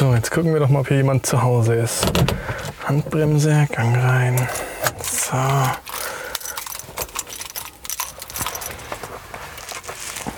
[0.00, 2.06] So, jetzt gucken wir doch mal, ob hier jemand zu Hause ist.
[2.88, 4.48] Handbremse, Gang rein.
[5.02, 5.36] So.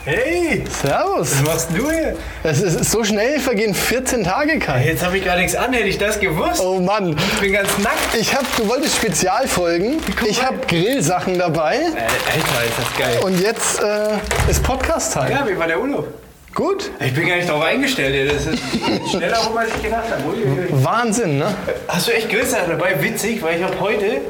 [0.05, 1.31] Hey, Servus.
[1.31, 2.17] was machst du hier?
[2.43, 4.85] Es ist so schnell vergehen 14 Tage, Kai.
[4.85, 6.61] Jetzt habe ich gar nichts an, hätte ich das gewusst.
[6.61, 7.17] Oh Mann.
[7.17, 8.17] Ich bin ganz nackt.
[8.19, 10.01] Ich hab, du wolltest Spezialfolgen.
[10.27, 11.77] Ich habe Grillsachen dabei.
[11.77, 13.21] Äh, Alter, ist das geil.
[13.23, 15.31] Und jetzt äh, ist Podcast-Time.
[15.31, 16.09] Ja, wie war der Urlaub?
[16.55, 16.91] Gut.
[17.01, 18.31] Ich bin gar nicht darauf eingestellt.
[18.33, 18.59] Das ist
[19.11, 20.85] schneller rum, als ich gedacht habe.
[20.85, 21.55] Wahnsinn, ne?
[21.89, 23.03] Hast du echt Grillsachen dabei?
[23.03, 24.21] Witzig, weil ich habe heute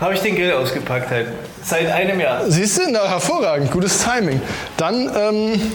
[0.00, 1.28] habe ich den Grill ausgepackt halt.
[1.64, 2.42] Seit einem Jahr.
[2.48, 2.82] Siehst du?
[2.90, 3.70] Na, hervorragend.
[3.72, 4.40] Gutes Timing.
[4.76, 5.72] Dann ähm,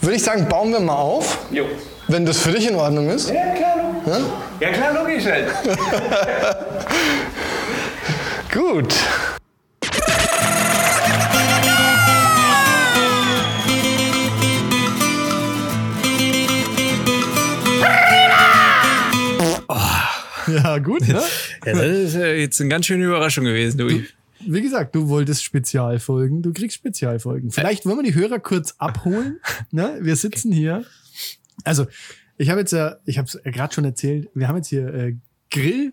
[0.00, 1.64] würde ich sagen, bauen wir mal auf, Jo.
[2.06, 3.28] wenn das für dich in Ordnung ist.
[3.30, 3.74] Ja, klar,
[4.06, 4.22] logisch.
[4.60, 5.48] Ja, klar, logisch halt.
[8.52, 8.94] Gut.
[20.48, 21.20] Ja, gut, ne?
[21.66, 24.02] Ja, das ist ja jetzt eine ganz schöne Überraschung gewesen, du.
[24.40, 27.50] Wie gesagt, du wolltest Spezialfolgen, du kriegst Spezialfolgen.
[27.50, 29.40] Vielleicht wollen wir die Hörer kurz abholen.
[29.70, 29.98] Ne?
[30.00, 30.84] Wir sitzen hier.
[31.64, 31.86] Also,
[32.36, 35.16] ich habe jetzt ja, ich habe es gerade schon erzählt, wir haben jetzt hier äh,
[35.50, 35.92] Grill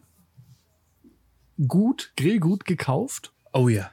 [1.67, 3.33] gut, Grillgut gekauft.
[3.53, 3.91] Oh ja.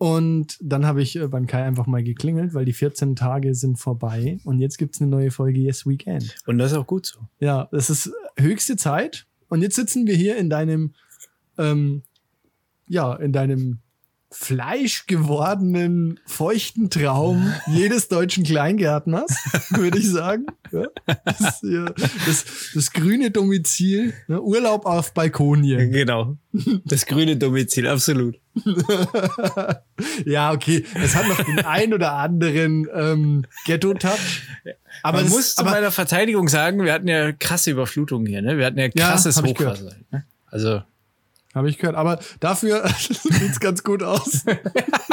[0.00, 3.78] Und dann habe ich äh, beim Kai einfach mal geklingelt, weil die 14 Tage sind
[3.78, 4.38] vorbei.
[4.44, 6.36] Und jetzt gibt's eine neue Folge Yes Weekend.
[6.46, 7.20] Und das ist auch gut so.
[7.38, 9.26] Ja, das ist höchste Zeit.
[9.50, 10.94] Und jetzt sitzen wir hier in deinem,
[11.58, 12.02] ähm,
[12.88, 13.80] ja, in deinem
[14.32, 19.30] fleischgewordenen, feuchten Traum jedes deutschen Kleingärtners,
[19.70, 20.46] würde ich sagen.
[20.70, 20.86] Ja,
[21.24, 25.90] das, das, das grüne Domizil, ne, Urlaub auf Balkonien.
[25.90, 26.38] Genau.
[26.84, 28.39] Das grüne Domizil, absolut.
[30.24, 34.42] Ja, okay, es hat noch den ein oder anderen ähm, Ghetto-Touch.
[35.02, 38.42] Aber Man das, muss zu aber, meiner Verteidigung sagen, wir hatten ja krasse Überflutungen hier,
[38.42, 38.56] ne?
[38.56, 39.58] Wir hatten ja krasses gehört.
[39.58, 39.96] Hochwasser.
[40.10, 40.24] Ne?
[40.46, 40.82] Also,
[41.54, 41.96] Habe ich gehört.
[41.96, 44.44] Aber dafür sieht's ganz gut aus.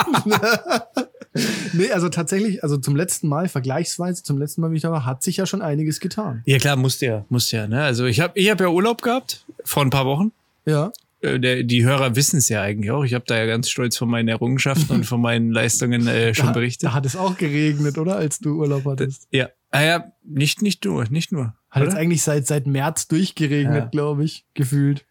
[1.74, 5.06] nee, also tatsächlich, also zum letzten Mal, vergleichsweise zum letzten Mal, wie ich da war,
[5.06, 6.42] hat sich ja schon einiges getan.
[6.46, 7.84] ja klar, musste ja, musste ja, ne?
[7.84, 10.32] Also ich habe ich hab ja Urlaub gehabt vor ein paar Wochen.
[10.66, 10.92] Ja.
[11.22, 13.04] Äh, Der, die Hörer wissen es ja eigentlich auch.
[13.04, 16.48] Ich habe da ja ganz stolz von meinen Errungenschaften und von meinen Leistungen äh, schon
[16.48, 16.90] Da, berichtet.
[16.90, 18.18] da hat es auch geregnet, oder?
[18.18, 19.28] Als du Urlaub hattest.
[19.32, 19.50] Ja.
[19.72, 21.54] Ah ja, nicht, nicht nur, nicht nur.
[21.70, 22.02] Hat jetzt oder?
[22.02, 23.86] eigentlich seit, seit März durchgeregnet, Ja.
[23.86, 25.06] glaube ich, gefühlt.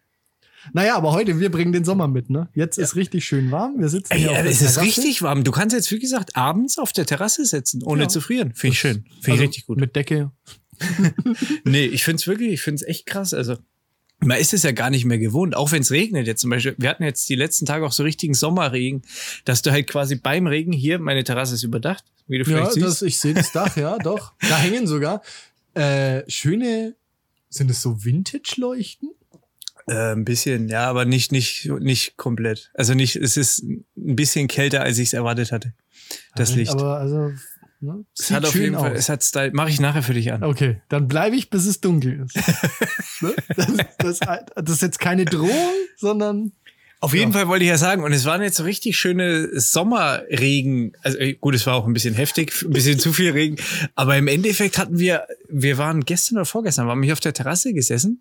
[0.73, 2.49] Naja, aber heute, wir bringen den Sommer mit, ne?
[2.53, 3.75] Jetzt ist richtig schön warm.
[3.79, 4.81] Wir sitzen hier auf ja, der es ist Terrasse.
[4.81, 5.43] richtig warm.
[5.45, 8.07] Du kannst jetzt, wie gesagt, abends auf der Terrasse sitzen, ohne Ja.
[8.09, 8.53] zu frieren.
[8.53, 9.03] Finde ich schön.
[9.03, 9.79] Finde ich Also richtig gut.
[9.79, 10.31] Mit Decke.
[11.63, 13.33] Nee, ich find's wirklich, ich find's echt krass.
[13.33, 13.57] Also,
[14.19, 16.75] man ist es ja gar nicht mehr gewohnt, auch wenn es regnet jetzt zum Beispiel.
[16.77, 19.03] Wir hatten jetzt die letzten Tage auch so richtigen Sommerregen,
[19.45, 22.73] dass du halt quasi beim Regen hier, meine Terrasse ist überdacht, wie du Ja, vielleicht
[22.73, 22.85] siehst.
[22.85, 24.33] das, ich sehe das Dach, ja, doch.
[24.49, 25.21] Da hängen sogar
[25.75, 26.95] äh, schöne,
[27.49, 29.11] sind es so Vintage-Leuchten?
[29.87, 32.71] Äh, ein bisschen, ja, aber nicht, nicht, nicht komplett.
[32.73, 35.73] Also nicht, es ist ein bisschen kälter, als ich es erwartet hatte.
[36.35, 36.71] Das Licht.
[36.71, 37.31] Aber also,
[37.79, 38.97] ne, es hat auf jeden Fall, aus.
[38.97, 39.51] es hat Style.
[39.53, 40.43] Mache ich nachher für dich an.
[40.43, 42.35] Okay, dann bleibe ich, bis es dunkel ist.
[43.21, 43.33] ne?
[43.55, 43.67] das,
[43.97, 44.19] das,
[44.55, 46.51] das ist jetzt keine Drohung, sondern
[46.99, 50.93] Auf jeden Fall wollte ich ja sagen, und es waren jetzt so richtig schöne Sommerregen.
[51.03, 53.57] Also gut, es war auch ein bisschen heftig, ein bisschen zu viel Regen.
[53.95, 57.33] Aber im Endeffekt hatten wir, wir waren gestern oder vorgestern, waren wir hier auf der
[57.33, 58.19] Terrasse gesessen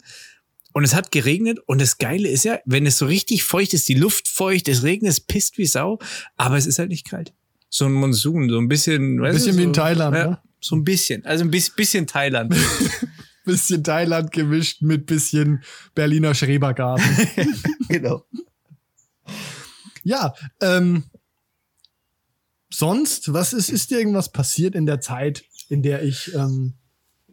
[0.73, 1.59] und es hat geregnet.
[1.67, 4.83] Und das Geile ist ja, wenn es so richtig feucht ist, die Luft feucht, es
[4.83, 5.99] regnet, es pisst wie Sau,
[6.37, 7.33] aber es ist halt nicht kalt.
[7.71, 10.39] So ein Monsun, so ein bisschen, weißt bisschen du, wie so, in Thailand, ja, ne?
[10.61, 12.55] So ein bisschen, also ein bis- bisschen Thailand.
[13.47, 15.63] bisschen Thailand gemischt mit bisschen
[15.95, 17.05] Berliner Schrebergarten.
[17.89, 18.27] genau.
[20.03, 21.05] Ja, ähm,
[22.71, 26.75] sonst, was ist, ist dir irgendwas passiert in der Zeit, in der ich ähm,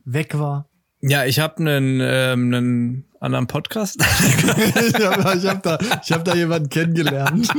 [0.05, 0.69] weg war?
[1.01, 3.97] Ja, ich habe einen, ähm, einen anderen Podcast.
[4.01, 7.49] ich habe ich hab da, ich hab da jemanden kennengelernt.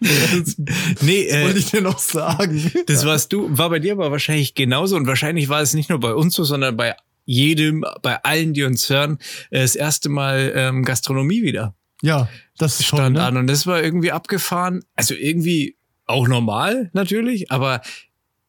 [0.00, 0.56] Das
[1.02, 2.72] nee, äh, wollte ich dir noch sagen.
[2.86, 6.00] Das warst du, war bei dir aber wahrscheinlich genauso und wahrscheinlich war es nicht nur
[6.00, 9.18] bei uns so, sondern bei jedem, bei allen, die uns hören,
[9.50, 12.98] äh, das erste Mal ähm, Gastronomie wieder Ja, das ist schon.
[12.98, 13.22] stand Ne?
[13.22, 14.82] an und das war irgendwie abgefahren.
[14.94, 15.76] Also irgendwie
[16.06, 17.82] auch normal natürlich, aber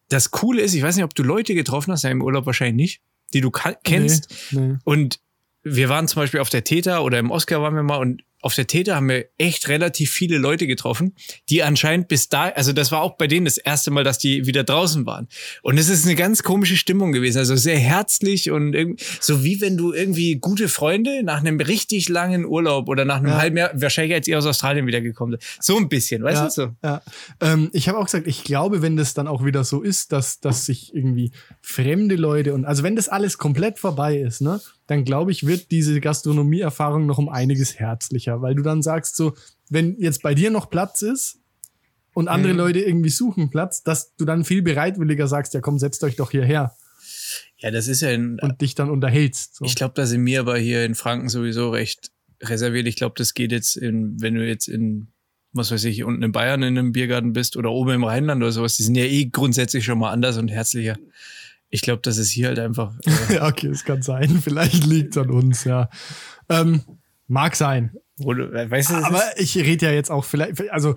[0.10, 2.76] das Coole ist, ich weiß nicht, ob du Leute getroffen hast, ja im Urlaub wahrscheinlich
[2.76, 3.02] nicht,
[3.34, 4.76] die du kennst Nee, nee.
[4.86, 5.20] und
[5.64, 8.56] wir waren zum Beispiel auf der Täter oder im Oscar waren wir mal und auf
[8.56, 11.14] der Täter haben wir echt relativ viele Leute getroffen,
[11.50, 14.46] die anscheinend bis da, also das war auch bei denen das erste Mal, dass die
[14.46, 15.28] wieder draußen waren.
[15.64, 19.60] Und es ist eine ganz komische Stimmung gewesen, also sehr herzlich und irgendwie, so wie
[19.60, 23.38] wenn du irgendwie gute Freunde nach einem richtig langen Urlaub oder nach einem Ja.
[23.38, 25.58] halben Jahr, wahrscheinlich als ihr aus Australien wiedergekommen seid.
[25.62, 26.70] So ein bisschen, weißt ja, du so?
[26.82, 27.02] Ja.
[27.42, 30.40] Ähm, ich habe auch gesagt, ich glaube, wenn das dann auch wieder so ist, dass,
[30.40, 35.04] dass sich irgendwie fremde Leute und also wenn das alles komplett vorbei ist, ne, dann
[35.04, 39.36] glaube ich, wird diese Gastronomieerfahrung noch um einiges herzlicher, weil du dann sagst so,
[39.70, 41.40] wenn jetzt bei dir noch Platz ist
[42.14, 42.60] und andere Mhm.
[42.60, 46.32] Leute irgendwie suchen Platz, dass du dann viel bereitwilliger sagst, ja komm, setzt euch doch
[46.32, 46.74] hierher
[47.58, 49.56] Ja, das ist ja in, und dich dann unterhältst.
[49.56, 49.66] So.
[49.66, 52.12] Ich glaube, da sind mir aber hier in Franken sowieso recht
[52.42, 52.88] reserviert.
[52.88, 55.08] Ich glaube, das geht jetzt in, wenn du jetzt in,
[55.54, 58.52] was weiß ich, unten in Bayern in einem Biergarten bist oder oben im Rheinland oder
[58.52, 60.98] sowas, die sind ja eh grundsätzlich schon mal anders und herzlicher.
[61.70, 62.94] Ich glaube, das ist hier halt einfach.
[63.06, 64.42] Äh, ja, okay, es kann sein.
[64.44, 65.90] Vielleicht liegt's an uns, ja.
[66.50, 66.82] Ähm,
[67.28, 67.96] mag sein.
[68.24, 70.96] oder, weißt du, Aber ich rede ja jetzt auch vielleicht, also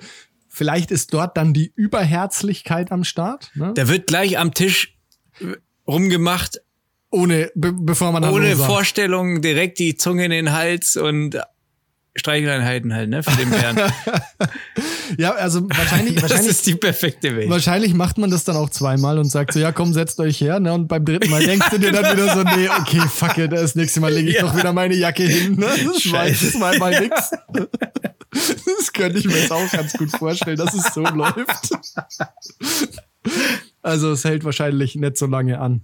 [0.49, 3.73] vielleicht ist dort dann die Überherzlichkeit am Start, ne?
[3.75, 4.97] da wird gleich am Tisch
[5.41, 5.57] äh,
[5.89, 6.61] rumgemacht,
[7.11, 8.57] ohne, be bevor man dann ohne.
[8.57, 11.37] Vorstellung, direkt die Zunge in den Hals und
[12.17, 13.79] Streicheleinheiten halt, ne, für den Bären.
[15.19, 17.51] Ja, also wahrscheinlich, Das wahrscheinlich, ist die perfekte Welt.
[17.51, 20.61] wahrscheinlich macht man das dann auch zweimal und sagt so, ja komm, setzt euch her,
[20.61, 20.73] ne?
[20.73, 23.75] Und beim dritten Mal denkst du dir dann wieder so, nee, okay, fuck it, das
[23.75, 24.43] nächste Mal lege ich Ja.
[24.43, 25.67] doch wieder meine Jacke hin, ne?
[25.85, 27.31] Das schmeiß zweimal nix.
[28.33, 31.71] Das könnte ich mir jetzt auch ganz gut vorstellen, dass es so läuft.
[33.83, 35.83] Also es hält wahrscheinlich nicht so lange an.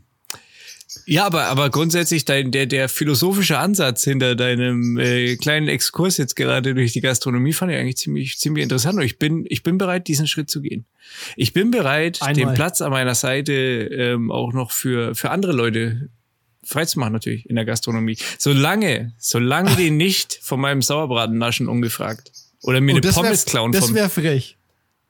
[1.05, 6.35] Ja, aber, aber grundsätzlich dein, der, der philosophische Ansatz hinter deinem äh, kleinen Exkurs jetzt
[6.37, 8.99] gerade durch die Gastronomie fand ich eigentlich ziemlich, ziemlich interessant.
[8.99, 10.87] Und ich bin, ich bin bereit, diesen Schritt zu gehen.
[11.37, 12.35] Ich bin bereit, Einmal.
[12.35, 16.09] den Platz an meiner Seite ähm, auch noch für, für andere Leute
[16.65, 18.19] freizumachen, natürlich, in der Gastronomie.
[18.39, 22.33] Solange, solange die nicht von meinem Sauerbraten naschen ungefragt.
[22.63, 24.56] Oder mir Oh, eine Pommes wär- klauen Das wäre frech.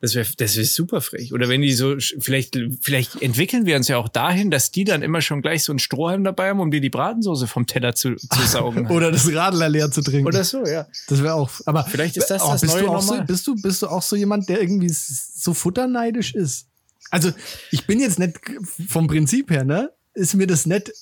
[0.01, 1.33] Das wäre das wär super frech.
[1.33, 5.03] Oder wenn die so, vielleicht, vielleicht entwickeln wir uns ja auch dahin, dass die dann
[5.03, 8.15] immer schon gleich so einen Strohhalm dabei haben, um dir die Bratensoße vom Teller zu,
[8.15, 8.89] zu saugen.
[8.89, 10.27] Oder das Radler leer zu trinken.
[10.27, 10.87] Oder so, ja.
[11.09, 11.51] Das wäre auch.
[11.65, 13.89] Aber Vielleicht ist das Oh, das bist neue du auch so, bist du bist du
[13.89, 16.67] auch so jemand, der irgendwie so futterneidisch ist?
[17.11, 17.33] Also
[17.71, 18.39] ich bin jetzt nicht
[18.89, 19.93] vom Prinzip her, ne?
[20.13, 20.93] Ist mir das nicht.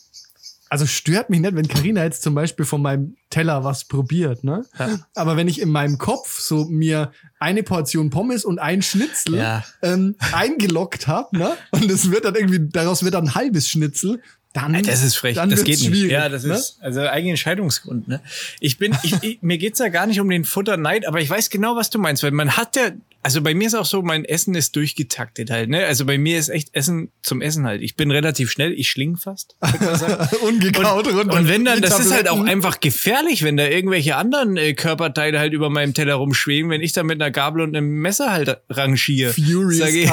[0.75, 4.65] Also stört mich nicht, wenn Karina jetzt zum Beispiel von meinem Teller was probiert, ne?
[4.77, 4.99] Ja.
[5.15, 9.65] Aber wenn ich in meinem Kopf so mir eine Portion Pommes und ein Schnitzel Ja.
[9.83, 11.53] ähm, eingeloggt habe, ne?
[11.71, 14.21] Und es wird dann irgendwie, daraus wird dann ein halbes Schnitzel,
[14.53, 14.83] dann.
[14.83, 15.37] Das ist frech.
[15.37, 15.87] Dann das geht nicht.
[15.87, 16.55] schwierig, Ja, das ne?
[16.55, 18.09] ist also eigentlich Entscheidungsgrund.
[18.09, 18.21] Ne?
[18.59, 21.51] Ich bin, ich, ich, mir geht's ja gar nicht um den Futterneid, aber ich weiß
[21.51, 22.91] genau, was du meinst, weil man hat ja,
[23.25, 25.71] also bei mir ist auch so, mein Essen ist durchgetaktet halt.
[25.71, 25.87] Ne?
[25.87, 27.81] Also bei mir ist echt Essen zum Essen halt.
[27.81, 29.57] Ich bin relativ schnell, ich schling fast.
[30.43, 31.35] Ungekaut Und, runter.
[31.39, 35.39] und wenn dann, das ist halt auch einfach gefährlich, wenn da irgendwelche anderen äh, Körperteile
[35.39, 38.59] halt über meinem Teller rumschweben, wenn ich da mit einer Gabel und einem Messer halt
[38.69, 39.33] rangiere.
[39.33, 40.05] Furious ich.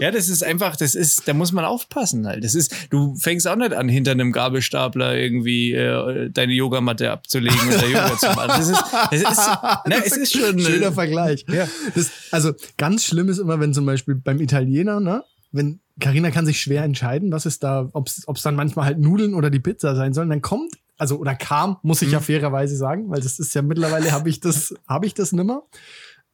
[0.00, 2.44] Ja, das ist einfach, das ist, da muss man aufpassen halt.
[2.44, 7.58] Das ist, du fängst auch nicht an, hinter einem Gabelstapler irgendwie äh, deine Yogamatte abzulegen
[7.68, 8.48] oder Yoga zu machen.
[8.48, 9.48] Das ist, das ist,
[9.88, 10.60] ne, es ist schon.
[10.60, 11.44] Schöner äh, Vergleich.
[11.48, 11.66] Ja.
[11.96, 16.46] Das, also ganz schlimm ist immer, wenn zum Beispiel beim Italiener, ne, wenn Carina kann
[16.46, 19.94] sich schwer entscheiden, was ist da, ob es dann manchmal halt Nudeln oder die Pizza
[19.94, 23.54] sein sollen, dann kommt, also oder kam, muss ich ja fairerweise sagen, weil das ist
[23.54, 25.64] ja mittlerweile habe ich das, habe ich das nimmer,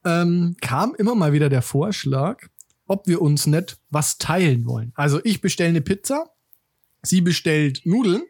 [0.04, 2.46] ähm, kam immer mal wieder der Vorschlag,
[2.86, 4.92] ob wir uns nicht was teilen wollen.
[4.94, 6.30] Also ich bestelle eine Pizza,
[7.02, 8.22] sie bestellt Nudeln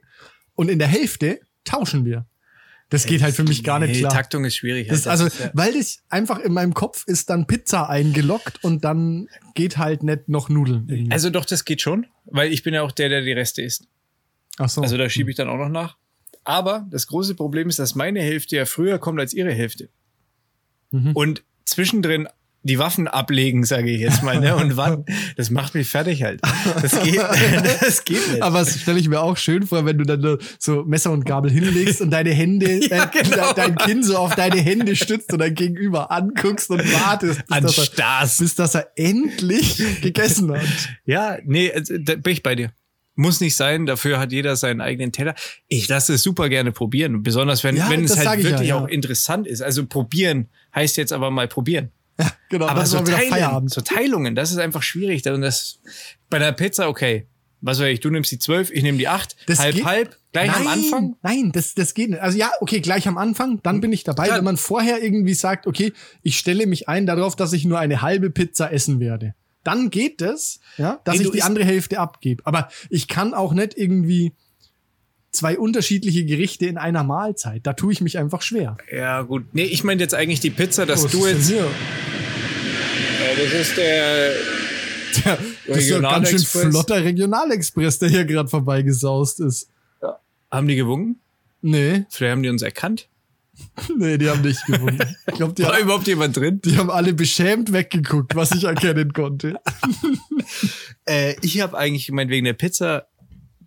[0.55, 2.27] und in der Hälfte tauschen wir.
[2.89, 4.13] Das geht halt für mich gar nicht klar.
[4.13, 4.89] Taktung ist schwierig.
[4.89, 5.13] Das, halt.
[5.13, 9.29] also, ist ja- weil das einfach in meinem Kopf ist dann Pizza eingeloggt und dann
[9.55, 10.89] geht halt nicht noch Nudeln.
[10.89, 11.11] irgendwie.
[11.11, 13.89] also doch, das geht schon, weil ich bin ja auch der, der die Reste isst.
[14.59, 14.83] Ach so.
[14.83, 15.97] Also da schiebe ich dann auch noch nach.
[16.45, 19.89] Aber das große Problem ist, dass meine Hälfte ja früher kommt als ihre Hälfte.
[20.93, 21.11] Mhm.
[21.13, 22.29] Und zwischendrin
[22.67, 24.57] die Waffen ablegen, sage ich jetzt mal, ne?
[24.57, 25.05] Und wann,
[25.37, 26.41] das macht mich fertig halt.
[26.83, 27.17] Das geht,
[27.81, 28.43] das geht nicht.
[28.43, 31.51] Aber das stelle ich mir auch schön vor, wenn du dann so Messer und Gabel
[31.51, 33.53] hinlegst und deine Hände, Ja, äh, genau.
[33.53, 37.63] dein Kinn so auf deine Hände stützt und dein Gegenüber anguckst und wartest, bis, An
[37.63, 38.39] dass er, Stars.
[38.39, 40.67] bis dass er endlich gegessen hat.
[41.05, 42.73] Ja, nee, also, da bin ich bei dir.
[43.15, 45.35] Muss nicht sein, dafür hat jeder seinen eigenen Teller.
[45.69, 48.79] Ich lasse es super gerne probieren, besonders wenn, Ja, wenn es halt wirklich ja.
[48.79, 49.63] auch interessant ist.
[49.63, 51.91] Also probieren heißt jetzt aber mal probieren.
[52.19, 52.67] Ja, genau.
[52.67, 53.71] Aber so, Feierabend.
[53.71, 55.23] so Teilungen, das ist einfach schwierig.
[55.23, 55.81] Das
[56.31, 57.27] bei der Pizza, okay.
[57.63, 60.17] Was weiß ich, du nimmst die zwölf, ich nehme die acht, Das halb, geht- halb,
[60.33, 61.17] gleich am Nein, Anfang.
[61.23, 62.21] Nein, das, das geht nicht.
[62.21, 64.29] Also ja, okay, gleich am Anfang, dann bin ich dabei.
[64.29, 64.37] Ja.
[64.37, 65.93] Wenn man vorher irgendwie sagt, okay,
[66.23, 69.35] ich stelle mich ein darauf, dass ich nur eine halbe Pizza essen werde.
[69.65, 72.43] Dann geht das, ja, dass Hey, ich die andere Hälfte abgebe.
[72.47, 74.35] Aber ich kann auch nicht irgendwie
[75.33, 77.67] zwei unterschiedliche Gerichte in einer Mahlzeit.
[77.67, 78.77] Da tue ich mich einfach schwer.
[78.91, 79.45] Ja, gut.
[79.53, 81.49] Nee, ich meine jetzt eigentlich die Pizza, dass Was du jetzt.
[81.49, 81.67] hier?
[81.67, 84.33] Ja, das ist der.
[85.13, 89.69] Tja, das ist ja ein ganz schön flotter Regionalexpress, der hier gerade vorbeigesaust ist.
[90.51, 91.21] Haben die gewunken?
[91.63, 93.09] Nee, Vielleicht haben die uns erkannt.
[93.97, 95.03] nee, die haben nicht gewonnen.
[95.27, 96.61] Ich glaube, die, War haben- überhaupt jemand drin?
[96.63, 99.59] die haben alle beschämt weggeguckt, was ich erkennen konnte.
[101.09, 103.07] Äh, ich habe eigentlich gemeint wegen der Pizza,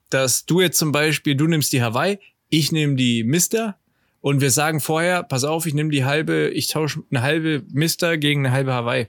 [0.10, 3.78] dass du jetzt zum Beispiel, du nimmst die Hawaii, ich nehme die Mister
[4.22, 8.18] und wir sagen vorher, pass auf, ich nehme die halbe, ich tausche eine halbe Mister
[8.18, 9.08] gegen eine halbe Hawaii.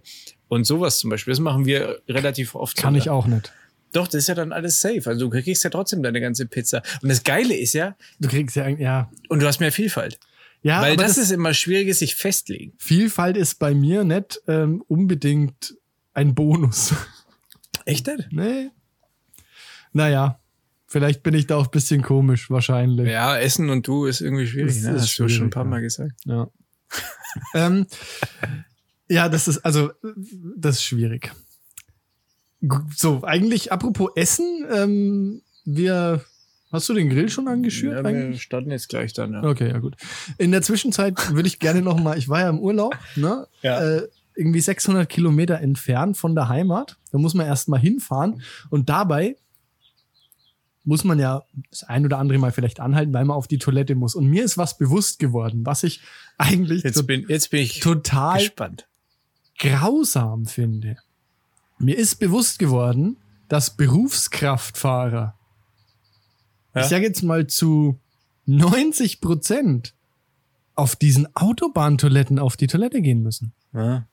[0.49, 2.77] Und sowas zum Beispiel, das machen wir relativ oft.
[2.77, 3.53] Kann ich auch nicht.
[3.93, 5.03] Doch, das ist ja dann alles safe.
[5.07, 6.83] Also du kriegst ja trotzdem deine ganze Pizza.
[7.03, 10.19] Und das Geile ist ja, Du kriegst ja, eigentlich- ja, und du hast mehr Vielfalt.
[10.63, 12.73] ja, Weil aber das, das, ist immer schwierig, sich festlegen.
[12.79, 15.77] Vielfalt ist bei mir nicht ähm, unbedingt
[16.15, 16.95] ein Bonus.
[17.85, 18.07] Echt?
[18.09, 18.29] nicht?
[18.33, 18.71] nee.
[19.93, 20.40] Naja,
[20.91, 23.09] vielleicht bin ich da auch ein bisschen komisch, wahrscheinlich.
[23.09, 24.75] Ja, Essen und du ist irgendwie schwierig.
[24.75, 24.91] Das ne?
[24.91, 25.71] ist Hast du schon ein schwierig, paar ja.
[25.71, 26.13] Mal gesagt.
[26.25, 26.51] Ja.
[27.55, 27.87] ähm,
[29.09, 29.93] ja, das ist, also,
[30.57, 31.33] das ist schwierig.
[32.95, 36.23] So, eigentlich, apropos Essen, ähm, wir,
[36.73, 38.43] hast du den Grill schon angeschürt Ja, wir eigentlich?
[38.43, 39.33] starten jetzt gleich dann.
[39.33, 39.45] Ja.
[39.45, 39.97] Okay, ja gut.
[40.39, 43.47] In der Zwischenzeit würde ich gerne noch mal, ich war ja im Urlaub, ne?
[43.63, 43.81] Ja.
[43.81, 46.99] Äh, irgendwie 600 Kilometer entfernt von der Heimat.
[47.13, 49.37] Da muss man erst mal hinfahren und dabei
[50.85, 53.95] muss man ja das ein oder andere Mal vielleicht anhalten, weil man auf die Toilette
[53.95, 54.15] muss.
[54.15, 56.01] Und mir ist was bewusst geworden, was ich
[56.39, 58.87] eigentlich Jetzt bin, jetzt bin ich total gespannt.
[59.59, 60.97] grausam finde.
[61.79, 63.17] Mir ist bewusst geworden,
[63.49, 65.35] dass Berufskraftfahrer,
[66.75, 66.81] Ja.
[66.81, 67.99] ich sage jetzt mal zu
[68.47, 69.95] 90 Prozent,
[70.75, 73.53] auf diesen Autobahntoiletten auf die Toilette gehen müssen.
[73.75, 74.07] Ja.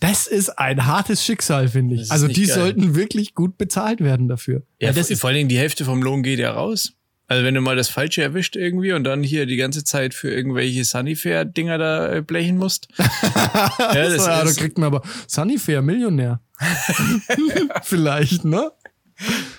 [0.00, 2.10] Das ist ein hartes Schicksal, finde ich.
[2.10, 2.54] Also die geil.
[2.54, 4.62] sollten wirklich gut bezahlt werden dafür.
[4.80, 6.94] Ja, Weil das vor, ist, vor allen Dingen die Hälfte vom Lohn geht ja raus.
[7.30, 10.32] Also wenn du mal das Falsche erwischt irgendwie und dann hier die ganze Zeit für
[10.32, 12.88] irgendwelche Sunnyfair-Dinger da äh, blechen musst.
[12.98, 16.40] ja, das ja, da kriegt man aber Sunnyfair, Millionär.
[17.84, 18.72] Vielleicht, ne?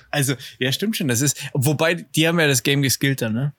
[0.09, 1.07] also, ja, stimmt schon.
[1.07, 3.53] Das ist, wobei, die haben ja das Game geskillt dann, ne?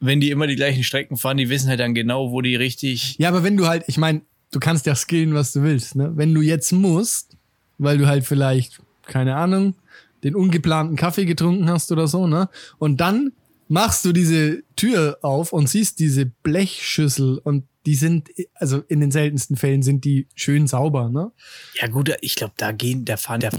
[0.00, 3.16] Wenn die immer die gleichen Strecken fahren, die wissen halt dann genau, wo die richtig.
[3.18, 4.22] Ja, aber wenn du halt, ich meine,
[4.54, 6.12] du kannst ja skillen, was du willst, ne?
[6.14, 7.36] Wenn du jetzt musst,
[7.78, 9.74] weil du halt vielleicht, keine Ahnung,
[10.22, 12.48] den ungeplanten Kaffee getrunken hast oder so, ne?
[12.78, 13.32] Und dann
[13.68, 19.10] machst du diese Tür auf und siehst diese Blechschüssel und die sind, also in den
[19.10, 21.32] seltensten Fällen sind die schön sauber, ne?
[21.80, 23.50] Ja, gut, ich glaube, da gehen, da fahren der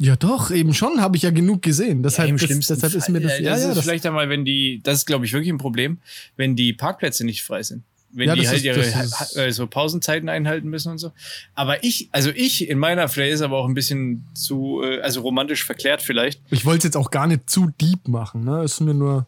[0.00, 2.02] Ja, doch, eben schon, habe ich ja genug gesehen.
[2.02, 4.44] Deshalb, im das, deshalb ist mir das, ja, das ja, ist das, vielleicht einmal, wenn
[4.44, 5.98] die, das ist, glaube ich, wirklich ein Problem,
[6.36, 7.84] wenn die Parkplätze nicht frei sind.
[8.10, 8.64] Wenn Ja, die halt ist-
[9.36, 11.12] ihre äh, so Pausenzeiten einhalten müssen und so.
[11.54, 15.20] Aber ich, also ich in meiner, vielleicht ist aber auch ein bisschen zu, äh, also
[15.20, 16.40] romantisch verklärt vielleicht.
[16.50, 18.64] ich wollte es jetzt auch gar nicht zu deep machen, ne?
[18.64, 19.26] Ist mir nur,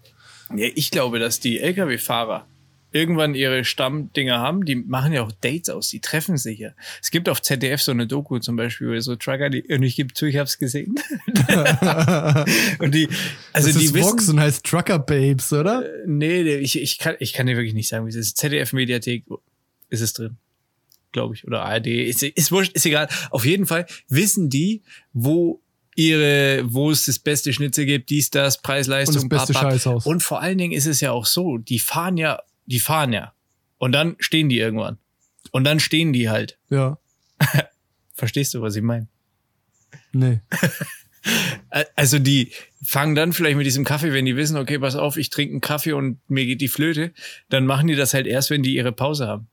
[0.56, 2.46] Ja, ich glaube, dass die Lkw-Fahrer
[2.92, 6.70] irgendwann ihre Stammdinger haben, die machen ja auch Dates aus, die treffen sich ja.
[7.02, 9.96] Es gibt auf ZDF so eine Doku zum Beispiel, über so Trucker, die, und ich
[9.96, 10.94] gebe zu, ich hab's gesehen.
[12.78, 13.08] und die,
[13.52, 15.84] also das die ist wissen, Vox und heißt Trucker Babes, oder?
[16.06, 18.36] Nee, nee, ich, ich, kann, ich kann dir wirklich nicht sagen, wie es ist.
[18.36, 19.24] ZDF-Mediathek
[19.88, 20.36] ist es drin.
[21.12, 21.46] Glaube ich.
[21.46, 21.86] Oder ARD.
[21.86, 23.08] Ist, ist wurscht, ist egal.
[23.30, 24.82] Auf jeden Fall wissen die,
[25.12, 25.60] wo
[25.96, 29.54] ihre, wo es das beste Schnitzel gibt, dies, das, Preis-Leistung, Und das beste.
[29.54, 30.06] Scheißhaus.
[30.06, 33.34] Und vor allen Dingen ist es ja auch so, die fahren ja, die fahren ja.
[33.78, 34.98] Und dann stehen die irgendwann.
[35.52, 36.58] Und dann stehen die halt.
[36.70, 36.98] Ja.
[38.12, 39.08] Verstehst du, was ich meine?
[40.12, 40.40] Nee.
[41.94, 42.52] Also die
[42.82, 45.60] fangen dann vielleicht mit diesem Kaffee, wenn die wissen, okay, pass auf, ich trinke einen
[45.60, 47.12] Kaffee und mir geht die Flöte,
[47.50, 49.48] dann machen die das halt erst, wenn die ihre Pause haben.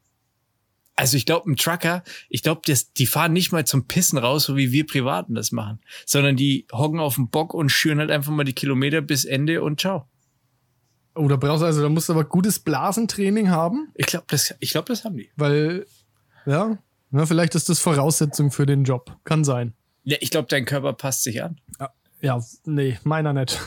[0.96, 2.62] Also ich glaube, ein Trucker, ich glaube,
[2.98, 6.66] die fahren nicht mal zum Pissen raus, so wie wir Privaten das machen, sondern die
[6.72, 10.08] hocken auf dem Bock und schüren halt einfach mal die Kilometer bis Ende und ciao.
[11.18, 14.54] Oh, da brauchst du also, da musst du aber gutes Blasentraining haben, Ich glaube, das,
[14.60, 15.30] ich glaube, das haben die.
[15.36, 15.86] weil,
[16.46, 16.78] ja,
[17.12, 19.18] ja, vielleicht ist das Voraussetzung für den Job.
[19.24, 19.74] Kann sein.
[20.04, 21.60] Ja, ich glaube, dein Körper passt sich an.
[22.20, 23.60] Ja, nee, meiner nicht.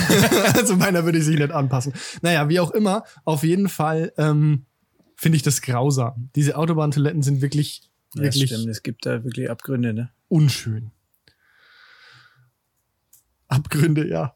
[0.54, 1.92] also meiner würde ich sich nicht anpassen.
[2.20, 4.66] Naja, wie auch immer, auf jeden Fall ähm,
[5.16, 6.30] finde ich das grausam.
[6.34, 10.10] Diese Autobahntoiletten sind wirklich, Ja, wirklich stimmt, es gibt da wirklich Abgründe, ne?
[10.28, 10.90] unschön.
[13.48, 14.34] Abgründe, ja.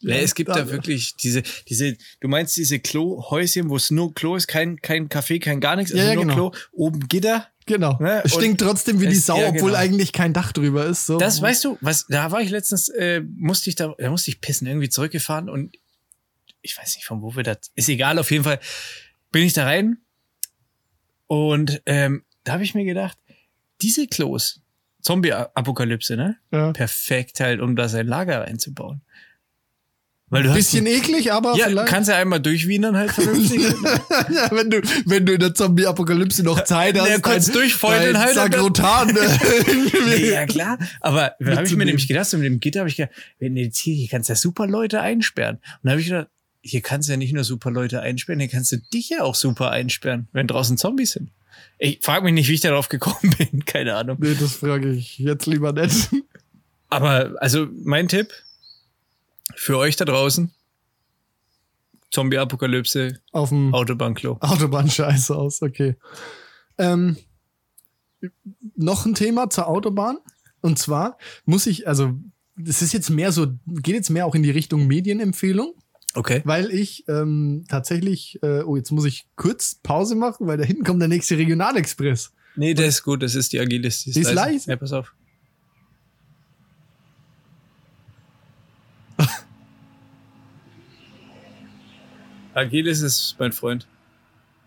[0.00, 4.36] Ja, es gibt da wirklich diese, diese, du meinst diese Klohäuschen, wo es nur Klo
[4.36, 6.50] ist, kein, kein Kaffee, kein gar nichts, also Ja, ja, nur genau.
[6.50, 7.48] Klo, oben Gitter.
[7.66, 7.98] Genau.
[8.00, 9.82] Ne, stinkt trotzdem wie die Sau, ja, obwohl genau.
[9.82, 11.06] eigentlich kein Dach drüber ist.
[11.06, 11.18] So.
[11.18, 14.40] Das weißt du, was, da war ich letztens, äh, musste ich da, da musste ich
[14.40, 15.76] pissen, irgendwie zurückgefahren und
[16.62, 18.60] ich weiß nicht, von wo wir das, ist egal, auf jeden Fall
[19.32, 19.98] bin ich da rein
[21.26, 23.18] und ähm, da habe ich mir gedacht,
[23.82, 24.60] diese Klos,
[25.02, 26.36] Zombie-Apokalypse, ne?
[26.50, 26.72] ja.
[26.72, 29.02] Perfekt halt, um da sein Lager reinzubauen.
[30.30, 31.88] Weil du Ein bisschen eklig, aber hast, ja, vielleicht.
[31.88, 33.62] kannst ja einmal durchwienern halt vernünftig.
[34.30, 37.08] ja, wenn du, wenn du in der Zombie-Apokalypse noch Zeit hast.
[37.08, 39.08] Ja, durchfeudeln dein halt, Sagrotan.
[40.06, 40.78] Nee, ja, klar.
[41.00, 43.54] Aber da habe ich mir nämlich gedacht, so mit dem Gitter habe ich gedacht, wenn
[43.54, 45.56] du jetzt hier, hier kannst du ja super Leute einsperren.
[45.56, 46.28] Und da habe ich gedacht,
[46.60, 49.34] hier kannst du ja nicht nur super Leute einsperren, hier kannst du dich ja auch
[49.34, 51.30] super einsperren, wenn draußen Zombies sind.
[51.78, 54.18] Ich frage mich nicht, wie ich darauf gekommen bin, keine Ahnung.
[54.20, 56.10] nee, das frage ich jetzt lieber nicht.
[56.90, 58.32] Aber also mein Tipp
[59.54, 60.50] für euch da draußen,
[62.10, 64.38] Zombie-Apokalypse, Auf dem Autobahnklo.
[64.40, 65.96] Autobahnscheiße aus, okay.
[66.78, 67.16] Ähm,
[68.76, 70.18] noch ein Thema zur Autobahn.
[70.60, 72.18] Und zwar muss ich, also,
[72.56, 75.74] das ist jetzt mehr so, geht jetzt mehr auch in die Richtung Medienempfehlung,
[76.14, 76.40] Okay.
[76.44, 80.82] weil ich ähm, tatsächlich, äh, oh, jetzt muss ich kurz Pause machen, weil da hinten
[80.84, 82.32] kommt der nächste Regionalexpress.
[82.56, 84.02] Nee, das ist gut, das ist die Agilis.
[84.04, 84.70] Die Die ist leise?
[84.70, 85.14] Ja, pass auf.
[92.54, 93.86] Agilis ist mein Freund.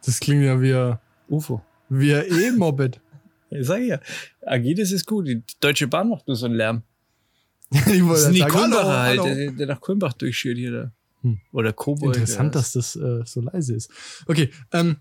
[0.06, 0.98] Das klingt ja wie, ein-
[1.30, 1.62] UFO.
[1.90, 3.00] wie ein E-Moped.
[3.54, 4.00] Ich sag ja,
[4.46, 5.28] Agilis ist gut.
[5.28, 6.84] Die Deutsche Bahn macht nur so einen Lärm.
[7.72, 10.92] ich Das sind die Kulmbacher halt, der, der nach Kulmbach durchschürt hier da.
[11.24, 11.38] Hm.
[11.52, 12.16] Oder Kobold.
[12.16, 12.62] Interessant, ja.
[12.62, 13.92] dass das äh, so leise ist.
[14.26, 14.98] Okay, ähm,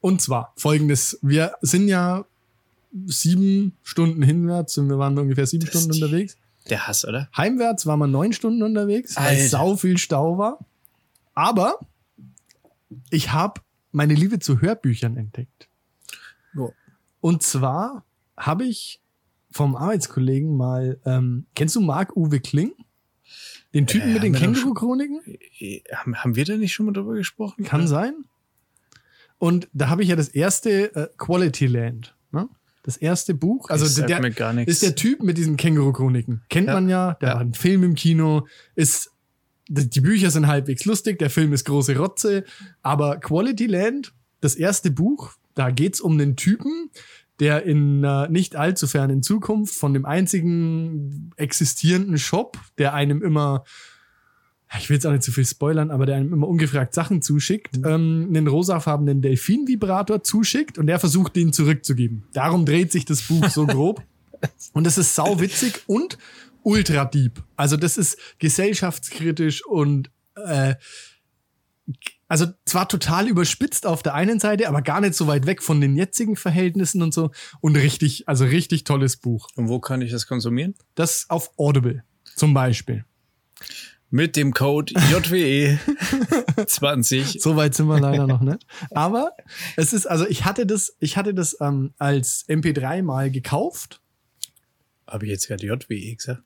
[0.00, 1.18] und zwar folgendes.
[1.20, 2.24] Wir sind ja
[3.04, 6.38] sieben Stunden hinwärts und wir waren ungefähr sieben Das Stunden unterwegs.
[6.70, 7.28] Der Hass, oder?
[7.36, 9.48] Heimwärts waren wir neun Stunden unterwegs, weil Alter.
[9.48, 10.58] sau viel Stau war.
[11.40, 11.78] Aber
[13.08, 15.70] ich habe meine Liebe zu Hörbüchern entdeckt.
[16.54, 16.68] Ja.
[17.22, 18.04] Und zwar
[18.36, 19.00] habe ich
[19.50, 22.72] vom Arbeitskollegen mal, ähm, kennst du Marc-Uwe Kling?
[23.72, 25.22] Den Typen Äh, mit den Känguru-Chroniken?
[25.60, 27.64] Äh, Haben, haben wir da nicht schon mal drüber gesprochen?
[27.64, 28.24] Kann sein.
[29.38, 32.14] Und da habe ich ja das erste äh, Quality Land.
[32.32, 32.50] Ne?
[32.82, 33.70] Das erste Buch.
[33.70, 34.72] Also der, nichts.
[34.72, 36.42] ist der Typ mit diesen Känguru-Chroniken.
[36.50, 36.74] Kennt Ja.
[36.74, 37.14] man ja.
[37.14, 37.34] Der Ja.
[37.36, 38.46] hat einen Film im Kino.
[38.74, 39.10] Ist,
[39.70, 41.18] die Bücher sind halbwegs lustig.
[41.18, 42.44] Der Film ist große Rotze.
[42.82, 46.90] Aber Quality Land, das erste Buch, da geht's um den Typen,
[47.38, 53.64] der in äh, nicht allzu fernen Zukunft von dem einzigen existierenden Shop, der einem immer
[54.78, 57.78] ich will jetzt auch nicht zu viel spoilern, aber der einem immer ungefragt Sachen zuschickt,
[57.78, 62.22] ähm, einen rosafarbenen Delfin-Vibrator zuschickt und der versucht, den zurückzugeben.
[62.34, 64.02] Darum dreht sich das Buch so grob.
[64.72, 66.18] Und das ist sau witzig und
[66.62, 67.42] ultra deep.
[67.56, 70.74] Also das ist gesellschaftskritisch und äh,
[72.28, 75.80] also zwar total überspitzt auf der einen Seite, aber gar nicht so weit weg von
[75.80, 77.32] den jetzigen Verhältnissen und so.
[77.60, 79.48] Und richtig, also richtig tolles Buch.
[79.56, 80.74] Und wo kann ich das konsumieren?
[80.94, 82.04] Das auf Audible
[82.36, 83.04] zum Beispiel.
[84.10, 85.78] Mit dem Code JWE
[86.66, 87.38] 20.
[87.40, 88.64] So weit sind wir leider noch nicht.
[88.92, 89.32] Aber
[89.76, 94.00] es ist, also ich hatte das, ich hatte das ähm, als MP3 mal gekauft.
[95.06, 96.42] Habe ich jetzt gerade JWE gesagt?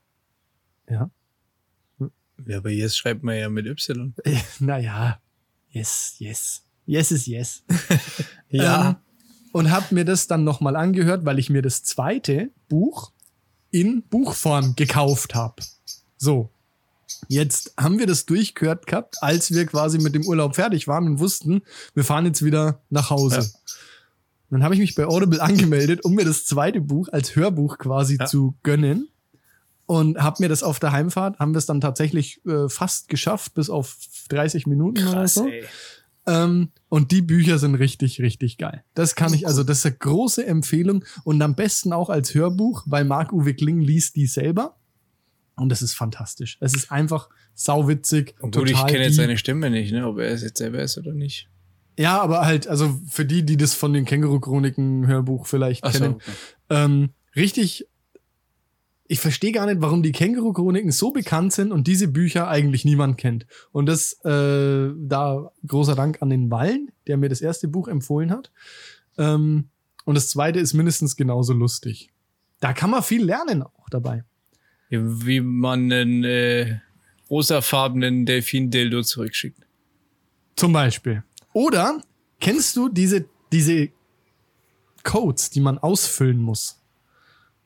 [0.89, 1.11] Ja.
[2.47, 4.15] Ja, aber jetzt schreibt man ja mit Y.
[4.59, 5.21] Naja,
[5.71, 6.63] yes, yes.
[6.87, 7.63] Yes is yes.
[8.49, 8.89] Ja.
[8.91, 8.97] Ähm,
[9.53, 13.13] und habe mir das dann nochmal angehört, weil ich mir das zweite Buch
[13.71, 15.63] in Buchform gekauft habe.
[16.17, 16.51] So.
[17.29, 21.19] Jetzt haben wir das durchgehört gehabt, als wir quasi mit dem Urlaub fertig waren und
[21.21, 21.63] wussten,
[21.95, 23.41] wir fahren jetzt wieder nach Hause.
[23.41, 23.75] Ja.
[24.51, 28.17] Dann habe ich mich bei Audible angemeldet, um mir das zweite Buch als Hörbuch quasi
[28.19, 28.27] Ja.
[28.27, 29.09] zu gönnen.
[29.87, 33.55] Und habe mir das auf der Heimfahrt, haben wir es dann tatsächlich äh, fast geschafft,
[33.55, 33.97] bis auf
[34.31, 35.47] 30 Minuten oder Krass, so.
[35.47, 35.65] ey.
[36.27, 38.83] Ähm, und die Bücher sind richtig, richtig geil.
[38.95, 42.83] Das kann ich, also das ist eine große Empfehlung und am besten auch als Hörbuch,
[42.87, 44.77] weil Marc-Uwe Kling liest die selber.
[45.57, 46.57] Und das ist fantastisch.
[46.61, 48.35] Es ist einfach sauwitzig.
[48.41, 50.07] Und gut, ich kenne jetzt seine Stimme nicht, ne?
[50.07, 51.49] ob er es jetzt selber ist oder nicht.
[51.97, 56.15] Ja, aber halt, also für die, die das von den Känguru-Chroniken-Hörbuch vielleicht Ach so, kennen.
[56.15, 56.33] okay.
[56.71, 57.87] Ähm, richtig,
[59.15, 63.17] ich verstehe gar nicht, warum die Känguru-Chroniken so bekannt sind und diese Bücher eigentlich niemand
[63.17, 63.47] kennt.
[63.71, 68.33] Und das, äh, da großer Dank an den Wallen, der mir das erste Buch empfohlen
[68.33, 68.51] hat.
[69.17, 69.69] Ähm,
[70.05, 72.11] und das zweite ist mindestens genauso lustig.
[72.59, 74.25] Da kann man viel lernen auch dabei.
[74.91, 76.81] Wie man einen äh,
[77.31, 79.65] rosafarbenen Delfin-Dildo zurückschickt.
[80.57, 81.23] Zum Beispiel.
[81.53, 82.01] Oder
[82.41, 83.91] kennst du diese, diese
[85.05, 86.84] Codes, die man ausfüllen muss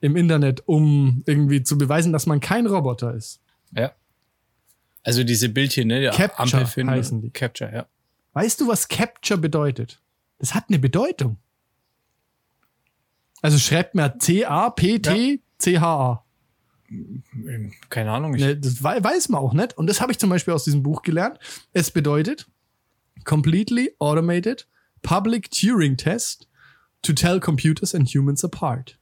[0.01, 3.41] im Internet, um irgendwie zu beweisen, dass man kein Roboter ist?
[3.75, 3.91] Ja.
[5.03, 6.01] Also diese Bildchen, ne?
[6.01, 6.93] Der Capture Ampelfinder.
[6.93, 7.29] heißen die.
[7.31, 7.85] Capture, ja.
[8.33, 10.01] Weißt du, was Capture bedeutet?
[10.37, 11.37] Das hat eine Bedeutung.
[13.41, 14.17] Also schreibt mir
[14.99, 16.25] C-A-P-T-C-H-A.
[17.89, 18.33] Keine Ahnung.
[18.35, 19.77] Ich, Ne, das wei- weiß man auch nicht.
[19.77, 21.39] Und das habe ich zum Beispiel aus diesem Buch gelernt.
[21.71, 22.47] Es bedeutet
[23.23, 24.67] completely automated
[25.01, 26.47] public Turing test
[27.01, 28.98] to tell computers and humans apart.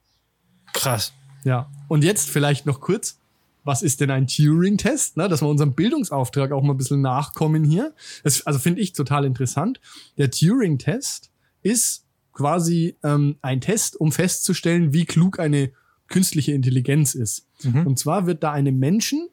[0.78, 1.12] Krass.
[1.44, 1.70] Ja.
[1.88, 3.18] Und jetzt vielleicht noch kurz.
[3.64, 5.28] was ist denn ein Turing-Test, ne?
[5.28, 7.94] dass wir unserem Bildungsauftrag auch mal ein bisschen nachkommen hier.
[8.24, 9.78] Das, also finde ich total interessant.
[10.16, 15.72] Der Turing-Test ist quasi ähm, ein Test, um festzustellen, wie klug eine
[16.06, 17.46] künstliche Intelligenz ist.
[17.62, 17.86] Mhm.
[17.86, 19.28] Und zwar wird da einem Menschen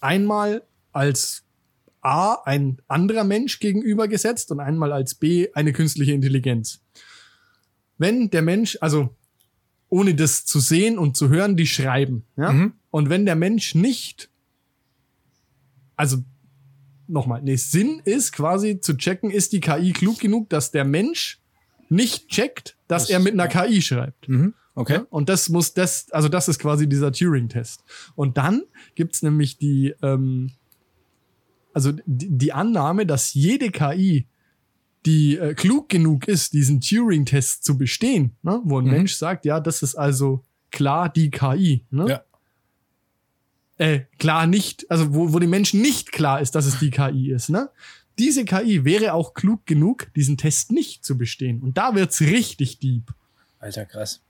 [0.00, 0.62] einmal
[0.92, 1.42] als
[2.00, 6.80] A ein anderer Mensch gegenübergesetzt und einmal als B eine künstliche Intelligenz.
[7.98, 9.16] Wenn der Mensch, also
[9.94, 12.52] ohne das zu sehen und zu hören, die schreiben, ja?
[12.52, 12.72] Mhm.
[12.90, 14.28] Und wenn der Mensch nicht,
[15.94, 16.18] also
[17.06, 21.40] nochmal, nee, Sinn ist quasi zu checken, ist die KI klug genug, dass der Mensch
[21.88, 24.28] nicht checkt, dass Das- er mit einer KI schreibt.
[24.28, 24.54] Mhm.
[24.74, 24.94] Okay.
[24.94, 25.06] Ja?
[25.10, 27.84] Und das muss das, also das ist quasi dieser Turing-Test.
[28.16, 28.62] Und dann
[28.96, 30.50] gibt's nämlich die, ähm,
[31.72, 34.26] also die, die Annahme, dass jede KI,
[35.06, 38.60] die äh, klug genug ist, diesen Turing-Test zu bestehen, ne?
[38.64, 38.90] wo ein Mhm.
[38.90, 41.84] Mensch sagt, ja, das ist also klar die KI.
[41.90, 42.08] Ne?
[42.08, 42.24] Ja.
[43.76, 47.32] Äh, klar nicht, also wo, wo dem Menschen nicht klar ist, dass es die KI
[47.32, 47.50] ist.
[47.50, 47.70] Ne?
[48.18, 51.60] Diese KI wäre auch klug genug, diesen Test nicht zu bestehen.
[51.60, 53.12] Und da wird's richtig deep.
[53.58, 54.20] Alter, krass.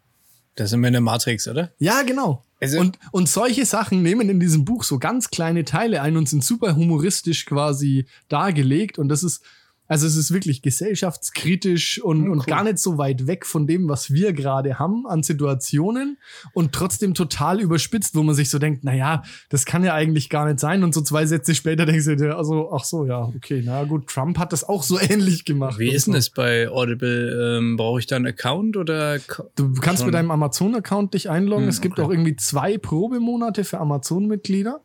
[0.54, 1.72] Da sind wir in der Matrix, oder?
[1.78, 2.44] Ja, genau.
[2.60, 6.28] Also- und, und solche Sachen nehmen in diesem Buch so ganz kleine Teile ein und
[6.28, 8.98] sind super humoristisch quasi dargelegt.
[8.98, 9.42] Und das ist,
[9.86, 12.46] also es ist wirklich gesellschaftskritisch und, Hm, und cool.
[12.46, 16.16] gar nicht so weit weg von dem, was wir gerade haben an Situationen
[16.54, 20.30] und trotzdem total überspitzt, wo man sich so denkt, na ja, das kann ja eigentlich
[20.30, 20.84] gar nicht sein.
[20.84, 24.06] Und so zwei Sätze später denkst du dir, also, ach so, ja, okay, na gut,
[24.06, 25.78] Trump hat das auch so ähnlich gemacht.
[25.78, 26.12] Wie ist so.
[26.12, 27.58] denn das bei Audible?
[27.58, 29.18] Ähm, Brauche ich da einen Account oder?
[29.54, 30.06] Du kannst Schon.
[30.06, 31.64] mit deinem Amazon-Account dich einloggen.
[31.64, 32.06] Hm, es gibt okay.
[32.06, 34.80] auch irgendwie zwei Probemonate für Amazon-Mitglieder.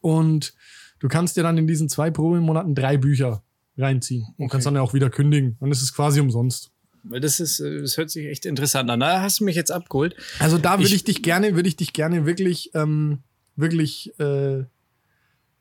[0.00, 0.54] Und
[0.98, 3.42] du kannst dir dann in diesen zwei Probemonaten drei Bücher
[3.78, 4.52] reinziehen und Okay.
[4.52, 5.56] kannst dann ja auch wieder kündigen.
[5.60, 6.70] Dann ist es quasi umsonst.
[7.04, 9.00] Weil das ist, äh, das hört sich echt interessant an.
[9.00, 10.16] Da hast du mich jetzt abgeholt.
[10.38, 13.18] Also da würde Ich- ich, dich gerne, würde ich dich gerne wirklich, ähm,
[13.54, 14.64] wirklich, äh,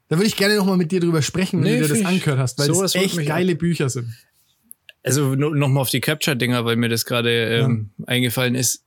[0.08, 2.06] da würde ich gerne noch mal mit dir drüber sprechen, wenn Nee, du dir das
[2.06, 4.14] angehört hast, weil das echt geile Bücher sind.
[5.04, 8.84] Also no, noch mal auf die Capture-Dinger, weil mir das gerade ähm, eingefallen ist.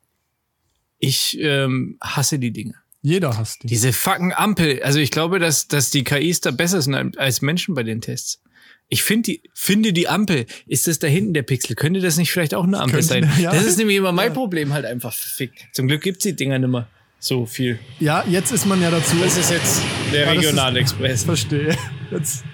[0.98, 2.74] Ich ähm, hasse die Dinge.
[3.02, 3.68] Jeder hasst die.
[3.68, 4.82] Diese fucking Ampel.
[4.82, 8.42] Also ich glaube, dass, dass die KIs da besser sind als Menschen bei den Tests.
[8.90, 10.46] Ich finde die, finde die Ampel.
[10.66, 11.76] Ist das da hinten der Pixel?
[11.76, 13.30] Könnte das nicht vielleicht auch eine Ampel Könnte- sein?
[13.42, 13.52] ja.
[13.52, 14.34] Das ist nämlich immer mein Ja.
[14.34, 15.66] Problem halt einfach verfickt.
[15.72, 16.88] Zum Glück gibt's die Dinger nicht mehr
[17.20, 17.78] so viel.
[18.00, 19.16] Ja, jetzt ist man ja dazu.
[19.22, 21.24] Das ist jetzt der Ja, Regionalexpress.
[21.24, 21.76] verstehe.
[22.10, 22.44] Jetzt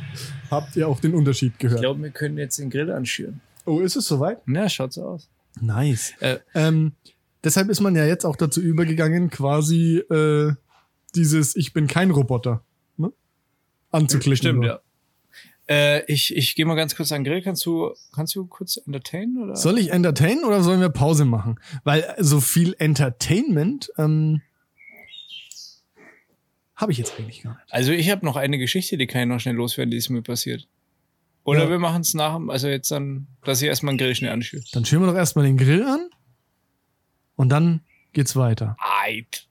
[0.51, 1.81] habt ihr auch den Unterschied Ich gehört.
[1.81, 3.41] glaube, wir können jetzt den Grill anschüren.
[3.67, 4.39] Oh, ist es soweit?
[4.47, 5.29] Na, schaut so aus.
[5.61, 6.15] Nice.
[6.21, 6.93] Äh, Ähm,
[7.45, 10.53] deshalb ist man ja jetzt auch dazu übergegangen, quasi äh,
[11.15, 12.65] dieses Ich bin kein Roboter
[12.97, 13.13] ne?
[13.93, 14.37] anzuklicken.
[14.37, 14.67] Stimmt, nur.
[14.67, 14.81] ja.
[15.69, 17.43] Äh, ich ich gehe mal ganz kurz an den Grill.
[17.43, 19.43] Kannst du, kannst du kurz entertainen?
[19.43, 19.57] Oder?
[19.57, 21.59] Soll ich entertainen oder sollen wir Pause machen?
[21.85, 24.43] Weil so viel Entertainment ähm,
[26.77, 27.73] habe ich jetzt eigentlich gar nicht.
[27.73, 30.23] Also ich habe noch eine Geschichte, die kann ich noch schnell loswerden, die ist mir
[30.23, 30.67] passiert.
[31.45, 31.71] Oder Ja.
[31.71, 34.63] wir machen es nach, also jetzt dann, dass ich erstmal einen Grill schnell anschüre.
[34.73, 36.09] Dann schüren wir doch erstmal den Grill an
[37.37, 37.81] und dann
[38.13, 38.77] geht's weiter.
[39.03, 39.47] Eit.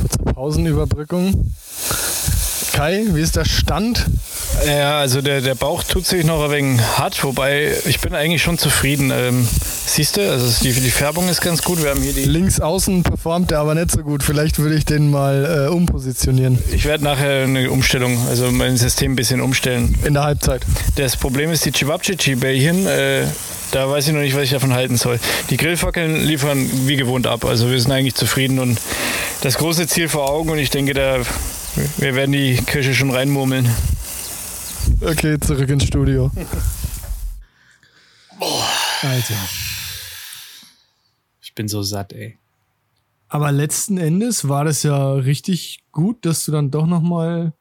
[0.00, 1.52] Kurze Pausenüberbrückung.
[2.72, 4.06] Kai, wie ist der Stand?
[4.66, 8.42] Ja, also der, der Bauch tut sich noch ein wenig hart, wobei ich bin eigentlich
[8.42, 9.12] schon zufrieden.
[9.14, 9.46] Ähm,
[9.86, 11.82] siehst du, also die, die Färbung ist ganz gut.
[11.82, 12.24] Wir haben hier die.
[12.24, 14.22] Links außen performt er aber nicht so gut.
[14.22, 19.12] Vielleicht würde ich den mal äh, umpositionieren Ich werde nachher eine Umstellung, also mein System
[19.12, 19.94] ein bisschen umstellen.
[20.04, 20.62] in der Halbzeit.
[20.96, 22.86] Das Problem ist die Chibabchichi-Bällchen.
[22.86, 23.24] Äh,
[23.70, 25.20] da weiß ich noch nicht, was ich davon halten soll.
[25.50, 27.44] Die Grillfackeln liefern wie gewohnt ab.
[27.44, 28.80] Also wir sind eigentlich zufrieden und
[29.42, 30.50] das große Ziel vor Augen.
[30.50, 31.18] Und ich denke, da
[31.98, 33.68] wir werden die Kirche schon reinmurmeln.
[35.00, 36.30] Okay, zurück ins Studio.
[39.02, 39.34] Also.
[41.40, 42.36] Ich bin so satt, ey.
[43.28, 47.52] Aber letzten Endes war das ja richtig gut, dass du dann doch noch mal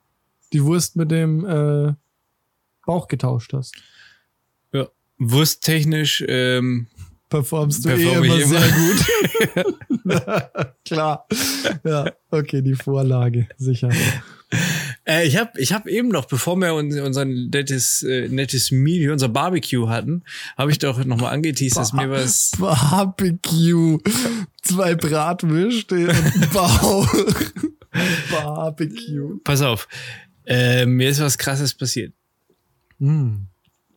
[0.53, 1.93] die Wurst mit dem äh,
[2.85, 3.75] Bauch getauscht hast.
[4.71, 4.87] Ja.
[5.17, 6.87] Wursttechnisch, ähm,
[7.29, 8.47] Performst du Perform eh immer, immer.
[8.47, 8.71] sehr
[9.65, 9.75] gut.
[10.85, 11.27] Klar.
[11.83, 13.89] Ja, okay, die Vorlage, sicher.
[15.05, 18.99] Äh, ich habe ich hab eben noch, bevor wir uns, unser nettes, äh, nettes Meal,
[18.99, 20.23] hier, unser Barbecue hatten,
[20.57, 22.51] habe ich doch nochmal angeteased, dass mir was.
[22.59, 23.99] Barbecue.
[24.61, 27.07] Zwei Bratwürste und Bauch.
[28.31, 29.37] Barbecue.
[29.43, 29.87] Pass auf,
[30.45, 32.13] äh, mir ist was krasses passiert.
[32.99, 33.47] Hm.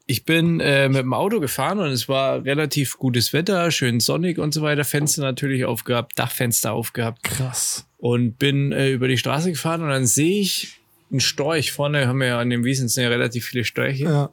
[0.07, 4.39] Ich bin äh, mit dem Auto gefahren und es war relativ gutes Wetter, schön sonnig
[4.39, 4.83] und so weiter.
[4.83, 7.87] Fenster natürlich aufgehabt, Dachfenster aufgehabt Krass.
[8.01, 11.73] Und bin äh, über die Straße gefahren und dann sehe ich einen Storch.
[11.73, 14.05] Vorne haben wir ja an dem Wiesen sind ja relativ viele Störche.
[14.05, 14.31] Ja.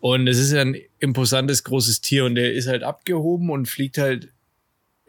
[0.00, 3.98] Und es ist ja ein imposantes, großes Tier und der ist halt abgehoben und fliegt
[3.98, 4.32] halt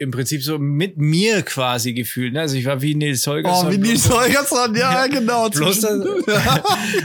[0.00, 2.32] im Prinzip so mit mir quasi gefühlt.
[2.32, 2.40] Ne?
[2.42, 3.66] Also ich war wie Nils Holgersson.
[3.66, 5.48] Oh, wie Nils Holgersson, ja, genau.
[5.48, 5.90] Bloß das,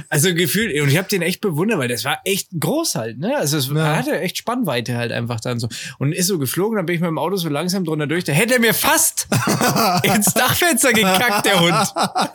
[0.10, 3.36] also gefühlt, und ich habe den echt bewundert, weil das war echt groß halt, ne?
[3.36, 3.96] Also es Ja.
[3.96, 5.68] hatte echt Spannweite halt einfach dann so.
[5.98, 8.26] Und ist so geflogen, dann bin ich mit dem Auto so langsam drunter durch.
[8.26, 9.28] Da hätte er mir fast
[10.04, 11.74] ins Dachfenster gekackt, der Hund.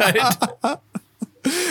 [0.01, 0.21] Halt.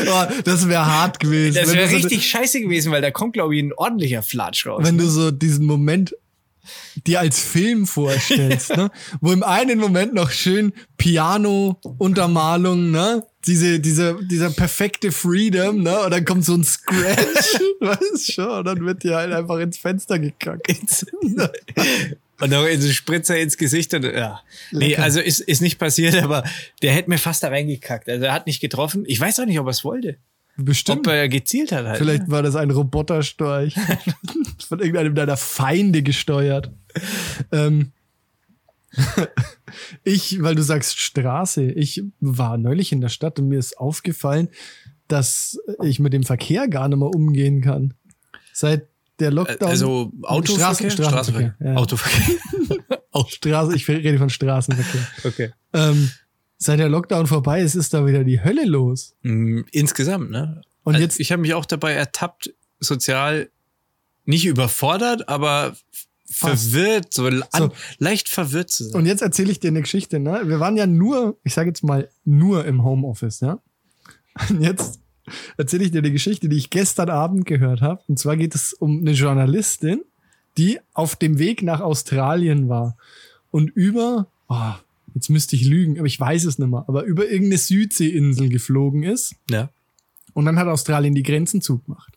[0.08, 1.56] Oh, das wäre hart gewesen.
[1.56, 4.66] Das wäre du so- richtig scheiße gewesen, weil da kommt, glaube ich, ein ordentlicher Flatsch
[4.66, 4.82] raus.
[4.84, 5.04] wenn ne?
[5.04, 6.16] du so diesen Moment
[7.06, 8.90] dir als Film vorstellst, ne?
[9.22, 13.26] Wo im einen Moment noch schön Piano-Untermalung, ne?
[13.46, 16.00] Diese, diese, dieser perfekte Freedom, ne?
[16.00, 19.78] Und dann kommt so ein Scratch, weißt schon, und dann wird dir halt einfach ins
[19.78, 20.68] Fenster gekackt.
[22.40, 24.42] Und noch in so Spritzer ins Gesicht und ja.
[24.72, 25.04] Nee, Lecker.
[25.04, 26.44] also ist, ist nicht passiert, aber
[26.84, 28.08] der hätte mir fast da reingekackt.
[28.08, 29.06] Also er hat nicht getroffen.
[29.08, 30.18] Ich weiß auch nicht, ob er es wollte.
[30.58, 31.08] Bestimmt.
[31.08, 31.98] Ob er gezielt hat halt.
[31.98, 33.76] Vielleicht war das ein Roboterstorch.
[34.68, 36.72] Von irgendeinem deiner Feinde gesteuert.
[37.52, 37.92] Ähm,
[40.04, 44.50] ich, weil du sagst Straße, ich war neulich in der Stadt und mir ist aufgefallen,
[45.08, 47.94] dass ich mit dem Verkehr gar nicht mehr umgehen kann.
[48.52, 48.88] Seit
[49.20, 49.70] der Lockdown.
[49.70, 50.90] Also Autoverkehr?
[50.90, 51.56] Straßen, Straßenverkehr.
[51.60, 51.76] Ja.
[51.76, 52.36] Autoverkehr.
[53.28, 55.08] Straße, ich rede von Straßenverkehr.
[55.24, 55.52] Okay.
[55.74, 56.12] Ähm,
[56.58, 59.16] seit der Lockdown vorbei ist, ist da wieder die Hölle los.
[59.24, 60.62] Mm, Insgesamt, ne?
[60.84, 63.50] Und Also jetzt, ich habe mich auch dabei ertappt, sozial
[64.26, 65.76] nicht überfordert, aber
[66.30, 66.72] Fast.
[66.72, 67.72] verwirrt, so, an, So.
[68.00, 68.96] leicht verwirrt zu sein.
[69.02, 70.42] Und jetzt erzähle ich dir eine Geschichte, ne?
[70.46, 73.60] Wir waren ja nur, ich sage jetzt mal, nur im Homeoffice, ja?
[74.50, 75.00] Und jetzt
[75.58, 78.02] erzähle ich dir eine Geschichte, die ich gestern Abend gehört habe.
[78.08, 80.02] Und zwar geht es um eine Journalistin,
[80.58, 82.98] die auf dem Weg nach Australien war
[83.52, 84.74] und über, oh,
[85.18, 89.04] jetzt müsste ich lügen, aber ich weiß es nicht mehr, aber über irgendeine Südseeinsel geflogen
[89.04, 89.36] ist.
[89.50, 89.70] ja.
[90.34, 92.14] Und dann hat Australien die Grenzen zugemacht.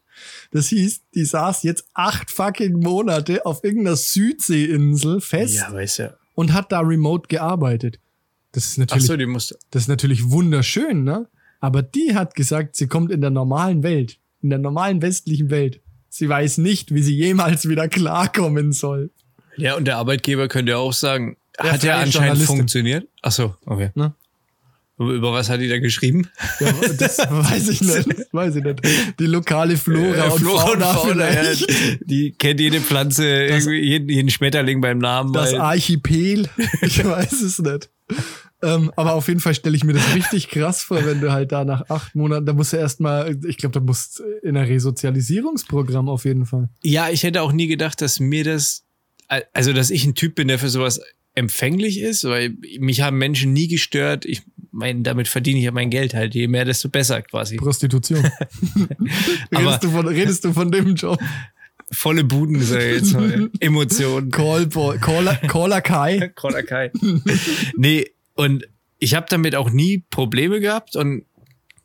[0.50, 6.14] Das hieß, die saß jetzt acht fucking Monate auf irgendeiner Südseeinsel fest ja, weiß ja.
[6.34, 7.98] und hat da remote gearbeitet.
[8.52, 9.58] Das ist natürlich, so, die musste.
[9.70, 11.28] das ist natürlich wunderschön, ne?
[11.60, 15.80] Aber die hat gesagt, sie kommt in der normalen Welt, in der normalen westlichen Welt.
[16.10, 19.10] Sie weiß nicht, wie sie jemals wieder klarkommen soll.
[19.56, 23.06] Ja, und der Arbeitgeber könnte ja auch sagen, Ja, hat ja anscheinend funktioniert.
[23.22, 23.90] Ach so, okay.
[23.94, 24.14] Ne?
[24.98, 26.28] Über was hat die da geschrieben?
[26.60, 28.06] Ja, das weiß ich nicht.
[28.06, 28.80] Das weiß ich nicht.
[29.18, 31.42] Die lokale Flora Äh, und Flora Fauna, und Fauna, ja,
[32.04, 35.32] die kennt jede Pflanze, irgendwie jeden, jeden Schmetterling beim Namen.
[35.32, 36.50] Das Archipel.
[36.82, 37.88] Ich weiß es nicht.
[38.62, 41.50] Ähm, aber auf jeden Fall stelle ich mir das richtig krass vor, wenn du halt
[41.50, 46.10] da nach acht Monaten, da musst du erstmal, ich glaube, da musst in ein Resozialisierungsprogramm
[46.10, 46.68] auf jeden Fall.
[46.82, 48.84] Ja, ich hätte auch nie gedacht, dass mir das,
[49.54, 51.00] also dass ich ein Typ bin, der für sowas
[51.40, 54.24] empfänglich ist, weil mich haben Menschen nie gestört.
[54.26, 56.34] Ich meine, damit verdiene ich ja mein Geld halt.
[56.34, 57.56] Je mehr, desto besser quasi.
[57.56, 58.18] Prostitution.
[59.52, 61.18] Redest, du von, redest du von dem Job?
[61.90, 63.50] Volle Buden, sag ich jetzt mal.
[63.60, 64.30] Emotionen.
[64.30, 66.30] Callboy, Caller, Caller Kai.
[66.36, 66.92] Crawler Kai.
[67.76, 71.24] nee, und ich habe damit auch nie Probleme gehabt und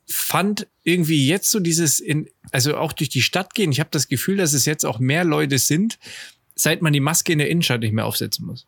[0.08, 4.06] fand irgendwie jetzt so dieses, in, also auch durch die Stadt gehen, ich habe das
[4.06, 5.98] Gefühl, dass es jetzt auch mehr Leute sind,
[6.54, 8.66] seit man die Maske in der Innenstadt nicht mehr aufsetzen muss.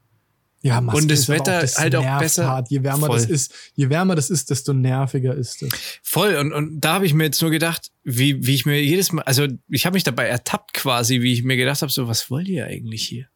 [0.68, 2.46] Ja, Maske Und das Wetter das halt auch besser.
[2.46, 2.70] Hart.
[2.70, 3.16] Je wärmer Voll.
[3.16, 5.70] das ist, je wärmer das ist, desto nerviger ist es.
[6.02, 6.36] Voll.
[6.36, 9.22] Und, und da habe ich mir jetzt nur gedacht, wie, wie ich mir jedes Mal,
[9.22, 12.48] also ich habe mich dabei ertappt quasi, wie ich mir gedacht habe, so, was wollt
[12.48, 13.26] ihr eigentlich hier?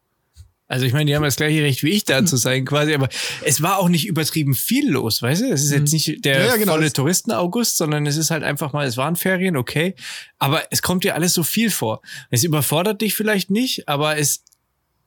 [0.72, 3.10] Also ich meine, die haben das gleiche Recht wie ich da zu sein quasi, aber
[3.44, 5.52] es war auch nicht übertrieben viel los, weißt du?
[5.52, 6.44] Es ist jetzt nicht der Mhm.
[6.44, 6.72] Ja, ja, genau.
[6.72, 9.94] volle Touristen-August, sondern es ist halt einfach mal, es waren Ferien, okay,
[10.38, 12.00] aber es kommt dir alles so viel vor.
[12.30, 14.44] Es überfordert dich vielleicht nicht, aber es,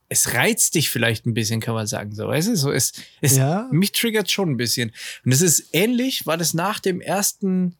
[0.10, 2.56] es reizt dich vielleicht ein bisschen, kann man sagen, so, weißt du?
[2.56, 3.68] So, es, es, Ja.
[3.72, 4.92] mich triggert schon ein bisschen.
[5.26, 7.76] Und es ist ähnlich, war das nach dem ersten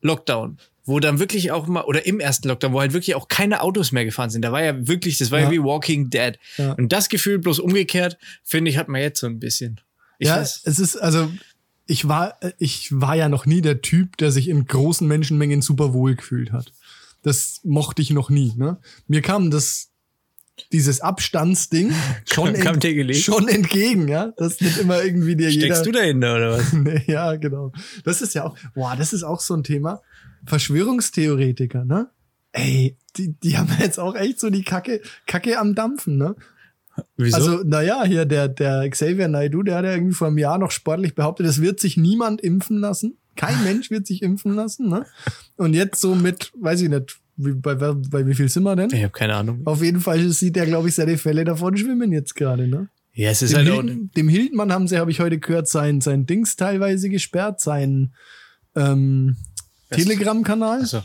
[0.00, 3.60] Lockdown, wo dann wirklich auch mal, oder im ersten Lockdown, wo halt wirklich auch keine
[3.60, 4.42] Autos mehr gefahren sind.
[4.42, 5.50] Da war ja wirklich, das war ja, Ja.
[5.52, 6.38] wie Walking Dead.
[6.58, 6.72] Ja.
[6.72, 9.80] Und das Gefühl bloß umgekehrt, finde ich, hat man jetzt so ein bisschen.
[10.18, 10.62] Ich ja, weiß.
[10.64, 11.30] es ist, also,
[11.86, 15.92] ich war, ich war ja noch nie der Typ, der sich in großen Menschenmengen super
[15.92, 16.72] wohl gefühlt hat.
[17.22, 18.78] Das mochte ich noch nie, ne?
[19.08, 19.90] Mir kam das,
[20.72, 21.92] dieses Abstandsding
[22.24, 24.32] schon, ent- schon entgegen, ja?
[24.36, 25.66] Das nicht immer irgendwie dir jeder.
[25.66, 26.72] Steckst du dahinter, oder was?
[26.72, 27.72] Nee, ja, genau.
[28.04, 30.00] Das ist ja auch, boah, das ist auch so ein Thema.
[30.46, 32.08] Verschwörungstheoretiker, ne?
[32.52, 36.34] Ey, die, die haben jetzt auch echt so die Kacke, Kacke am Dampfen, ne?
[37.16, 37.36] Wieso?
[37.36, 40.70] Also, naja, hier der, der Xavier Naidoo, der hat ja irgendwie vor einem Jahr noch
[40.70, 43.18] sportlich behauptet, es wird sich niemand impfen lassen.
[43.36, 45.04] Kein Mensch wird sich impfen lassen, ne?
[45.56, 48.90] Und jetzt so mit, weiß ich nicht, wie, bei, bei wie viel sind wir denn?
[48.90, 49.62] ich habe keine Ahnung.
[49.64, 52.88] Auf jeden Fall sieht er, glaube ich, seine Fälle davon schwimmen jetzt gerade, ne?
[53.12, 53.68] Ja, es ist Dem, halt.
[53.68, 58.12] Hilden, dem Hildmann haben sie, habe ich heute gehört, sein, sein Dings teilweise gesperrt, sein
[58.74, 59.36] ähm?
[59.90, 60.80] Telegram-Kanal.
[60.80, 61.02] Also,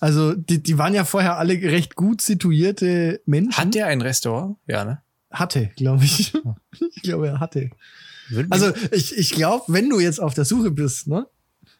[0.00, 3.56] Also die, die waren ja vorher alle recht gut situierte Menschen.
[3.58, 4.56] hat der ein Restaurant?
[4.66, 5.02] Ja, ne?
[5.30, 6.32] Hatte, glaube ich.
[6.94, 7.70] Ich glaube, er hatte.
[8.50, 11.26] Also ich, ich glaube, wenn du jetzt auf der Suche bist, ne?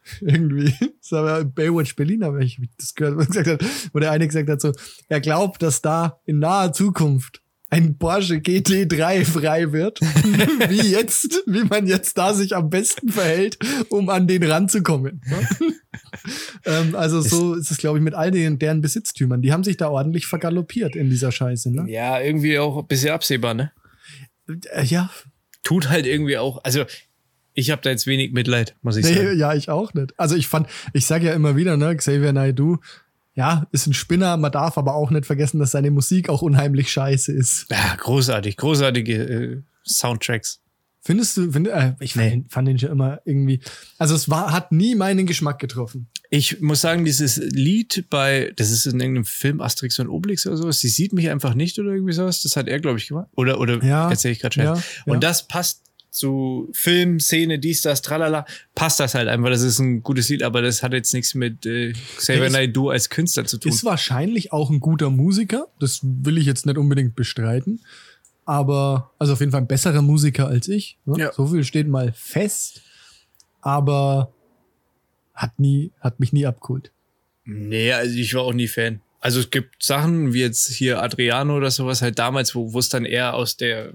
[0.20, 4.26] Irgendwie, das war Baywatch Berlin, aber ich das gehört, wo, gesagt hat, wo der eine
[4.26, 4.72] gesagt hat, so,
[5.08, 10.00] er glaubt, dass da in naher Zukunft ein Porsche GT3 frei wird,
[10.68, 13.58] wie jetzt, wie man jetzt da sich am besten verhält,
[13.90, 15.22] um an den ranzukommen.
[16.64, 19.40] Ähm, also so ist es, glaube ich, mit all den deren Besitztümern.
[19.40, 21.72] Die haben sich da ordentlich vergaloppiert in dieser Scheiße.
[21.72, 21.90] Ne?
[21.90, 23.72] Ja, irgendwie auch ein bisschen absehbar, ne?
[24.72, 25.10] Äh, ja.
[25.62, 26.84] Tut halt irgendwie auch, also
[27.58, 29.32] ich habe da jetzt wenig Mitleid, muss ich sagen.
[29.32, 30.18] Nee, ja, ich auch nicht.
[30.18, 32.78] Also ich fand, ich sage ja immer wieder, ne, Xavier Naidoo,
[33.34, 36.90] ja, ist ein Spinner, man darf aber auch nicht vergessen, dass seine Musik auch unheimlich
[36.92, 37.66] scheiße ist.
[37.68, 40.60] Ja, großartig, großartige äh, Soundtracks.
[41.00, 43.60] Findest du, find, äh, ich fand, den, fand den schon immer irgendwie,
[43.98, 46.06] also es war, hat nie meinen Geschmack getroffen.
[46.30, 50.56] Ich muss sagen, dieses Lied bei, das ist in irgendeinem Film Asterix und Obelix oder
[50.56, 53.28] sowas, sie sieht mich einfach nicht oder irgendwie sowas, das hat er, glaube ich, gemacht.
[53.34, 54.66] Oder, oder Ja, erzähle ich gerade schnell.
[54.66, 55.18] ja, Und ja.
[55.20, 59.50] das passt zu Film, Szene, dies, das, tralala, passt das halt einfach.
[59.50, 63.10] Das ist ein gutes Lied, aber das hat jetzt nichts mit äh, Xavier Naidoo als
[63.10, 63.72] Künstler zu tun.
[63.72, 67.80] Ist wahrscheinlich auch ein guter Musiker, das will ich jetzt nicht unbedingt bestreiten,
[68.44, 70.98] aber, also auf jeden Fall ein besserer Musiker als ich.
[71.04, 71.18] Ne?
[71.18, 71.32] Ja.
[71.32, 72.82] So viel steht mal fest,
[73.60, 74.32] aber
[75.34, 76.90] hat nie, hat mich nie abgeholt.
[77.44, 79.00] Nee, also ich war auch nie Fan.
[79.20, 82.88] Also es gibt Sachen wie jetzt hier Adriano oder sowas halt damals, wo wo es
[82.88, 83.94] dann eher aus der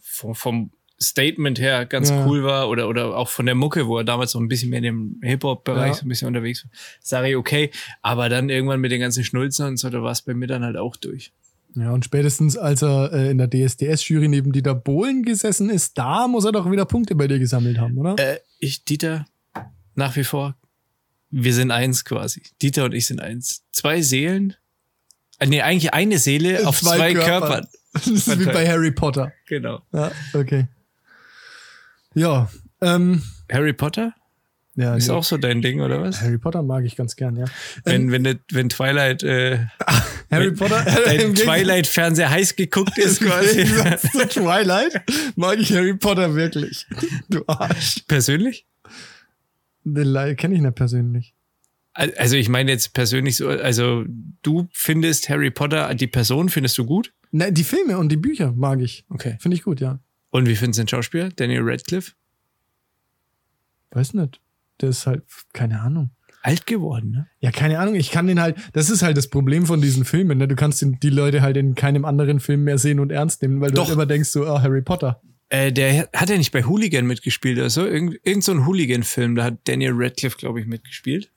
[0.00, 0.70] vom, vom
[1.00, 2.26] Statement her ganz Ja.
[2.26, 4.78] cool war oder oder auch von der Mucke, wo er damals so ein bisschen mehr
[4.78, 5.94] in dem Hip-Hop-Bereich Ja.
[5.94, 6.70] so ein bisschen unterwegs war.
[7.02, 7.70] Sag ich okay,
[8.02, 10.64] aber dann irgendwann mit den ganzen Schnulzen und so, da war es bei mir dann
[10.64, 11.32] halt auch durch.
[11.74, 16.26] Ja, und spätestens als er äh, in der DSDS-Jury neben Dieter Bohlen gesessen ist, da
[16.26, 18.16] muss er doch wieder Punkte bei dir gesammelt haben, oder?
[18.18, 19.26] Äh, ich, Dieter,
[19.94, 20.56] nach wie vor,
[21.30, 22.40] wir sind eins quasi.
[22.62, 23.62] Dieter und ich sind eins.
[23.72, 24.54] Zwei Seelen.
[25.38, 27.66] Äh, nee, eigentlich eine Seele auf zwei, Körpern.
[27.92, 29.32] Das ist wie bei Harry Potter.
[29.46, 29.82] Genau.
[29.92, 30.66] Ja, okay.
[32.16, 32.48] Ja,
[32.80, 34.14] ähm, Harry Potter?
[34.74, 35.14] ja Ist nee.
[35.14, 36.20] auch so dein Ding, oder was?
[36.22, 37.44] Harry Potter mag ich ganz gern, ja.
[37.84, 39.58] Wenn, wenn, ne- wenn Twilight, äh,
[40.30, 43.64] Harry Potter, dein Twilight-Fernseher heiß geguckt ist quasi.
[43.66, 45.00] Zu Twilight
[45.36, 46.86] mag ich Harry Potter wirklich.
[47.28, 48.02] Du Arsch.
[48.08, 48.66] Persönlich?
[49.84, 51.34] Den kenne ich nicht persönlich.
[51.94, 54.04] Al- Also ich meine jetzt persönlich so, also
[54.42, 57.12] du findest Harry Potter, die Person findest du gut?
[57.30, 59.04] Ne, die Filme und die Bücher mag ich.
[59.10, 59.36] Okay.
[59.40, 60.00] Finde ich gut, ja.
[60.36, 61.30] Und wie findest du den Schauspieler?
[61.30, 62.12] Daniel Radcliffe?
[63.92, 64.38] Weiß nicht.
[64.82, 65.22] Der ist halt,
[65.54, 66.10] keine Ahnung.
[66.42, 67.26] Alt geworden, ne?
[67.40, 67.94] Ja, keine Ahnung.
[67.94, 70.36] Ich kann den halt, das ist halt das Problem von diesen Filmen.
[70.36, 70.46] Ne?
[70.46, 73.62] Du kannst den, die Leute halt in keinem anderen Film mehr sehen und ernst nehmen,
[73.62, 73.84] weil du Doch.
[73.84, 75.22] halt immer denkst, so, ah, Harry Potter.
[75.48, 77.86] Äh, der hat ja nicht bei Hooligan mitgespielt oder so.
[77.86, 81.30] Irgend, irgend so ein Hooligan-Film, da hat Daniel Radcliffe, glaube ich, mitgespielt.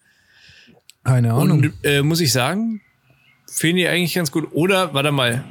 [1.06, 1.60] Keine Ahnung.
[1.60, 2.82] Und äh, muss ich sagen,
[3.50, 4.50] finde ich eigentlich ganz gut.
[4.52, 5.46] Oder, warte mal.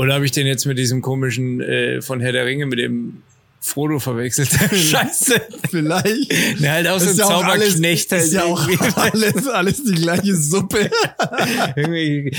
[0.00, 3.22] Oder habe ich den jetzt mit diesem komischen äh, von Herr der Ringe, mit dem
[3.60, 4.48] Frodo verwechselt?
[4.72, 5.42] Scheiße.
[5.70, 6.32] Vielleicht.
[6.58, 8.10] Ne, halt auch so ein Ist ja auch alles, Zauberknecht.
[8.10, 10.90] halt ist ja auch alles, alles die gleiche Suppe.
[11.76, 12.34] irgendwie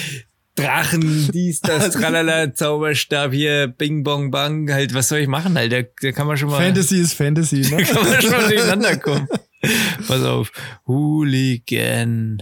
[0.55, 4.73] Drachen, dies, das, tralala, Zauberstab hier, Bing, Bong, Bang.
[4.73, 5.55] Halt, was soll ich machen?
[5.55, 7.83] Halt, da, da kann man schon mal, Fantasy ist Fantasy, ne?
[7.83, 9.27] kann man schon mal durcheinander kommen.
[10.07, 10.51] Pass auf.
[10.87, 12.41] Hooligan.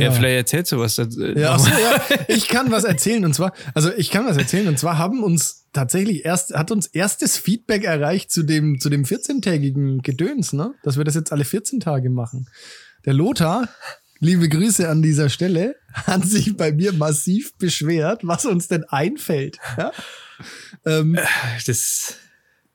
[0.00, 0.96] Ja, vielleicht erzählst du was.
[0.96, 1.24] dazu.
[1.24, 4.68] Ja, ach so, ja, ich kann was erzählen und zwar, also ich kann was erzählen
[4.68, 9.04] und zwar haben uns tatsächlich erst, hat uns erstes Feedback erreicht zu dem, zu dem
[9.04, 10.74] 14-tägigen Gedöns, ne?
[10.82, 12.48] Dass wir das jetzt alle 14 Tage machen.
[13.04, 13.68] Der Lothar,
[14.18, 19.58] liebe Grüße an dieser Stelle, hat sich bei mir massiv beschwert, was uns denn einfällt.
[19.76, 19.92] Ja?
[20.86, 21.18] Ähm,
[21.66, 22.16] Das,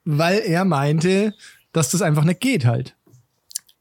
[0.06, 1.34] weil er meinte,
[1.72, 2.96] dass das einfach nicht geht halt.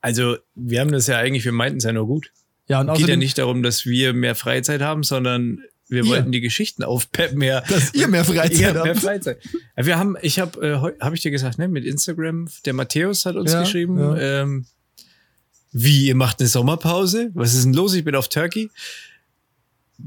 [0.00, 2.32] also, wir haben das ja eigentlich, wir meinten es ja nur gut.
[2.68, 6.10] Ja, und Geht ja außerdem, nicht darum, dass wir mehr Freizeit haben, sondern wir Ihr.
[6.10, 7.62] wollten die Geschichten aufpeppen mehr.
[7.68, 8.94] dass ihr mehr Freizeit Ihr habt mehr.
[8.94, 9.38] Freizeit.
[9.76, 13.26] Wir haben, ich habe, äh, heu- hab ich dir gesagt, ne, mit Instagram, der Matthäus
[13.26, 14.42] hat uns Ja, geschrieben, ja.
[14.42, 14.66] ähm,
[15.72, 17.30] wie, ihr macht eine Sommerpause?
[17.34, 17.94] Was ist denn los?
[17.94, 18.70] Ich bin auf Turkey.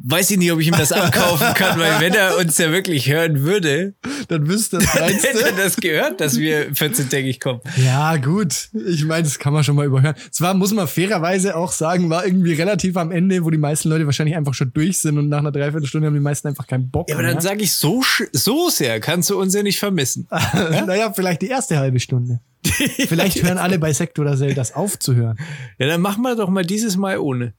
[0.04, 3.10] Weiß ich nicht, ob ich ihm das abkaufen kann, weil wenn er uns ja wirklich
[3.10, 3.94] hören würde,
[4.28, 7.62] Dann wüsste das dann hätte er das gehört, dass wir 14-tägig kommen.
[7.78, 8.70] Ja, gut.
[8.88, 10.16] Ich meine, das kann man schon mal überhören.
[10.32, 14.06] Zwar muss man fairerweise auch sagen, war irgendwie relativ am Ende, wo die meisten Leute
[14.06, 17.10] wahrscheinlich einfach schon durch sind und nach einer Dreiviertelstunde haben die meisten einfach keinen Bock
[17.10, 17.42] Ja, aber dann mehr.
[17.42, 20.28] sage ich, so, so sehr kannst du uns ja nicht vermissen.
[20.86, 22.40] naja, vielleicht die erste halbe Stunde.
[23.08, 25.38] Vielleicht hören alle bei Sekt oder Sel das aufzuhören.
[25.78, 27.54] Ja, dann machen wir doch mal dieses Mal ohne.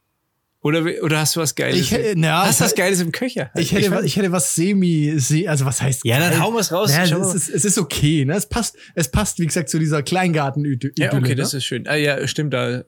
[0.66, 1.80] Oder, oder hast du was Geiles?
[1.80, 3.50] Ich hätte- na, hast du was ich- Geiles im Köcher?
[3.56, 6.40] Ich hätte, weiß was, ich hätte was semi, se- also was heißt Ja, dann geil?
[6.40, 6.90] hau wir's raus.
[6.90, 8.34] Naja, es, ist, es ist okay, ne?
[8.34, 10.94] Es passt, es passt, wie gesagt, zu dieser Kleingarten-Idylle.
[10.98, 11.34] Ja, okay, ne?
[11.36, 11.86] das ist schön.
[11.86, 12.82] Ah, ja, stimmt, da.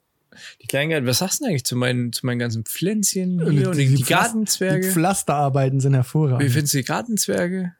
[0.62, 3.68] Die Kleingarten, was sagst du denn eigentlich zu meinen, zu meinen ganzen Pflänzchen Und hier
[3.70, 4.90] und die, die, Pflas- Die Gartenzwerge?
[4.92, 6.44] Pflasterarbeiten sind hervorragend.
[6.46, 7.72] Wie findest du die Gartenzwerge?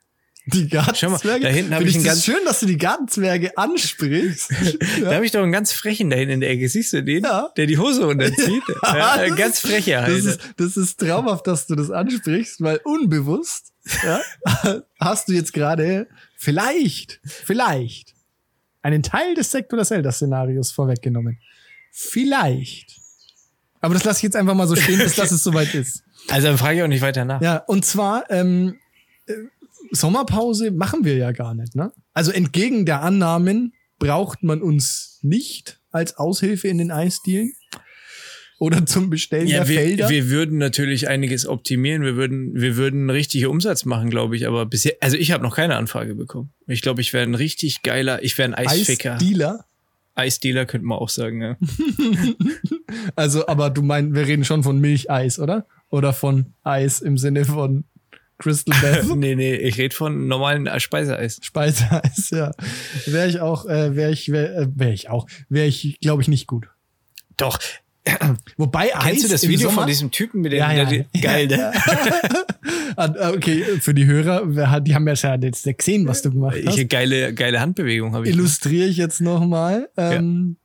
[0.53, 1.41] Die Gartenzwerge.
[1.45, 4.51] da hinten hab Finde ich einen ganz- schön, dass du die Gartenzwerge ansprichst.
[5.01, 6.67] Da habe ich doch einen ganz frechen da hinten in der Ecke.
[6.69, 7.23] Siehst du den?
[7.23, 7.49] Ja.
[7.57, 8.63] Der die Hose runterzieht.
[8.83, 10.17] ja, ganz frecher halt.
[10.17, 13.73] Das ist, das ist traumhaft, dass du das ansprichst, weil unbewusst
[14.03, 14.21] ja,
[14.99, 18.13] hast du jetzt gerade vielleicht, vielleicht
[18.81, 21.39] einen Teil des Sektor Zelda-Szenarios vorweggenommen.
[21.91, 22.99] Vielleicht.
[23.81, 26.03] Aber das lasse ich jetzt einfach mal so stehen, bis das es soweit ist.
[26.29, 27.41] also dann frage ich auch nicht weiter nach.
[27.41, 28.75] Ja, und zwar ähm, äh,
[29.91, 31.75] Sommerpause machen wir ja gar nicht.
[31.75, 31.91] Ne?
[32.13, 37.53] Also entgegen der Annahmen braucht man uns nicht als Aushilfe in den Eisdielen
[38.59, 40.09] oder zum Bestellen Ja, der wir, Felder.
[40.09, 42.03] wir würden natürlich einiges optimieren.
[42.03, 44.47] Wir würden, wir würden einen richtigen Umsatz machen, glaube ich.
[44.47, 46.51] Aber bisher, also ich habe noch keine Anfrage bekommen.
[46.67, 49.15] Ich glaube, ich wäre ein richtig geiler, ich wäre ein Eisficker.
[49.15, 49.65] Eisdealer.
[50.15, 51.57] Eisdealer könnte man auch sagen, ja.
[53.15, 55.65] Also, aber du meinst, wir reden schon von Milcheis, oder?
[55.89, 57.85] Oder von Eis im Sinne von
[58.39, 59.15] Crystal Meth.
[59.15, 61.39] nee, nee, ich rede von normalen Speiseeis.
[61.43, 62.51] Speiseeis, ja.
[63.05, 66.27] Wäre ich auch, äh, wäre ich, wäre äh, wär ich auch, wäre ich, glaube ich,
[66.27, 66.69] nicht gut.
[67.37, 67.59] Doch.
[68.57, 70.85] Wobei Eis Kennst du das Video von diesem Typen mit dem, Ja, ja.
[70.85, 71.71] der, geil, ne?
[72.95, 76.77] Ah, Okay, für die Hörer, die haben ja schon jetzt gesehen, was du gemacht hast.
[76.77, 78.33] Ich, geile, geile Handbewegung habe ich.
[78.33, 80.57] Illustriere ich jetzt nochmal ähm,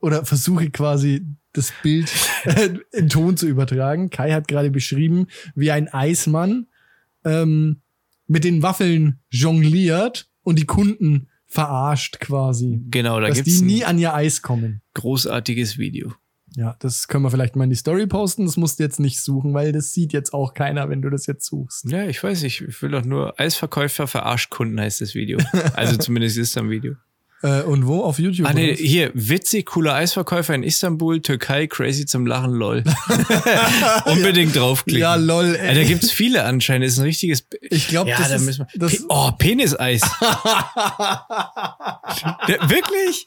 [0.00, 2.10] oder versuche quasi das Bild
[2.44, 4.10] äh, in Ton zu übertragen.
[4.10, 6.66] Kai hat gerade beschrieben, wie ein Eismann
[7.24, 7.82] ähm,
[8.26, 12.80] mit den Waffeln jongliert und die Kunden verarscht quasi.
[12.90, 14.82] Genau, da dass gibt's die nie an ihr Eis kommen.
[14.94, 16.12] großartiges Video.
[16.56, 18.44] Ja, das können wir vielleicht mal in die Story posten.
[18.44, 21.26] Das musst du jetzt nicht suchen, weil das sieht jetzt auch keiner, wenn du das
[21.26, 21.90] jetzt suchst.
[21.90, 25.38] Ja, ich weiß, ich, ich will doch nur Eisverkäufer verarscht Kunden heißt das Video.
[25.74, 26.94] Also zumindest ist da ein Video.
[27.42, 28.02] Äh, und wo?
[28.02, 28.46] Auf YouTube?
[28.46, 32.84] Ah, nee, hier, witzig, cooler Eisverkäufer in Istanbul, Türkei, crazy zum Lachen, lol.
[34.04, 35.00] Unbedingt draufklicken.
[35.00, 35.74] Ja, lol, Ja, ey.
[35.74, 37.46] da gibt's viele anscheinend, ist ein richtiges.
[37.62, 38.78] Ich glaube, ja, das da ist, müssen wir.
[38.78, 40.02] das, oh, Peniseis.
[42.68, 43.26] Wirklich?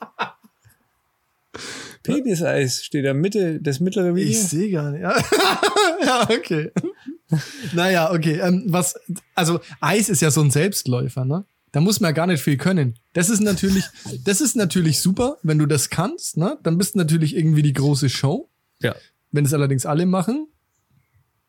[2.03, 4.29] Peniseis steht da Mitte, das mittlere Video.
[4.29, 5.01] Ich sehe gar nicht.
[5.01, 5.15] Ja,
[6.05, 6.71] ja okay.
[7.73, 8.39] naja, okay.
[8.41, 8.93] Ähm, was,
[9.33, 11.45] also Eis ist ja so ein Selbstläufer, ne?
[11.73, 12.97] Da muss man ja gar nicht viel können.
[13.13, 13.83] Das ist natürlich,
[14.23, 16.57] das ist natürlich super, wenn du das kannst, ne?
[16.63, 18.49] Dann bist du natürlich irgendwie die große Show.
[18.79, 18.95] Ja.
[19.31, 20.47] Wenn es allerdings alle machen,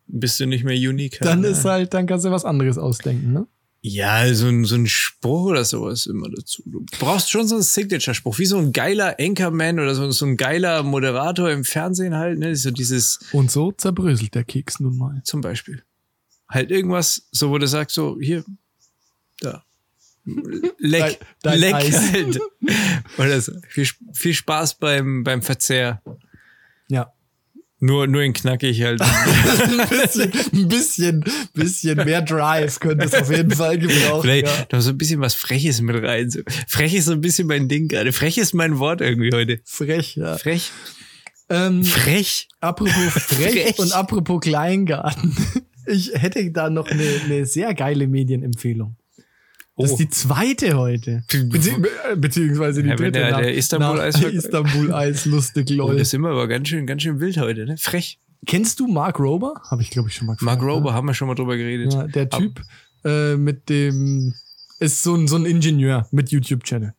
[0.06, 1.18] Bist du nicht mehr unique.
[1.20, 1.50] dann ja.
[1.50, 3.46] ist halt, dann kannst du was anderes ausdenken, ne?
[3.82, 6.62] Ja, so ein, so ein Spruch oder sowas immer dazu.
[6.64, 10.38] Du brauchst schon so einen Signature-Spruch, wie so ein geiler Anchorman oder so, so ein
[10.38, 12.56] geiler Moderator im Fernsehen halt, ne?
[12.56, 15.20] So dieses Und so zerbröselt der Keks nun mal.
[15.24, 15.82] zum Beispiel.
[16.48, 18.42] Halt irgendwas, so wo du sagst, so, hier,
[19.40, 19.62] da.
[20.78, 22.12] Leck, Dein- dein leck Eis.
[22.12, 22.38] halt.
[23.18, 23.52] Oder so.
[23.68, 26.02] Viel, viel Spaß beim, beim Verzehr.
[26.88, 27.12] Ja.
[27.80, 29.00] Nur, nur in knackig halt.
[29.02, 34.22] ein bisschen, ein bisschen, bisschen mehr Drive könnte es auf jeden Fall gebrauchen.
[34.22, 34.66] Vielleicht Ja.
[34.72, 36.30] noch so ein bisschen was Freches mit rein.
[36.30, 36.40] So.
[36.68, 38.12] Frech ist so ein bisschen mein Ding gerade.
[38.12, 39.60] Frech ist mein Wort irgendwie heute.
[39.64, 40.38] Frech, ja.
[40.38, 40.70] Frech.
[41.50, 42.48] Ähm, Frech.
[42.60, 43.78] Apropos frech, Frech.
[43.78, 45.36] und apropos Kleingarten.
[45.86, 48.96] Ich hätte da noch eine, eine sehr geile Medienempfehlung.
[49.76, 49.92] Das Oh.
[49.94, 51.24] ist die zweite heute.
[51.26, 51.70] Bezieh
[52.10, 53.12] äh, beziehungsweise die Ja, dritte.
[53.12, 55.96] der- der Istanbul-Eis- nach Istanbul-Eis, lustig, Oh, lol.
[55.96, 57.76] das sind wir aber ganz schön, ganz schön wild heute, ne?
[57.76, 58.20] Frech.
[58.46, 59.54] Kennst du Mark Rober?
[59.70, 61.92] Habe ich, glaube ich, schon mal Mark gefragt, Rober, haben wir schon mal drüber geredet.
[61.92, 61.98] Ne?
[61.98, 62.60] Ja, der Typ
[63.04, 64.34] äh, mit dem
[64.80, 66.92] ist so ein, so ein Ingenieur mit YouTube-Channel.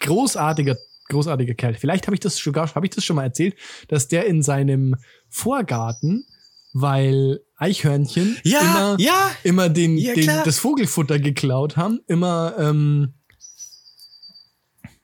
[0.00, 0.76] Großartiger,
[1.08, 1.74] großartiger Kerl.
[1.74, 3.56] Vielleicht habe ich das sogar, habe ich das schon mal erzählt,
[3.88, 4.94] dass der in seinem
[5.28, 6.24] Vorgarten,
[6.72, 9.30] weil Eichhörnchen Ja, immer, ja.
[9.44, 13.14] immer den, Ja, den, das Vogelfutter geklaut haben, immer ähm,